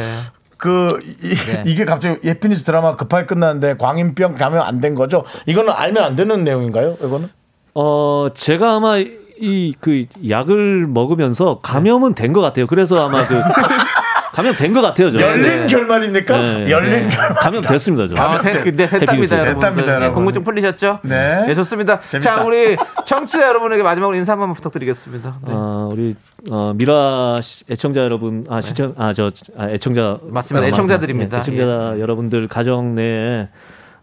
[0.58, 1.64] 그 이, 네.
[1.76, 5.24] 게 갑자기 예피니스 드라마 급하게 끝났는데 광인병 감염 안된 거죠?
[5.46, 6.98] 이거는 알면 안 되는 내용인가요?
[7.02, 7.30] 이거는?
[7.74, 12.68] 어, 제가 아마 이 그 약을 먹으면서 감염은 된 것 같아요.
[12.68, 13.36] 그래서 아마 그
[14.36, 15.12] 감염된 것 같아요.
[15.12, 15.20] 저.
[15.22, 16.38] 열린 결말입니까?
[16.38, 16.70] 네.
[16.70, 17.36] 열린 결말.
[17.36, 18.14] 감염됐습니다.
[18.14, 18.22] 저.
[18.22, 19.40] 아, 네, 네, 됐답니다.
[19.40, 19.60] 여러분.
[19.62, 20.14] 됐답니다, 여러분.
[20.14, 21.00] 궁금증 풀리셨죠?
[21.04, 21.46] 네.
[21.48, 22.00] 네, 좋습니다.
[22.02, 22.36] 재밌다.
[22.36, 22.76] 자, 우리
[23.06, 25.36] 청취자 여러분에게 마지막으로 인사 한번 부탁드리겠습니다.
[25.42, 25.52] 네.
[25.54, 26.16] 어, 우리
[26.52, 30.68] 어, 미라 시- 애청자 여러분, 아 시청, 아 저 아, 애청자 맞습니다.
[30.68, 31.40] 애청자들입니다.
[31.40, 33.48] 네, 애청자 여러분들 가정 내에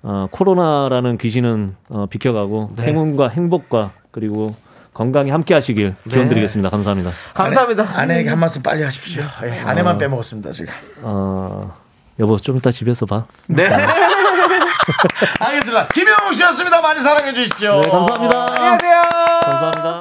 [0.02, 2.84] 어, 코로나라는 귀신은 어, 비켜가고 네.
[2.84, 4.54] 행운과 행복과 그리고
[4.92, 6.68] 건강히 함께 하시길 기원 드리겠습니다.
[6.70, 7.10] 감사합니다.
[7.34, 7.88] 감사합니다.
[7.94, 9.22] 아내, 에게 한 말씀 빨리 하십시오.
[9.44, 10.72] 예, 아내만 빼먹었습니다, 지금.
[11.02, 11.74] 어,
[12.18, 13.24] 여보 좀 이따 집에서 봐.
[13.46, 13.64] 네.
[15.40, 15.88] 알겠습니다.
[15.88, 16.80] 김영우 씨였습니다.
[16.80, 17.80] 많이 사랑해 주십시오.
[17.80, 18.46] 네, 감사합니다.
[18.54, 19.02] 안녕하세요.
[19.42, 20.00] 감사합니다.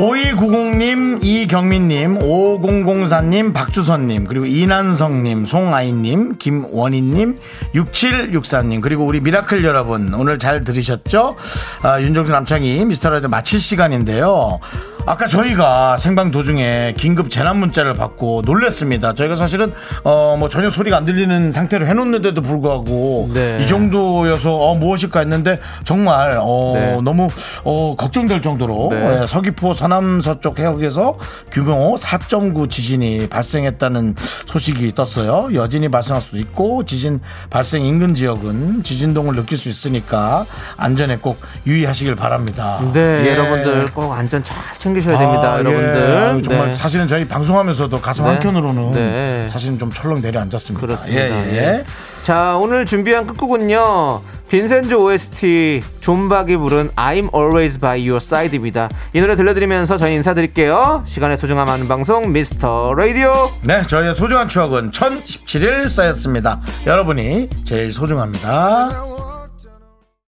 [0.00, 7.36] 오이구공님, 이경민님, 5004님, 박주선님, 그리고 이난성님, 송아이님, 김원희님,
[7.74, 11.36] 6764님, 그리고 우리 미라클 여러분, 오늘 잘 들으셨죠?
[11.82, 14.58] 아, 윤정수 남창희 미스터라디오 마칠 시간인데요.
[15.06, 19.14] 아까 저희가 생방 도중에 긴급 재난 문자를 받고 놀랬습니다.
[19.14, 19.72] 저희가 사실은
[20.04, 23.58] 어 뭐 전혀 소리가 안 들리는 상태로 해놓는데도 불구하고 네.
[23.60, 27.00] 이 정도여서 어 무엇일까 했는데 정말 어 네.
[27.02, 27.28] 너무
[27.64, 29.22] 어 걱정될 정도로 네.
[29.22, 31.18] 예, 서귀포 서남 서쪽 해역에서
[31.50, 34.14] 규모 4.9 지진이 발생했다는
[34.46, 35.48] 소식이 떴어요.
[35.52, 37.20] 여진이 발생할 수도 있고 지진
[37.50, 40.46] 발생 인근 지역은 지진동을 느낄 수 있으니까
[40.76, 42.78] 안전에 꼭 유의하시길 바랍니다.
[42.92, 43.32] 네, 예.
[43.32, 46.34] 여러분들 꼭 안전 잘 챙 기셔야 됩니다, 아, 여러분들.
[46.38, 46.42] 예.
[46.42, 46.74] 정말 네.
[46.74, 48.30] 사실은 저희 방송하면서도 가슴 네.
[48.30, 49.48] 한켠으로는 네.
[49.50, 50.86] 사실은 좀 철렁 내려앉았습니다.
[50.86, 51.20] 그렇습니다.
[51.22, 51.56] 예, 예.
[51.56, 51.84] 예.
[52.22, 54.20] 자, 오늘 준비한 끝곡은요.
[54.50, 58.88] 빈센조 OST 존박이 부른 I'm Always By Your Side입니다.
[59.12, 61.04] 이 노래 들려드리면서 저희 인사드릴게요.
[61.06, 63.52] 시간의 소중함 하는 방송 미스터 라디오.
[63.62, 66.60] 네, 저희의 소중한 추억은 1017일 쌓였습니다.
[66.84, 69.19] 여러분이 제일 소중합니다.